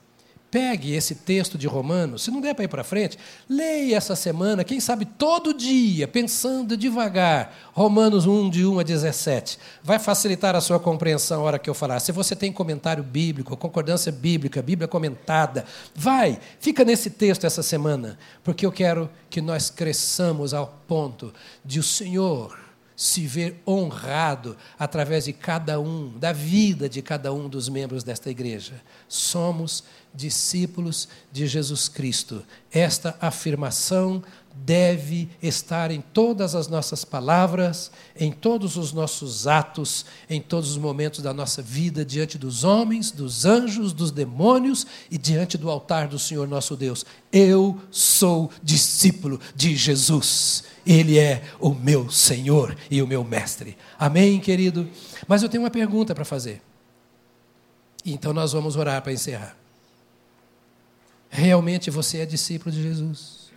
Pegue 0.51 0.95
esse 0.95 1.15
texto 1.15 1.59
de 1.59 1.67
Romanos, 1.67 2.23
se 2.23 2.31
não 2.31 2.41
der 2.41 2.55
para 2.55 2.65
ir 2.65 2.69
para 2.69 2.83
frente, 2.83 3.19
leia 3.47 3.97
essa 3.97 4.17
semana, 4.17 4.65
quem 4.65 4.81
sabe 4.81 5.05
todo 5.05 5.53
dia, 5.53 6.09
pensando 6.09 6.75
devagar, 6.75 7.55
Romanos 7.75 8.25
1, 8.25 8.49
de 8.49 8.65
1 8.65 8.79
a 8.79 8.83
17. 8.83 9.59
Vai 9.83 9.99
facilitar 9.99 10.57
a 10.57 10.61
sua 10.63 10.81
compreensão 10.81 11.43
a 11.43 11.45
hora 11.45 11.59
que 11.59 11.69
eu 11.69 11.75
falar. 11.75 12.01
Se 12.01 12.13
você 12.13 12.35
tem 12.35 12.51
comentário 12.51 13.05
bíblico, 13.05 13.55
concordância 13.59 14.11
bíblica, 14.11 14.63
Bíblia 14.63 14.89
comentada, 14.89 15.67
vai, 15.95 16.39
fica 16.59 16.83
nesse 16.83 17.11
texto 17.11 17.45
essa 17.45 17.63
semana, 17.63 18.19
porque 18.43 18.65
eu 18.65 18.73
quero 18.73 19.11
que 19.29 19.43
nós 19.43 19.69
cresçamos 19.69 20.55
ao 20.55 20.67
ponto 20.87 21.31
de 21.63 21.79
o 21.79 21.83
Senhor 21.83 22.69
se 22.99 23.29
ver 23.29 23.63
honrado 23.65 24.57
através 24.77 25.27
de 25.27 25.33
cada 25.33 25.79
um, 25.79 26.19
da 26.19 26.33
vida 26.33 26.89
de 26.89 27.01
cada 27.01 27.33
um 27.33 27.49
dos 27.49 27.69
membros 27.69 28.03
desta 28.03 28.29
igreja. 28.29 28.83
Somos 29.07 29.85
discípulos 30.19 31.09
de 31.31 31.47
Jesus 31.47 31.89
Cristo. 31.89 32.43
Esta 32.73 33.17
afirmação 33.21 34.23
deve 34.53 35.29
estar 35.41 35.93
em 35.93 36.01
todas 36.01 36.57
as 36.57 36.67
nossas 36.67 37.05
palavras, 37.05 37.93
em 38.19 38.33
todos 38.33 38.77
os 38.77 38.93
nossos 38.93 39.47
atos, 39.47 40.05
em 40.29 40.41
todos 40.41 40.73
os 40.73 40.77
momentos 40.77 41.23
da 41.23 41.33
nossa 41.33 41.63
vida, 41.63 42.05
diante 42.05 42.37
dos 42.37 42.65
homens, 42.65 43.13
dos 43.13 43.47
anjos, 43.47 43.93
dos 43.93 44.11
demônios 44.11 44.85
e 45.09 45.17
diante 45.17 45.57
do 45.57 45.71
altar 45.71 46.09
do 46.09 46.19
Senhor 46.19 46.49
nosso 46.49 46.77
Deus. 46.77 47.07
Eu 47.33 47.81
sou 47.89 48.51
discípulo 48.61 49.39
de 49.55 49.77
Jesus. 49.77 50.65
Ele 50.85 51.17
é 51.17 51.45
o 51.61 51.73
meu 51.73 52.11
Senhor 52.11 52.77
e 52.91 53.01
o 53.01 53.07
meu 53.07 53.23
mestre. 53.23 53.79
Amém, 53.97 54.41
querido? 54.41 54.89
Mas 55.29 55.45
eu 55.45 55.49
tenho 55.49 55.63
uma 55.63 55.71
pergunta 55.71 56.13
para 56.13 56.25
fazer. 56.25 56.61
Então 58.05 58.33
nós 58.33 58.53
vamos 58.53 58.75
orar 58.75 59.01
para 59.01 59.13
encerrar. 59.13 59.57
Realmente 61.31 61.91
você 61.91 62.19
é 62.19 62.27
discípulo 62.27 62.71
de 62.71 62.83
Jesus? 62.83 63.51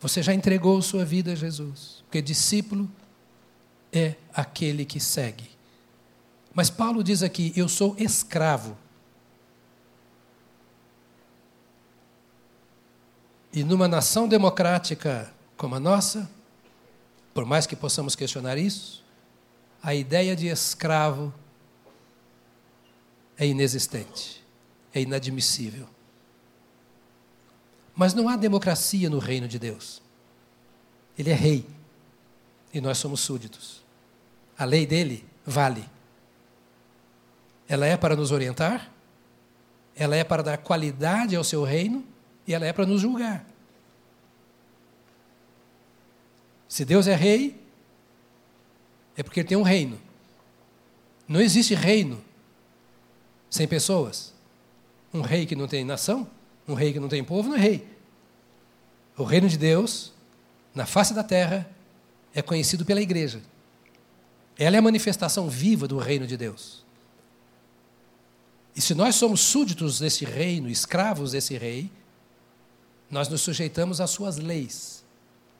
Você 0.00 0.22
já 0.22 0.34
entregou 0.34 0.80
sua 0.82 1.04
vida 1.04 1.32
a 1.32 1.34
Jesus. 1.34 2.02
Porque 2.04 2.20
discípulo 2.20 2.90
é 3.92 4.14
aquele 4.32 4.84
que 4.84 5.00
segue. 5.00 5.50
Mas 6.54 6.70
Paulo 6.70 7.02
diz 7.02 7.22
aqui: 7.22 7.52
Eu 7.56 7.68
sou 7.68 7.96
escravo. 7.98 8.76
E 13.52 13.64
numa 13.64 13.88
nação 13.88 14.28
democrática 14.28 15.32
como 15.56 15.76
a 15.76 15.80
nossa, 15.80 16.30
por 17.32 17.44
mais 17.44 17.66
que 17.66 17.74
possamos 17.74 18.14
questionar 18.14 18.58
isso, 18.58 19.02
a 19.82 19.94
ideia 19.94 20.36
de 20.36 20.48
escravo 20.48 21.32
é 23.38 23.46
inexistente, 23.46 24.43
é 24.94 25.00
inadmissível. 25.00 25.88
Mas 27.94 28.14
não 28.14 28.28
há 28.28 28.36
democracia 28.36 29.10
no 29.10 29.18
reino 29.18 29.48
de 29.48 29.58
Deus. 29.58 30.00
Ele 31.18 31.30
é 31.30 31.34
rei 31.34 31.66
e 32.72 32.80
nós 32.80 32.98
somos 32.98 33.20
súditos. 33.20 33.82
A 34.56 34.64
lei 34.64 34.86
dele 34.86 35.24
vale. 35.44 35.84
Ela 37.68 37.86
é 37.86 37.96
para 37.96 38.14
nos 38.14 38.30
orientar, 38.30 38.90
ela 39.96 40.16
é 40.16 40.22
para 40.22 40.42
dar 40.42 40.58
qualidade 40.58 41.34
ao 41.34 41.44
seu 41.44 41.64
reino 41.64 42.04
e 42.46 42.52
ela 42.52 42.66
é 42.66 42.72
para 42.72 42.86
nos 42.86 43.00
julgar. 43.00 43.44
Se 46.68 46.84
Deus 46.84 47.06
é 47.06 47.14
rei, 47.14 47.62
é 49.16 49.22
porque 49.22 49.40
ele 49.40 49.48
tem 49.48 49.56
um 49.56 49.62
reino. 49.62 50.00
Não 51.26 51.40
existe 51.40 51.74
reino 51.74 52.22
sem 53.48 53.66
pessoas. 53.66 54.33
Um 55.14 55.22
rei 55.22 55.46
que 55.46 55.56
não 55.56 55.66
tem 55.66 55.84
nação 55.84 56.28
um 56.66 56.74
rei 56.74 56.92
que 56.92 57.00
não 57.00 57.08
tem 57.08 57.22
povo 57.22 57.50
não 57.50 57.56
é 57.56 57.60
rei. 57.60 57.88
O 59.16 59.22
reino 59.22 59.48
de 59.48 59.58
Deus, 59.58 60.12
na 60.74 60.86
face 60.86 61.12
da 61.14 61.22
terra, 61.22 61.68
é 62.34 62.42
conhecido 62.42 62.84
pela 62.84 63.00
igreja. 63.00 63.40
Ela 64.58 64.76
é 64.76 64.78
a 64.78 64.82
manifestação 64.82 65.48
viva 65.48 65.86
do 65.86 65.98
reino 65.98 66.26
de 66.26 66.36
Deus. 66.36 66.84
E 68.74 68.80
se 68.80 68.94
nós 68.94 69.14
somos 69.14 69.40
súditos 69.40 70.00
desse 70.00 70.24
reino, 70.24 70.68
escravos 70.68 71.32
desse 71.32 71.56
rei, 71.56 71.90
nós 73.10 73.28
nos 73.28 73.42
sujeitamos 73.42 74.00
às 74.00 74.10
suas 74.10 74.36
leis. 74.36 75.04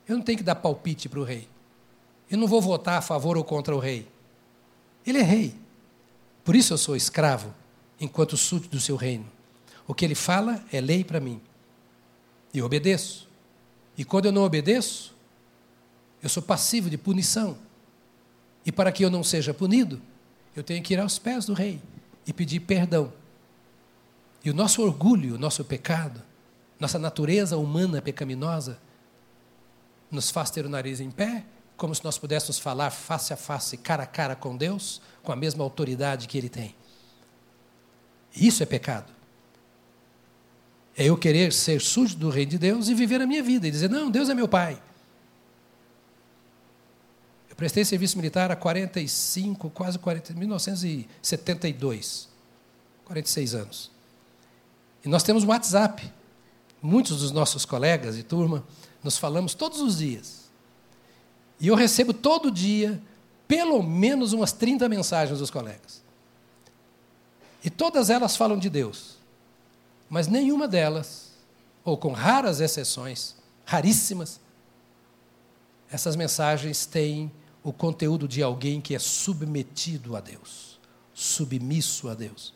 Eu 0.07 0.17
não 0.17 0.23
tenho 0.23 0.37
que 0.37 0.43
dar 0.43 0.55
palpite 0.55 1.07
para 1.07 1.19
o 1.19 1.23
rei. 1.23 1.47
Eu 2.29 2.37
não 2.37 2.47
vou 2.47 2.61
votar 2.61 2.97
a 2.97 3.01
favor 3.01 3.37
ou 3.37 3.43
contra 3.43 3.75
o 3.75 3.79
rei. 3.79 4.07
Ele 5.05 5.19
é 5.19 5.23
rei. 5.23 5.55
Por 6.43 6.55
isso 6.55 6.73
eu 6.73 6.77
sou 6.77 6.95
escravo, 6.95 7.53
enquanto 7.99 8.35
súdito 8.35 8.75
do 8.75 8.81
seu 8.81 8.95
reino. 8.95 9.34
O 9.87 9.93
que 9.93 10.03
ele 10.03 10.15
fala 10.15 10.63
é 10.71 10.81
lei 10.81 11.03
para 11.03 11.19
mim. 11.19 11.41
E 12.53 12.59
eu 12.59 12.65
obedeço. 12.65 13.27
E 13.97 14.03
quando 14.03 14.25
eu 14.25 14.31
não 14.31 14.43
obedeço, 14.43 15.15
eu 16.21 16.29
sou 16.29 16.41
passivo 16.41 16.89
de 16.89 16.97
punição. 16.97 17.57
E 18.65 18.71
para 18.71 18.91
que 18.91 19.05
eu 19.05 19.09
não 19.09 19.23
seja 19.23 19.53
punido, 19.53 20.01
eu 20.55 20.63
tenho 20.63 20.81
que 20.81 20.93
ir 20.93 20.99
aos 20.99 21.19
pés 21.19 21.45
do 21.45 21.53
rei 21.53 21.81
e 22.25 22.33
pedir 22.33 22.61
perdão. 22.61 23.13
E 24.43 24.49
o 24.49 24.53
nosso 24.53 24.81
orgulho, 24.81 25.35
o 25.35 25.37
nosso 25.37 25.63
pecado, 25.63 26.21
nossa 26.79 26.97
natureza 26.97 27.57
humana 27.57 28.01
pecaminosa, 28.01 28.79
nos 30.09 30.31
faz 30.31 30.49
ter 30.49 30.65
o 30.65 30.69
nariz 30.69 30.99
em 30.99 31.11
pé, 31.11 31.45
como 31.77 31.93
se 31.93 32.03
nós 32.03 32.17
pudéssemos 32.17 32.57
falar 32.57 32.89
face 32.89 33.33
a 33.33 33.37
face, 33.37 33.77
cara 33.77 34.03
a 34.03 34.07
cara 34.07 34.35
com 34.35 34.55
Deus, 34.55 35.01
com 35.21 35.31
a 35.31 35.35
mesma 35.35 35.63
autoridade 35.63 36.27
que 36.27 36.37
Ele 36.37 36.49
tem. 36.49 36.75
Isso 38.35 38.63
é 38.63 38.65
pecado. 38.65 39.14
É 40.97 41.05
eu 41.05 41.17
querer 41.17 41.51
ser 41.51 41.81
súdito 41.81 42.19
do 42.19 42.29
reino 42.29 42.51
de 42.51 42.57
Deus 42.57 42.87
e 42.87 42.93
viver 42.93 43.21
a 43.21 43.27
minha 43.27 43.43
vida 43.43 43.67
e 43.67 43.71
dizer: 43.71 43.89
não, 43.89 44.09
Deus 44.09 44.29
é 44.29 44.33
meu 44.33 44.47
pai. 44.47 44.81
Eu 47.49 47.55
prestei 47.55 47.83
serviço 47.85 48.17
militar 48.17 48.51
há 48.51 48.55
45, 48.55 49.69
quase 49.69 49.99
40, 49.99 50.33
1972, 50.33 52.29
46 53.05 53.55
anos. 53.55 53.91
E 55.03 55.09
nós 55.09 55.23
temos 55.23 55.43
WhatsApp. 55.43 56.11
Muitos 56.81 57.21
dos 57.21 57.31
nossos 57.31 57.65
colegas 57.65 58.17
e 58.17 58.23
turma 58.23 58.63
nos 59.03 59.17
falamos 59.17 59.53
todos 59.53 59.79
os 59.79 59.97
dias. 59.97 60.45
E 61.59 61.67
eu 61.67 61.75
recebo 61.75 62.13
todo 62.13 62.51
dia 62.51 63.01
pelo 63.47 63.81
menos 63.81 64.33
umas 64.33 64.51
30 64.51 64.89
mensagens 64.89 65.39
dos 65.39 65.49
colegas. 65.49 66.03
E 67.63 67.69
todas 67.69 68.09
elas 68.09 68.35
falam 68.35 68.57
de 68.57 68.69
Deus. 68.69 69.14
Mas 70.09 70.27
nenhuma 70.27 70.67
delas, 70.67 71.31
ou 71.83 71.97
com 71.97 72.11
raras 72.11 72.59
exceções, 72.59 73.35
raríssimas, 73.65 74.39
essas 75.89 76.15
mensagens 76.15 76.85
têm 76.85 77.31
o 77.63 77.73
conteúdo 77.73 78.27
de 78.27 78.43
alguém 78.43 78.79
que 78.79 78.93
é 78.93 78.99
submetido 78.99 80.15
a 80.15 80.19
Deus, 80.19 80.79
submisso 81.13 82.07
a 82.09 82.13
Deus. 82.13 82.53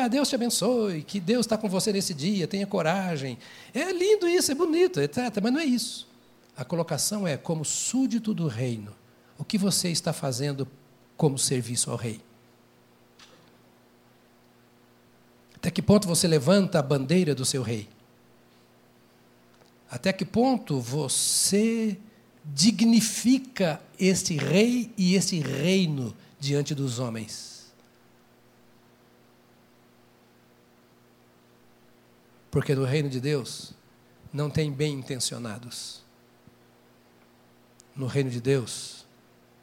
Ah, 0.00 0.08
Deus 0.08 0.28
te 0.28 0.34
abençoe, 0.34 1.02
que 1.02 1.18
Deus 1.18 1.46
está 1.46 1.56
com 1.56 1.68
você 1.68 1.92
nesse 1.92 2.12
dia, 2.12 2.46
tenha 2.46 2.66
coragem. 2.66 3.38
É 3.72 3.92
lindo 3.92 4.28
isso, 4.28 4.52
é 4.52 4.54
bonito, 4.54 5.00
etc. 5.00 5.18
Mas 5.42 5.52
não 5.52 5.60
é 5.60 5.64
isso. 5.64 6.08
A 6.56 6.64
colocação 6.64 7.26
é 7.26 7.36
como 7.36 7.64
súdito 7.64 8.34
do 8.34 8.46
reino. 8.46 8.94
O 9.38 9.44
que 9.44 9.56
você 9.56 9.88
está 9.88 10.12
fazendo 10.12 10.68
como 11.16 11.38
serviço 11.38 11.90
ao 11.90 11.96
rei? 11.96 12.20
Até 15.62 15.70
que 15.70 15.80
ponto 15.80 16.08
você 16.08 16.26
levanta 16.26 16.80
a 16.80 16.82
bandeira 16.82 17.36
do 17.36 17.44
seu 17.44 17.62
rei? 17.62 17.88
Até 19.88 20.12
que 20.12 20.24
ponto 20.24 20.80
você 20.80 21.96
dignifica 22.44 23.80
este 23.96 24.36
rei 24.36 24.92
e 24.98 25.14
este 25.14 25.38
reino 25.38 26.16
diante 26.40 26.74
dos 26.74 26.98
homens? 26.98 27.72
Porque 32.50 32.74
no 32.74 32.84
reino 32.84 33.08
de 33.08 33.20
Deus 33.20 33.72
não 34.32 34.50
tem 34.50 34.68
bem 34.72 34.94
intencionados. 34.94 36.02
No 37.94 38.08
reino 38.08 38.30
de 38.30 38.40
Deus 38.40 39.06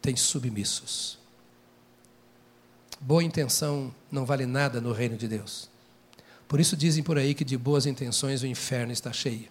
tem 0.01 0.15
submissos. 0.15 1.19
Boa 3.01 3.21
intenção 3.21 3.93
não 4.09 4.25
vale 4.25 4.45
nada 4.45 4.79
no 4.79 4.93
reino 4.93 5.17
de 5.17 5.27
Deus. 5.27 5.69
Por 6.49 6.59
isso 6.59 6.75
dizem 6.75 7.03
por 7.03 7.15
aí 7.19 7.35
que 7.35 7.45
de 7.45 7.55
boas 7.55 7.85
intenções 7.85 8.41
o 8.41 8.47
inferno 8.47 8.91
está 8.91 9.13
cheio. 9.13 9.47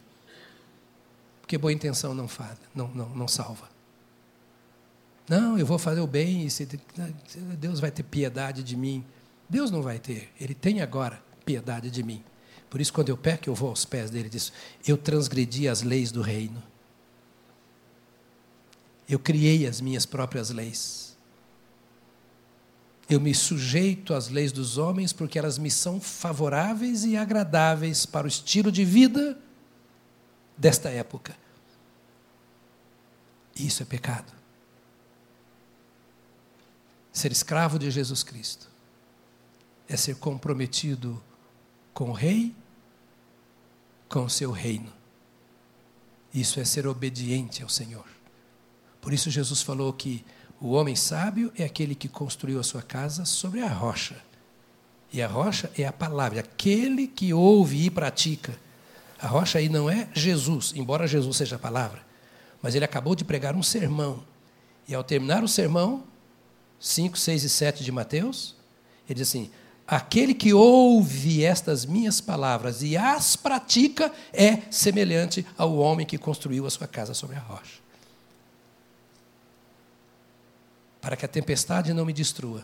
Porque 1.41 1.57
boa 1.57 1.73
intenção 1.73 2.13
não, 2.13 2.27
fala, 2.27 2.59
não, 2.75 2.89
não, 2.89 3.09
não 3.11 3.29
salva. 3.29 3.71
Não, 5.29 5.57
eu 5.57 5.65
vou 5.65 5.79
fazer 5.79 6.01
o 6.01 6.07
bem 6.09 6.45
e 6.45 7.57
Deus 7.57 7.79
vai 7.79 7.93
ter 7.93 8.03
piedade 8.03 8.65
de 8.65 8.77
mim. 8.77 9.05
Deus 9.49 9.71
não 9.71 9.81
vai 9.81 10.01
ter, 10.01 10.31
Ele 10.41 10.55
tem 10.55 10.83
agora 10.83 11.23
piedade 11.47 11.89
de 11.89 12.03
mim. 12.03 12.23
Por 12.69 12.81
isso, 12.81 12.93
quando 12.93 13.11
eu 13.11 13.17
peco, 13.17 13.49
eu 13.49 13.55
vou 13.55 13.71
aos 13.71 13.85
pés 13.85 14.11
dele 14.11 14.27
e 14.27 14.31
diz: 14.31 14.53
Eu 14.87 14.99
transgredi 14.99 15.69
as 15.69 15.83
leis 15.83 16.11
do 16.11 16.21
reino. 16.21 16.63
Eu 19.09 19.21
criei 19.21 19.67
as 19.67 19.81
minhas 19.81 20.05
próprias 20.05 20.51
leis. 20.51 21.08
Eu 23.09 23.21
me 23.21 23.35
sujeito 23.35 24.13
às 24.13 24.29
leis 24.29 24.53
dos 24.53 24.77
homens 24.77 25.13
porque 25.13 25.39
elas 25.39 25.57
me 25.57 25.71
são 25.71 26.01
favoráveis 26.01 27.05
e 27.05 27.17
agradáveis 27.17 28.05
para 28.05 28.27
o 28.27 28.29
estilo 28.29 28.71
de 28.71 28.85
vida 28.85 29.39
desta 30.57 30.91
época. 30.91 31.35
Isso 33.57 33.83
é 33.83 33.87
pecado. 33.87 34.33
Ser 37.13 37.33
escravo 37.33 37.79
de 37.79 37.91
Jesus 37.91 38.23
Cristo 38.23 38.69
é 39.89 39.97
ser 39.97 40.17
comprometido 40.17 41.23
com 41.95 42.11
o 42.11 42.13
Rei, 42.13 42.55
com 44.09 44.25
o 44.25 44.31
seu 44.31 44.53
reino. 44.53 44.93
Isso 46.33 46.61
é 46.61 46.65
ser 46.65 46.87
obediente 46.87 47.63
ao 47.63 47.69
Senhor. 47.69 48.07
Por 49.01 49.13
isso, 49.13 49.31
Jesus 49.31 49.63
falou 49.63 49.93
que 49.93 50.25
o 50.61 50.71
homem 50.73 50.97
sábio 50.97 51.53
é 51.57 51.65
aquele 51.65 51.95
que 51.95 52.09
construiu 52.09 52.59
a 52.59 52.65
sua 52.65 52.83
casa 52.83 53.25
sobre 53.25 53.61
a 53.61 53.69
rocha. 53.69 54.17
E 55.13 55.23
a 55.23 55.27
rocha 55.27 55.71
é 55.79 55.87
a 55.87 55.93
palavra, 55.93 56.41
aquele 56.41 57.07
que 57.07 57.33
ouve 57.33 57.85
e 57.85 57.91
pratica. 57.91 58.59
A 59.21 59.27
rocha 59.27 59.59
aí 59.59 59.69
não 59.69 59.89
é 59.89 60.09
Jesus, 60.13 60.73
embora 60.75 61.07
Jesus 61.07 61.37
seja 61.37 61.57
a 61.57 61.59
palavra, 61.59 62.03
mas 62.61 62.75
ele 62.75 62.85
acabou 62.85 63.15
de 63.15 63.25
pregar 63.25 63.55
um 63.55 63.63
sermão. 63.63 64.23
E 64.87 64.95
ao 64.95 65.05
terminar 65.05 65.43
o 65.43 65.49
sermão, 65.49 66.05
5, 66.81 67.17
6 67.17 67.45
e 67.45 67.49
7 67.49 67.85
de 67.85 67.93
Mateus, 67.93 68.57
ele 69.09 69.19
diz 69.19 69.29
assim: 69.29 69.51
Aquele 69.87 70.35
que 70.35 70.53
ouve 70.53 71.45
estas 71.45 71.87
minhas 71.87 72.21
palavras 72.21 72.83
e 72.83 72.97
as 72.97 73.37
pratica 73.37 74.13
é 74.33 74.63
semelhante 74.71 75.47
ao 75.57 75.77
homem 75.77 76.07
que 76.07 76.19
construiu 76.19 76.67
a 76.67 76.71
sua 76.71 76.87
casa 76.87 77.15
sobre 77.15 77.37
a 77.37 77.41
rocha. 77.41 77.88
Para 81.09 81.17
que 81.17 81.25
a 81.25 81.29
tempestade 81.29 81.95
não 81.95 82.05
me 82.05 82.13
destrua, 82.13 82.63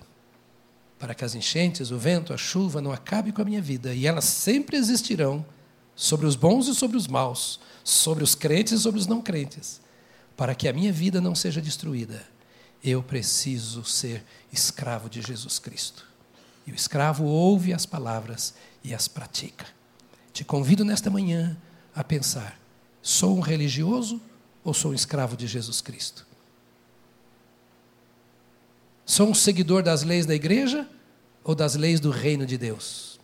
para 0.98 1.14
que 1.14 1.24
as 1.24 1.34
enchentes, 1.34 1.90
o 1.90 1.96
vento, 1.96 2.30
a 2.30 2.36
chuva 2.36 2.78
não 2.78 2.92
acabem 2.92 3.32
com 3.32 3.40
a 3.40 3.44
minha 3.44 3.62
vida, 3.62 3.94
e 3.94 4.06
elas 4.06 4.26
sempre 4.26 4.76
existirão 4.76 5.42
sobre 5.96 6.26
os 6.26 6.36
bons 6.36 6.68
e 6.68 6.74
sobre 6.74 6.98
os 6.98 7.06
maus, 7.06 7.58
sobre 7.82 8.22
os 8.22 8.34
crentes 8.34 8.74
e 8.74 8.78
sobre 8.78 9.00
os 9.00 9.06
não 9.06 9.22
crentes, 9.22 9.80
para 10.36 10.54
que 10.54 10.68
a 10.68 10.74
minha 10.74 10.92
vida 10.92 11.22
não 11.22 11.34
seja 11.34 11.58
destruída. 11.58 12.22
Eu 12.82 13.02
preciso 13.02 13.82
ser 13.82 14.22
escravo 14.52 15.08
de 15.08 15.22
Jesus 15.22 15.58
Cristo. 15.58 16.06
E 16.66 16.70
o 16.70 16.74
escravo 16.74 17.24
ouve 17.24 17.72
as 17.72 17.86
palavras 17.86 18.52
e 18.84 18.94
as 18.94 19.08
pratica. 19.08 19.64
Te 20.34 20.44
convido 20.44 20.84
nesta 20.84 21.08
manhã 21.08 21.56
a 21.94 22.04
pensar: 22.04 22.60
sou 23.00 23.38
um 23.38 23.40
religioso 23.40 24.20
ou 24.62 24.74
sou 24.74 24.90
um 24.90 24.94
escravo 24.94 25.34
de 25.34 25.46
Jesus 25.46 25.80
Cristo? 25.80 26.33
Sou 29.06 29.28
um 29.28 29.34
seguidor 29.34 29.82
das 29.82 30.02
leis 30.02 30.26
da 30.26 30.34
igreja 30.34 30.88
ou 31.42 31.54
das 31.54 31.74
leis 31.74 32.00
do 32.00 32.10
reino 32.10 32.46
de 32.46 32.56
Deus? 32.56 33.20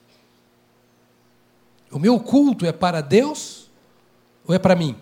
O 1.91 1.99
meu 1.99 2.21
culto 2.21 2.67
é 2.67 2.73
para 2.73 3.01
Deus 3.01 3.71
ou 4.47 4.55
é 4.55 4.59
para 4.59 4.77
mim? 4.77 4.97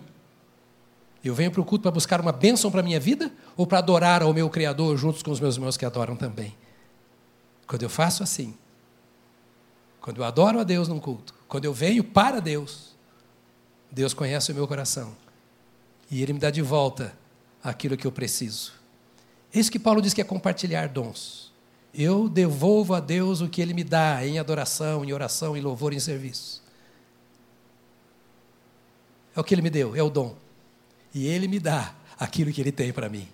Eu 1.23 1.35
venho 1.35 1.51
para 1.51 1.61
o 1.61 1.65
culto 1.65 1.83
para 1.83 1.91
buscar 1.91 2.21
uma 2.21 2.31
bênção 2.31 2.71
para 2.71 2.79
a 2.79 2.83
minha 2.83 2.99
vida 2.99 3.31
ou 3.57 3.67
para 3.67 3.79
adorar 3.79 4.23
ao 4.23 4.33
meu 4.33 4.49
Criador 4.49 4.97
juntos 4.97 5.21
com 5.21 5.31
os 5.31 5.39
meus 5.39 5.55
irmãos 5.55 5.75
que 5.75 5.85
adoram 5.85 6.15
também? 6.15 6.55
Quando 7.67 7.83
eu 7.83 7.89
faço 7.89 8.23
assim, 8.23 8.55
quando 9.99 10.17
eu 10.17 10.23
adoro 10.23 10.59
a 10.59 10.63
Deus 10.63 10.87
num 10.87 10.99
culto, 10.99 11.35
quando 11.47 11.65
eu 11.65 11.73
venho 11.73 12.03
para 12.03 12.39
Deus, 12.39 12.95
Deus 13.91 14.13
conhece 14.13 14.51
o 14.51 14.55
meu 14.55 14.67
coração 14.67 15.13
e 16.09 16.23
Ele 16.23 16.33
me 16.33 16.39
dá 16.39 16.49
de 16.49 16.61
volta 16.61 17.13
aquilo 17.61 17.97
que 17.97 18.07
eu 18.07 18.11
preciso. 18.11 18.78
É 19.53 19.59
isso 19.59 19.71
que 19.71 19.79
Paulo 19.79 20.01
diz 20.01 20.13
que 20.13 20.21
é 20.21 20.23
compartilhar 20.23 20.87
dons. 20.87 21.51
Eu 21.93 22.29
devolvo 22.29 22.93
a 22.93 22.99
Deus 22.99 23.41
o 23.41 23.49
que 23.49 23.61
Ele 23.61 23.73
me 23.73 23.83
dá 23.83 24.25
em 24.25 24.37
adoração, 24.37 25.03
em 25.03 25.11
oração, 25.11 25.57
em 25.57 25.61
louvor, 25.61 25.93
em 25.93 25.99
serviço. 25.99 26.63
É 29.35 29.39
o 29.39 29.43
que 29.43 29.53
Ele 29.53 29.61
me 29.61 29.69
deu, 29.69 29.95
é 29.95 30.03
o 30.03 30.09
dom. 30.09 30.35
E 31.13 31.25
Ele 31.25 31.47
me 31.47 31.59
dá 31.59 31.95
aquilo 32.19 32.51
que 32.51 32.61
Ele 32.61 32.71
tem 32.71 32.93
para 32.93 33.09
mim. 33.09 33.27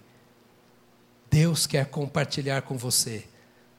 Deus 1.29 1.67
quer 1.67 1.85
compartilhar 1.87 2.61
com 2.61 2.77
você 2.77 3.25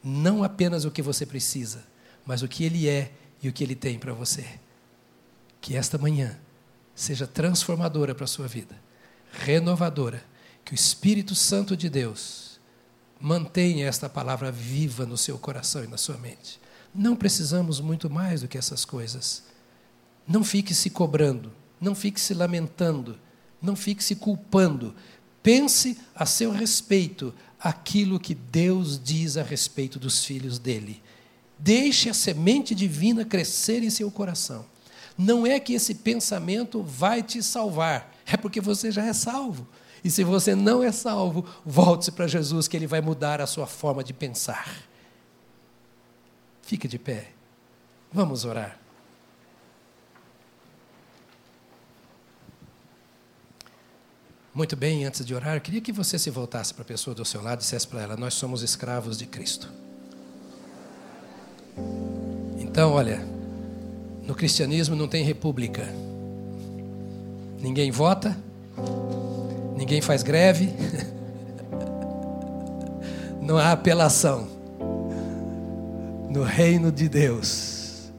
não 0.08 0.44
apenas 0.44 0.84
o 0.84 0.90
que 0.90 1.02
você 1.02 1.26
precisa, 1.26 1.84
mas 2.24 2.40
o 2.40 2.48
que 2.48 2.62
Ele 2.64 2.88
é 2.88 3.10
e 3.42 3.48
o 3.48 3.52
que 3.52 3.64
Ele 3.64 3.74
tem 3.74 3.98
para 3.98 4.12
você. 4.12 4.46
Que 5.60 5.76
esta 5.76 5.98
manhã 5.98 6.38
seja 6.94 7.26
transformadora 7.26 8.14
para 8.14 8.24
a 8.24 8.28
sua 8.28 8.46
vida, 8.46 8.76
renovadora, 9.32 10.22
que 10.66 10.72
o 10.72 10.74
Espírito 10.74 11.32
Santo 11.32 11.76
de 11.76 11.88
Deus 11.88 12.58
mantenha 13.20 13.86
esta 13.86 14.08
palavra 14.08 14.50
viva 14.50 15.06
no 15.06 15.16
seu 15.16 15.38
coração 15.38 15.84
e 15.84 15.86
na 15.86 15.96
sua 15.96 16.18
mente. 16.18 16.58
Não 16.92 17.14
precisamos 17.14 17.80
muito 17.80 18.10
mais 18.10 18.40
do 18.40 18.48
que 18.48 18.58
essas 18.58 18.84
coisas. 18.84 19.44
Não 20.26 20.42
fique 20.42 20.74
se 20.74 20.90
cobrando, 20.90 21.52
não 21.80 21.94
fique 21.94 22.20
se 22.20 22.34
lamentando, 22.34 23.16
não 23.62 23.76
fique 23.76 24.02
se 24.02 24.16
culpando. 24.16 24.92
Pense 25.40 25.98
a 26.12 26.26
seu 26.26 26.50
respeito 26.50 27.32
aquilo 27.60 28.18
que 28.18 28.34
Deus 28.34 29.00
diz 29.02 29.36
a 29.36 29.44
respeito 29.44 30.00
dos 30.00 30.24
filhos 30.24 30.58
dele. 30.58 31.00
Deixe 31.56 32.10
a 32.10 32.14
semente 32.14 32.74
divina 32.74 33.24
crescer 33.24 33.84
em 33.84 33.90
seu 33.90 34.10
coração. 34.10 34.66
Não 35.16 35.46
é 35.46 35.60
que 35.60 35.74
esse 35.74 35.94
pensamento 35.94 36.82
vai 36.82 37.22
te 37.22 37.40
salvar, 37.40 38.12
é 38.26 38.36
porque 38.36 38.60
você 38.60 38.90
já 38.90 39.04
é 39.04 39.12
salvo. 39.12 39.64
E 40.06 40.10
se 40.10 40.22
você 40.22 40.54
não 40.54 40.84
é 40.84 40.92
salvo, 40.92 41.44
volte-se 41.64 42.12
para 42.12 42.28
Jesus, 42.28 42.68
que 42.68 42.76
Ele 42.76 42.86
vai 42.86 43.00
mudar 43.00 43.40
a 43.40 43.46
sua 43.46 43.66
forma 43.66 44.04
de 44.04 44.12
pensar. 44.12 44.84
Fique 46.62 46.86
de 46.86 46.96
pé. 46.96 47.32
Vamos 48.12 48.44
orar. 48.44 48.78
Muito 54.54 54.76
bem, 54.76 55.04
antes 55.04 55.26
de 55.26 55.34
orar, 55.34 55.60
queria 55.60 55.80
que 55.80 55.90
você 55.90 56.20
se 56.20 56.30
voltasse 56.30 56.72
para 56.72 56.82
a 56.82 56.86
pessoa 56.86 57.12
do 57.12 57.24
seu 57.24 57.42
lado 57.42 57.58
e 57.58 57.62
dissesse 57.62 57.88
para 57.88 58.00
ela: 58.00 58.16
Nós 58.16 58.34
somos 58.34 58.62
escravos 58.62 59.18
de 59.18 59.26
Cristo. 59.26 59.72
Então, 62.60 62.92
olha, 62.92 63.26
no 64.22 64.36
cristianismo 64.36 64.94
não 64.94 65.08
tem 65.08 65.24
república. 65.24 65.92
Ninguém 67.58 67.90
vota, 67.90 68.40
ninguém 69.76 70.00
faz 70.00 70.22
greve, 70.22 70.72
não 73.40 73.58
há 73.58 73.72
apelação. 73.72 74.56
No 76.30 76.42
reino 76.42 76.92
de 76.92 77.08
Deus, 77.08 78.12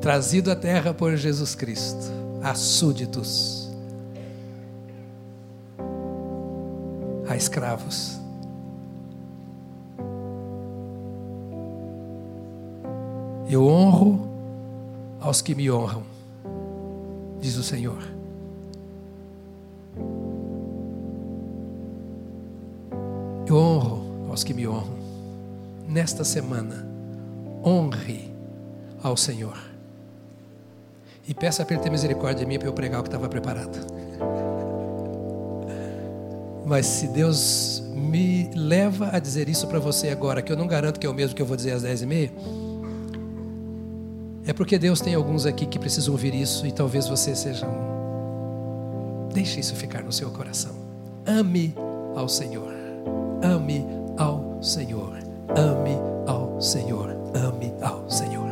trazido 0.00 0.50
à 0.50 0.56
terra 0.56 0.94
por 0.94 1.16
Jesus 1.16 1.54
Cristo, 1.54 2.10
há 2.42 2.54
súditos 2.54 3.68
a 7.28 7.36
escravos. 7.36 8.18
Eu 13.50 13.66
honro 13.66 14.28
aos 15.20 15.42
que 15.42 15.54
me 15.54 15.70
honram, 15.70 16.04
diz 17.38 17.56
o 17.56 17.62
Senhor. 17.62 18.21
Honro 23.52 24.30
aos 24.30 24.42
que 24.42 24.54
me 24.54 24.66
honram. 24.66 24.96
Nesta 25.86 26.24
semana, 26.24 26.86
honre 27.62 28.32
ao 29.02 29.16
Senhor. 29.16 29.58
E 31.28 31.34
peça 31.34 31.64
para 31.64 31.74
Ele 31.74 31.82
ter 31.82 31.90
misericórdia 31.90 32.44
de 32.44 32.46
mim 32.46 32.58
para 32.58 32.68
eu 32.68 32.72
pregar 32.72 33.00
o 33.00 33.02
que 33.02 33.08
estava 33.08 33.28
preparado. 33.28 33.78
Mas 36.64 36.86
se 36.86 37.08
Deus 37.08 37.82
me 37.94 38.50
leva 38.54 39.10
a 39.12 39.18
dizer 39.18 39.48
isso 39.48 39.66
para 39.66 39.78
você 39.78 40.08
agora, 40.08 40.40
que 40.40 40.50
eu 40.50 40.56
não 40.56 40.66
garanto 40.66 40.98
que 40.98 41.06
é 41.06 41.10
o 41.10 41.14
mesmo 41.14 41.36
que 41.36 41.42
eu 41.42 41.46
vou 41.46 41.56
dizer 41.56 41.72
às 41.72 41.82
dez 41.82 42.00
e 42.00 42.06
meia, 42.06 42.32
é 44.46 44.52
porque 44.52 44.78
Deus 44.78 45.00
tem 45.00 45.14
alguns 45.14 45.44
aqui 45.44 45.66
que 45.66 45.78
precisam 45.78 46.12
ouvir 46.12 46.34
isso 46.34 46.66
e 46.66 46.72
talvez 46.72 47.06
você 47.06 47.34
seja 47.34 47.66
um. 47.66 49.28
Deixe 49.32 49.60
isso 49.60 49.74
ficar 49.74 50.02
no 50.02 50.12
seu 50.12 50.30
coração. 50.30 50.74
Ame 51.26 51.74
ao 52.16 52.28
Senhor. 52.28 52.81
Senhor. 54.62 55.18
Ame 55.56 55.98
ao 56.26 56.60
Senhor. 56.60 57.10
Ame 57.34 57.74
ao 57.82 58.08
Senhor. 58.08 58.48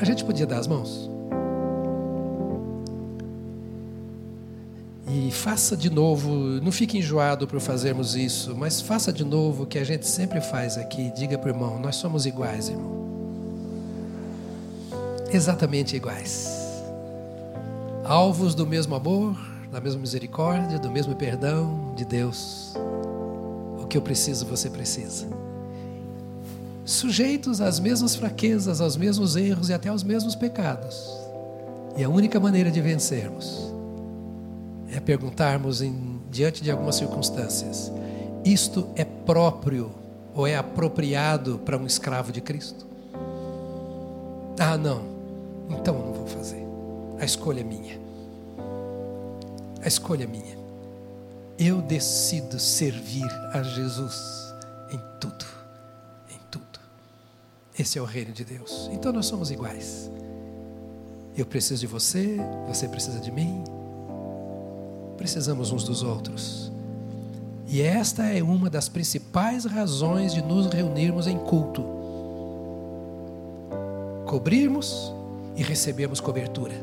A 0.00 0.04
gente 0.04 0.24
podia 0.24 0.46
dar 0.46 0.58
as 0.58 0.66
mãos? 0.66 1.10
E 5.08 5.30
faça 5.30 5.76
de 5.76 5.90
novo, 5.90 6.30
não 6.62 6.72
fique 6.72 6.98
enjoado 6.98 7.46
por 7.46 7.60
fazermos 7.60 8.16
isso, 8.16 8.54
mas 8.56 8.80
faça 8.80 9.12
de 9.12 9.24
novo 9.24 9.64
o 9.64 9.66
que 9.66 9.78
a 9.78 9.84
gente 9.84 10.06
sempre 10.06 10.40
faz 10.40 10.78
aqui. 10.78 11.12
Diga 11.14 11.36
para 11.36 11.48
o 11.48 11.54
irmão: 11.54 11.78
nós 11.78 11.96
somos 11.96 12.26
iguais, 12.26 12.68
irmão. 12.68 13.04
Exatamente 15.32 15.96
iguais. 15.96 16.48
Alvos 18.04 18.54
do 18.54 18.66
mesmo 18.66 18.94
amor, 18.94 19.36
da 19.70 19.80
mesma 19.80 20.00
misericórdia, 20.00 20.78
do 20.78 20.90
mesmo 20.90 21.14
perdão 21.16 21.92
de 21.96 22.04
Deus. 22.04 22.74
O 23.84 23.86
que 23.86 23.98
eu 23.98 24.02
preciso, 24.02 24.46
você 24.46 24.70
precisa. 24.70 25.26
Sujeitos 26.86 27.60
às 27.60 27.78
mesmas 27.78 28.16
fraquezas, 28.16 28.80
aos 28.80 28.96
mesmos 28.96 29.36
erros 29.36 29.68
e 29.68 29.74
até 29.74 29.90
aos 29.90 30.02
mesmos 30.02 30.34
pecados. 30.34 31.06
E 31.94 32.02
a 32.02 32.08
única 32.08 32.40
maneira 32.40 32.70
de 32.70 32.80
vencermos 32.80 33.70
é 34.90 34.98
perguntarmos 35.00 35.82
em, 35.82 36.18
diante 36.30 36.62
de 36.62 36.70
algumas 36.70 36.96
circunstâncias: 36.96 37.92
isto 38.42 38.88
é 38.96 39.04
próprio 39.04 39.90
ou 40.34 40.46
é 40.46 40.56
apropriado 40.56 41.58
para 41.58 41.76
um 41.76 41.86
escravo 41.86 42.32
de 42.32 42.40
Cristo? 42.40 42.86
Ah, 44.58 44.78
não, 44.78 45.02
então 45.68 45.98
não 45.98 46.12
vou 46.14 46.26
fazer. 46.26 46.64
A 47.20 47.24
escolha 47.24 47.60
é 47.60 47.64
minha. 47.64 47.98
A 49.82 49.86
escolha 49.86 50.24
é 50.24 50.26
minha. 50.26 50.63
Eu 51.58 51.80
decido 51.82 52.58
servir 52.58 53.28
a 53.52 53.62
Jesus 53.62 54.54
em 54.90 55.00
tudo. 55.20 55.54
Esse 57.78 57.98
é 57.98 58.02
o 58.02 58.04
reino 58.04 58.32
de 58.32 58.44
Deus. 58.44 58.88
Então 58.92 59.12
nós 59.12 59.26
somos 59.26 59.50
iguais. 59.50 60.10
Eu 61.36 61.44
preciso 61.44 61.80
de 61.80 61.86
você, 61.88 62.36
você 62.68 62.86
precisa 62.86 63.18
de 63.18 63.32
mim. 63.32 63.64
Precisamos 65.16 65.72
uns 65.72 65.82
dos 65.82 66.02
outros. 66.02 66.70
E 67.66 67.82
esta 67.82 68.24
é 68.26 68.42
uma 68.42 68.70
das 68.70 68.88
principais 68.88 69.64
razões 69.64 70.32
de 70.32 70.40
nos 70.40 70.66
reunirmos 70.66 71.26
em 71.26 71.36
culto. 71.36 71.84
Cobrirmos 74.26 75.12
e 75.56 75.62
recebermos 75.62 76.20
cobertura. 76.20 76.74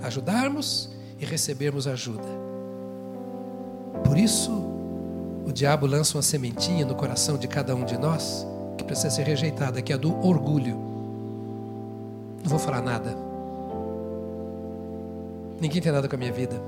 Ajudarmos 0.00 0.90
e 1.18 1.24
recebermos 1.24 1.88
ajuda. 1.88 2.47
Por 4.04 4.18
isso, 4.18 4.50
o 5.46 5.52
diabo 5.52 5.86
lança 5.86 6.16
uma 6.16 6.22
sementinha 6.22 6.84
no 6.84 6.94
coração 6.94 7.36
de 7.36 7.46
cada 7.48 7.74
um 7.74 7.84
de 7.84 7.96
nós 7.98 8.46
que 8.76 8.84
precisa 8.84 9.10
ser 9.10 9.24
rejeitada, 9.24 9.82
que 9.82 9.92
é 9.92 9.94
a 9.94 9.98
do 9.98 10.14
orgulho. 10.24 10.76
Não 12.42 12.50
vou 12.50 12.58
falar 12.58 12.80
nada 12.80 13.28
Ninguém 15.60 15.82
tem 15.82 15.90
nada 15.90 16.08
com 16.08 16.14
a 16.14 16.18
minha 16.18 16.32
vida. 16.32 16.60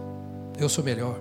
Eu 0.59 0.69
sou 0.69 0.83
melhor. 0.83 1.17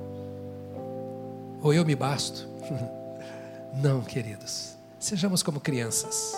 Ou 1.61 1.73
eu 1.73 1.85
me 1.85 1.95
basto. 1.95 2.47
Não, 3.75 4.01
queridos. 4.01 4.75
Sejamos 4.99 5.43
como 5.43 5.59
crianças. 5.59 6.35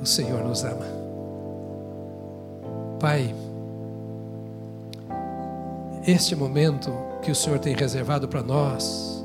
O 0.00 0.06
Senhor 0.06 0.42
nos 0.42 0.64
ama. 0.64 0.86
Pai, 2.98 3.34
este 6.06 6.34
momento 6.34 6.90
que 7.26 7.30
o 7.30 7.34
Senhor 7.34 7.58
tem 7.58 7.74
reservado 7.74 8.26
para 8.26 8.42
nós, 8.42 9.22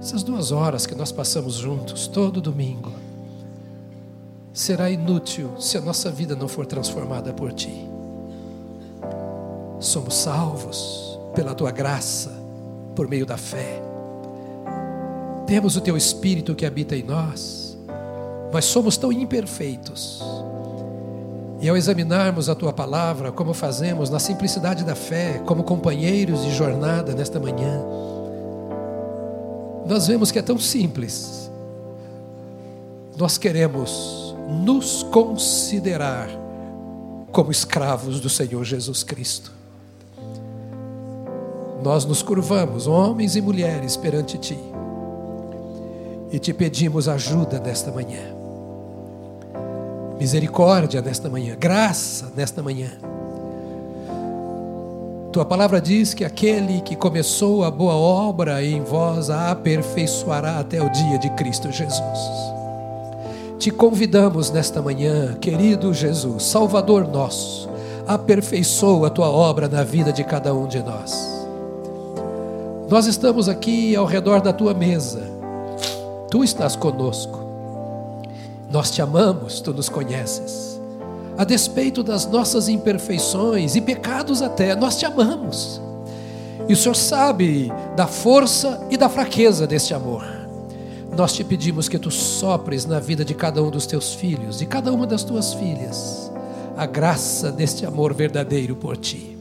essas 0.00 0.24
duas 0.24 0.50
horas 0.50 0.86
que 0.86 0.94
nós 0.94 1.12
passamos 1.12 1.54
juntos 1.54 2.08
todo 2.08 2.40
domingo, 2.40 2.92
será 4.52 4.90
inútil 4.90 5.60
se 5.60 5.78
a 5.78 5.80
nossa 5.80 6.10
vida 6.10 6.34
não 6.34 6.48
for 6.48 6.66
transformada 6.66 7.32
por 7.32 7.52
Ti 7.52 7.88
somos 9.80 10.14
salvos 10.14 11.18
pela 11.34 11.54
tua 11.54 11.70
graça, 11.70 12.32
por 12.94 13.08
meio 13.08 13.24
da 13.24 13.36
fé. 13.36 13.80
Temos 15.46 15.76
o 15.76 15.80
teu 15.80 15.96
Espírito 15.96 16.54
que 16.54 16.66
habita 16.66 16.96
em 16.96 17.02
nós, 17.02 17.78
mas 18.52 18.64
somos 18.64 18.96
tão 18.96 19.12
imperfeitos. 19.12 20.20
E 21.60 21.68
ao 21.68 21.76
examinarmos 21.76 22.48
a 22.48 22.54
tua 22.54 22.72
palavra, 22.72 23.32
como 23.32 23.52
fazemos 23.52 24.10
na 24.10 24.18
simplicidade 24.18 24.84
da 24.84 24.94
fé, 24.94 25.42
como 25.44 25.64
companheiros 25.64 26.44
de 26.44 26.54
jornada 26.54 27.14
nesta 27.14 27.40
manhã, 27.40 27.82
nós 29.86 30.06
vemos 30.06 30.30
que 30.30 30.38
é 30.38 30.42
tão 30.42 30.58
simples. 30.58 31.50
Nós 33.16 33.36
queremos 33.36 34.36
nos 34.64 35.02
considerar 35.04 36.28
como 37.32 37.50
escravos 37.50 38.20
do 38.20 38.28
Senhor 38.28 38.64
Jesus 38.64 39.02
Cristo 39.02 39.58
nós 41.82 42.04
nos 42.04 42.22
curvamos, 42.22 42.86
homens 42.86 43.36
e 43.36 43.40
mulheres, 43.40 43.96
perante 43.96 44.36
Ti 44.38 44.58
e 46.30 46.38
te 46.38 46.52
pedimos 46.52 47.08
ajuda 47.08 47.58
nesta 47.58 47.90
manhã, 47.90 48.36
misericórdia 50.18 51.00
nesta 51.00 51.28
manhã, 51.28 51.56
graça 51.58 52.32
nesta 52.36 52.62
manhã. 52.62 52.90
Tua 55.32 55.44
palavra 55.44 55.80
diz 55.80 56.14
que 56.14 56.24
aquele 56.24 56.80
que 56.80 56.96
começou 56.96 57.62
a 57.62 57.70
boa 57.70 57.94
obra 57.94 58.64
em 58.64 58.82
vós 58.82 59.30
a 59.30 59.50
aperfeiçoará 59.50 60.58
até 60.58 60.82
o 60.82 60.90
dia 60.90 61.18
de 61.18 61.30
Cristo 61.30 61.70
Jesus. 61.70 62.18
Te 63.58 63.70
convidamos 63.70 64.50
nesta 64.50 64.80
manhã, 64.80 65.34
querido 65.34 65.92
Jesus, 65.92 66.44
Salvador 66.44 67.06
nosso, 67.06 67.68
aperfeiçoa 68.06 69.08
a 69.08 69.10
tua 69.10 69.28
obra 69.28 69.68
na 69.68 69.84
vida 69.84 70.12
de 70.12 70.24
cada 70.24 70.54
um 70.54 70.66
de 70.66 70.82
nós. 70.82 71.14
Nós 72.88 73.06
estamos 73.06 73.48
aqui 73.48 73.94
ao 73.94 74.06
redor 74.06 74.40
da 74.40 74.52
tua 74.52 74.72
mesa. 74.72 75.20
Tu 76.30 76.42
estás 76.42 76.74
conosco. 76.74 77.47
Nós 78.70 78.90
te 78.90 79.00
amamos, 79.00 79.60
tu 79.60 79.72
nos 79.72 79.88
conheces. 79.88 80.80
A 81.36 81.44
despeito 81.44 82.02
das 82.02 82.26
nossas 82.26 82.68
imperfeições 82.68 83.76
e 83.76 83.80
pecados 83.80 84.42
até, 84.42 84.74
nós 84.74 84.96
te 84.96 85.06
amamos. 85.06 85.80
E 86.68 86.72
o 86.72 86.76
Senhor 86.76 86.94
sabe 86.94 87.72
da 87.96 88.06
força 88.06 88.86
e 88.90 88.96
da 88.96 89.08
fraqueza 89.08 89.66
deste 89.66 89.94
amor. 89.94 90.24
Nós 91.16 91.32
te 91.32 91.42
pedimos 91.42 91.88
que 91.88 91.98
tu 91.98 92.10
sopres 92.10 92.84
na 92.84 93.00
vida 93.00 93.24
de 93.24 93.34
cada 93.34 93.62
um 93.62 93.70
dos 93.70 93.86
teus 93.86 94.14
filhos, 94.14 94.58
de 94.58 94.66
cada 94.66 94.92
uma 94.92 95.06
das 95.06 95.24
tuas 95.24 95.54
filhas, 95.54 96.30
a 96.76 96.86
graça 96.86 97.50
deste 97.50 97.86
amor 97.86 98.12
verdadeiro 98.12 98.76
por 98.76 98.96
ti. 98.96 99.36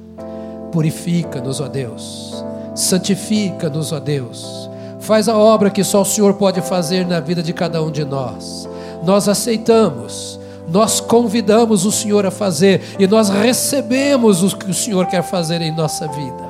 Purifica-nos, 0.72 1.60
ó 1.60 1.68
Deus 1.68 2.38
Santifica-nos, 2.78 3.92
ó 3.92 4.00
Deus. 4.00 4.70
Faz 5.00 5.28
a 5.28 5.36
obra 5.36 5.72
que 5.72 5.84
só 5.84 6.04
o 6.04 6.06
Senhor 6.06 6.36
pode 6.36 6.62
fazer 6.62 7.08
na 7.08 7.20
vida 7.20 7.42
de 7.42 7.52
cada 7.52 7.82
um 7.82 7.90
de 7.90 8.06
nós. 8.06 8.70
Nós 9.08 9.30
aceitamos, 9.30 10.38
nós 10.68 11.00
convidamos 11.00 11.86
o 11.86 11.94
Senhor 11.94 12.26
a 12.26 12.30
fazer 12.30 12.82
e 13.00 13.08
nós 13.08 13.30
recebemos 13.30 14.44
o 14.44 14.58
que 14.58 14.70
o 14.70 14.74
Senhor 14.74 15.06
quer 15.06 15.24
fazer 15.24 15.62
em 15.62 15.74
nossa 15.74 16.06
vida. 16.10 16.44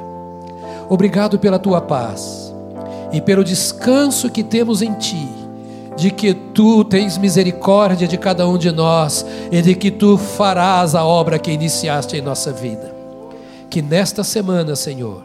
Obrigado 0.89 1.37
pela 1.37 1.59
tua 1.59 1.79
paz 1.79 2.51
e 3.13 3.21
pelo 3.21 3.43
descanso 3.43 4.31
que 4.31 4.41
temos 4.41 4.81
em 4.81 4.91
Ti, 4.95 5.29
de 5.95 6.09
que 6.09 6.33
Tu 6.33 6.83
tens 6.85 7.15
misericórdia 7.19 8.07
de 8.07 8.17
cada 8.17 8.47
um 8.47 8.57
de 8.57 8.71
nós 8.71 9.23
e 9.51 9.61
de 9.61 9.75
que 9.75 9.91
Tu 9.91 10.17
farás 10.17 10.95
a 10.95 11.05
obra 11.05 11.37
que 11.37 11.51
iniciaste 11.51 12.17
em 12.17 12.21
nossa 12.21 12.51
vida. 12.51 12.91
Que 13.69 13.83
nesta 13.83 14.23
semana, 14.23 14.75
Senhor, 14.75 15.21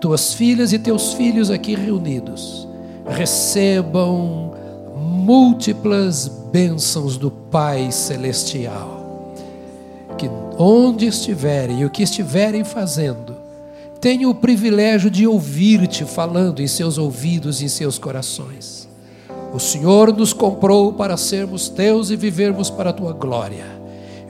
tuas 0.00 0.32
filhas 0.32 0.72
e 0.72 0.78
teus 0.78 1.12
filhos 1.14 1.50
aqui 1.50 1.74
reunidos 1.74 2.68
recebam 3.04 4.52
múltiplas 4.96 6.37
bênçãos 6.50 7.16
do 7.16 7.30
Pai 7.30 7.90
Celestial. 7.92 9.34
Que 10.16 10.30
onde 10.58 11.06
estiverem 11.06 11.80
e 11.80 11.84
o 11.84 11.90
que 11.90 12.02
estiverem 12.02 12.64
fazendo, 12.64 13.36
tenham 14.00 14.30
o 14.30 14.34
privilégio 14.34 15.10
de 15.10 15.26
ouvir-te 15.26 16.04
falando 16.04 16.60
em 16.60 16.66
seus 16.66 16.98
ouvidos 16.98 17.60
e 17.60 17.66
em 17.66 17.68
seus 17.68 17.98
corações. 17.98 18.88
O 19.52 19.58
Senhor 19.58 20.12
nos 20.12 20.32
comprou 20.32 20.92
para 20.92 21.16
sermos 21.16 21.68
teus 21.68 22.10
e 22.10 22.16
vivermos 22.16 22.70
para 22.70 22.90
a 22.90 22.92
tua 22.92 23.12
glória. 23.12 23.64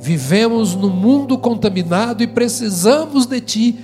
Vivemos 0.00 0.74
no 0.74 0.88
mundo 0.88 1.36
contaminado 1.36 2.22
e 2.22 2.26
precisamos 2.26 3.26
de 3.26 3.40
ti 3.40 3.78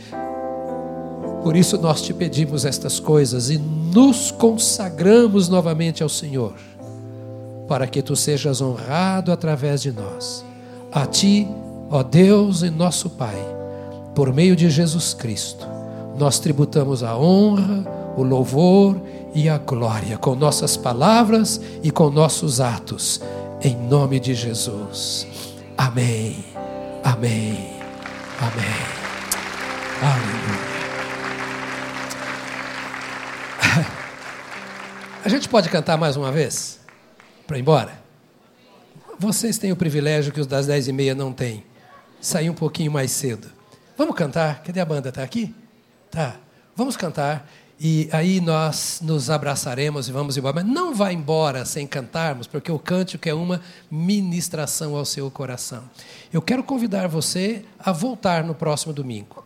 por 1.44 1.56
isso 1.56 1.76
nós 1.76 2.00
te 2.00 2.14
pedimos 2.14 2.64
estas 2.64 2.98
coisas 2.98 3.50
e 3.50 3.58
nos 3.58 4.30
consagramos 4.30 5.46
novamente 5.46 6.02
ao 6.02 6.08
Senhor, 6.08 6.54
para 7.66 7.86
que 7.86 8.02
tu 8.02 8.14
sejas 8.14 8.60
honrado 8.60 9.32
através 9.32 9.82
de 9.82 9.92
nós. 9.92 10.44
A 10.92 11.06
ti, 11.06 11.48
ó 11.90 12.02
Deus 12.02 12.62
e 12.62 12.70
nosso 12.70 13.10
Pai, 13.10 13.38
por 14.14 14.32
meio 14.32 14.54
de 14.54 14.70
Jesus 14.70 15.14
Cristo, 15.14 15.66
nós 16.16 16.38
tributamos 16.38 17.02
a 17.02 17.16
honra, 17.16 17.84
o 18.16 18.22
louvor 18.22 19.00
e 19.34 19.48
a 19.48 19.58
glória 19.58 20.16
com 20.16 20.34
nossas 20.34 20.76
palavras 20.76 21.60
e 21.82 21.90
com 21.90 22.10
nossos 22.10 22.60
atos, 22.60 23.20
em 23.60 23.74
nome 23.76 24.20
de 24.20 24.34
Jesus. 24.34 25.26
Amém. 25.76 26.44
Amém. 27.02 27.70
Amém. 28.40 29.04
Aleluia. 30.02 30.74
A 35.24 35.28
gente 35.28 35.48
pode 35.48 35.68
cantar 35.68 35.96
mais 35.96 36.16
uma 36.16 36.30
vez? 36.30 36.83
Para 37.46 37.58
ir 37.58 37.60
embora? 37.60 38.02
Vocês 39.18 39.58
têm 39.58 39.70
o 39.70 39.76
privilégio 39.76 40.32
que 40.32 40.40
os 40.40 40.46
das 40.46 40.66
dez 40.66 40.88
e 40.88 40.92
meia 40.92 41.14
não 41.14 41.32
têm. 41.32 41.64
Sair 42.20 42.48
um 42.48 42.54
pouquinho 42.54 42.90
mais 42.90 43.10
cedo. 43.10 43.48
Vamos 43.96 44.16
cantar? 44.16 44.62
Cadê 44.62 44.80
a 44.80 44.84
banda? 44.84 45.10
Está 45.10 45.22
aqui? 45.22 45.54
Tá. 46.10 46.36
Vamos 46.74 46.96
cantar. 46.96 47.48
E 47.78 48.08
aí 48.12 48.40
nós 48.40 49.00
nos 49.02 49.30
abraçaremos 49.30 50.08
e 50.08 50.12
vamos 50.12 50.36
embora. 50.36 50.54
Mas 50.54 50.64
não 50.64 50.94
vá 50.94 51.12
embora 51.12 51.64
sem 51.64 51.86
cantarmos, 51.86 52.46
porque 52.46 52.72
o 52.72 52.78
cântico 52.78 53.28
é 53.28 53.34
uma 53.34 53.60
ministração 53.90 54.96
ao 54.96 55.04
seu 55.04 55.30
coração. 55.30 55.84
Eu 56.32 56.40
quero 56.40 56.64
convidar 56.64 57.08
você 57.08 57.64
a 57.78 57.92
voltar 57.92 58.42
no 58.42 58.54
próximo 58.54 58.92
domingo. 58.92 59.44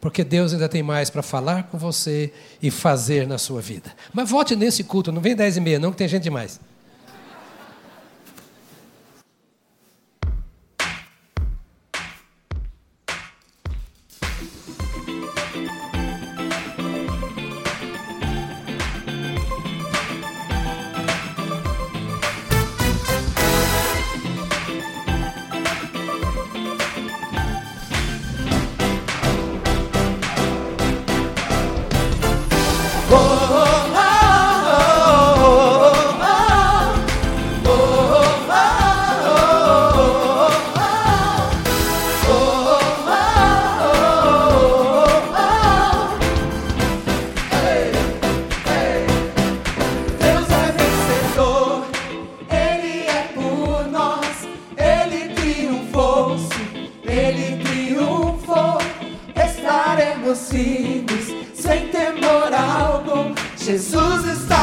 Porque 0.00 0.24
Deus 0.24 0.52
ainda 0.52 0.68
tem 0.68 0.82
mais 0.82 1.10
para 1.10 1.22
falar 1.22 1.64
com 1.64 1.78
você 1.78 2.32
e 2.60 2.70
fazer 2.70 3.26
na 3.26 3.36
sua 3.36 3.60
vida. 3.60 3.94
Mas 4.12 4.30
volte 4.30 4.56
nesse 4.56 4.82
culto, 4.82 5.12
não 5.12 5.20
vem 5.20 5.36
dez 5.36 5.56
e 5.56 5.60
meia, 5.60 5.78
não, 5.78 5.92
que 5.92 5.98
tem 5.98 6.08
gente 6.08 6.22
demais. 6.22 6.58
Jesus 63.70 64.26
está 64.26 64.59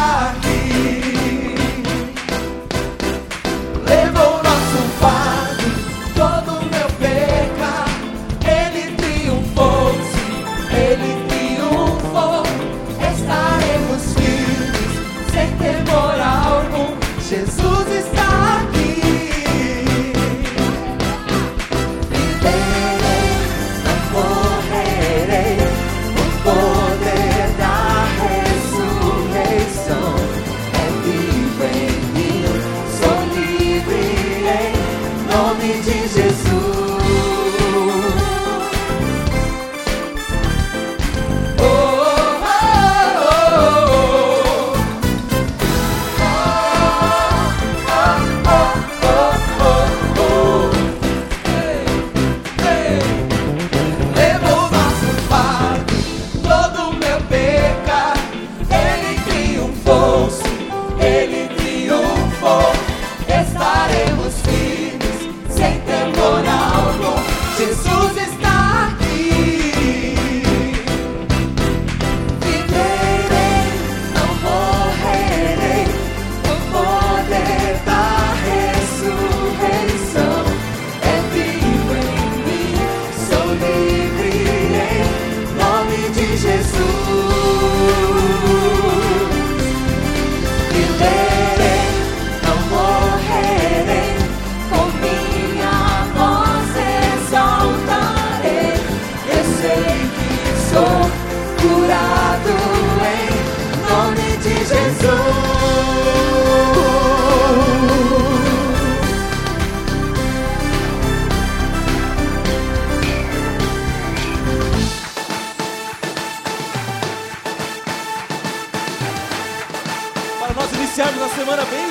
semana 121.38 121.64
bem, 121.66 121.88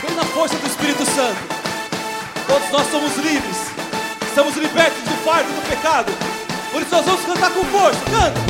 bem 0.00 0.16
na 0.16 0.24
força 0.24 0.56
do 0.56 0.66
Espírito 0.66 1.04
Santo. 1.04 1.36
Todos 2.46 2.70
nós 2.70 2.90
somos 2.90 3.14
livres, 3.16 3.56
estamos 4.26 4.56
libertos 4.56 5.02
do 5.02 5.14
fardo 5.22 5.50
do 5.52 5.68
pecado. 5.68 6.10
Por 6.72 6.80
isso 6.80 6.90
nós 6.90 7.04
vamos 7.04 7.26
cantar 7.26 7.50
com 7.50 7.62
força. 7.64 8.00
Canta! 8.06 8.40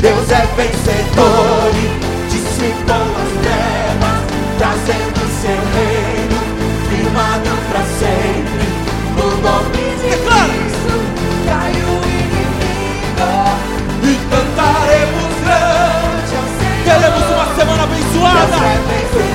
Deus 0.00 0.30
é 0.30 0.46
vencedor 0.56 1.68
e 1.76 2.32
dissipou 2.32 2.96
as 2.96 3.28
trevas, 3.44 4.24
trazendo 4.56 5.20
seu 5.42 5.60
reino 5.76 6.40
firmado 6.88 7.52
para 7.68 7.84
sempre. 8.00 8.64
O 9.20 9.28
nome 9.42 9.82
de 10.00 10.08
Declara. 10.08 10.48
Cristo 10.48 10.96
caiu 11.44 11.88
o 11.92 12.08
inimigo 12.08 12.56
e 14.02 14.12
cantaremos 14.32 15.32
grande. 15.44 15.92
Teremos 16.84 17.24
uma 17.30 17.46
semana 17.54 17.82
é 17.82 17.84
abençoada. 17.84 19.31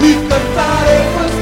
y 0.00 0.14
cantaremos 0.28 1.33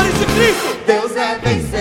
vencedores 0.00 0.18
de 0.18 0.26
Cristo. 0.26 0.78
Deus 0.86 1.16
é 1.16 1.38
vencedor. 1.38 1.79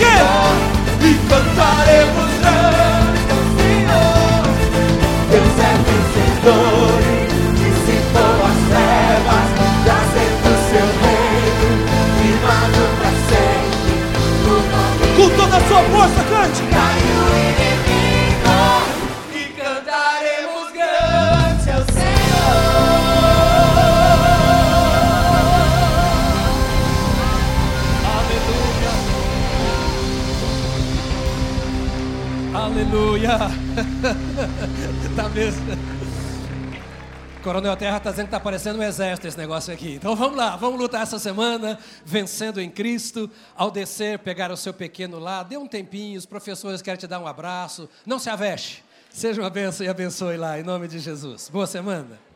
E 0.00 1.14
cantaremos 1.28 2.30
grande 2.40 3.20
ao 3.30 3.42
Senhor. 3.56 4.42
Deus 5.30 5.58
é 5.58 5.72
vencedor. 5.86 6.97
Aleluia! 32.88 33.36
tá 35.14 35.28
mesmo. 35.28 35.62
Coronel 37.42 37.76
Terra 37.76 37.98
está 37.98 38.10
dizendo 38.10 38.24
que 38.24 38.28
está 38.28 38.40
parecendo 38.40 38.78
um 38.78 38.82
exército 38.82 39.28
esse 39.28 39.36
negócio 39.36 39.72
aqui. 39.74 39.96
Então 39.96 40.16
vamos 40.16 40.38
lá, 40.38 40.56
vamos 40.56 40.80
lutar 40.80 41.02
essa 41.02 41.18
semana, 41.18 41.78
vencendo 42.02 42.58
em 42.62 42.70
Cristo. 42.70 43.30
Ao 43.54 43.70
descer, 43.70 44.18
pegar 44.20 44.50
o 44.50 44.56
seu 44.56 44.72
pequeno 44.72 45.18
lá, 45.18 45.42
dê 45.42 45.58
um 45.58 45.66
tempinho, 45.66 46.18
os 46.18 46.24
professores 46.24 46.80
querem 46.80 46.98
te 46.98 47.06
dar 47.06 47.20
um 47.20 47.26
abraço. 47.26 47.90
Não 48.06 48.18
se 48.18 48.30
aveste. 48.30 48.82
Seja 49.10 49.42
uma 49.42 49.50
bênção 49.50 49.84
e 49.84 49.88
abençoe 49.90 50.38
lá, 50.38 50.58
em 50.58 50.62
nome 50.62 50.88
de 50.88 50.98
Jesus. 50.98 51.50
Boa 51.50 51.66
semana. 51.66 52.27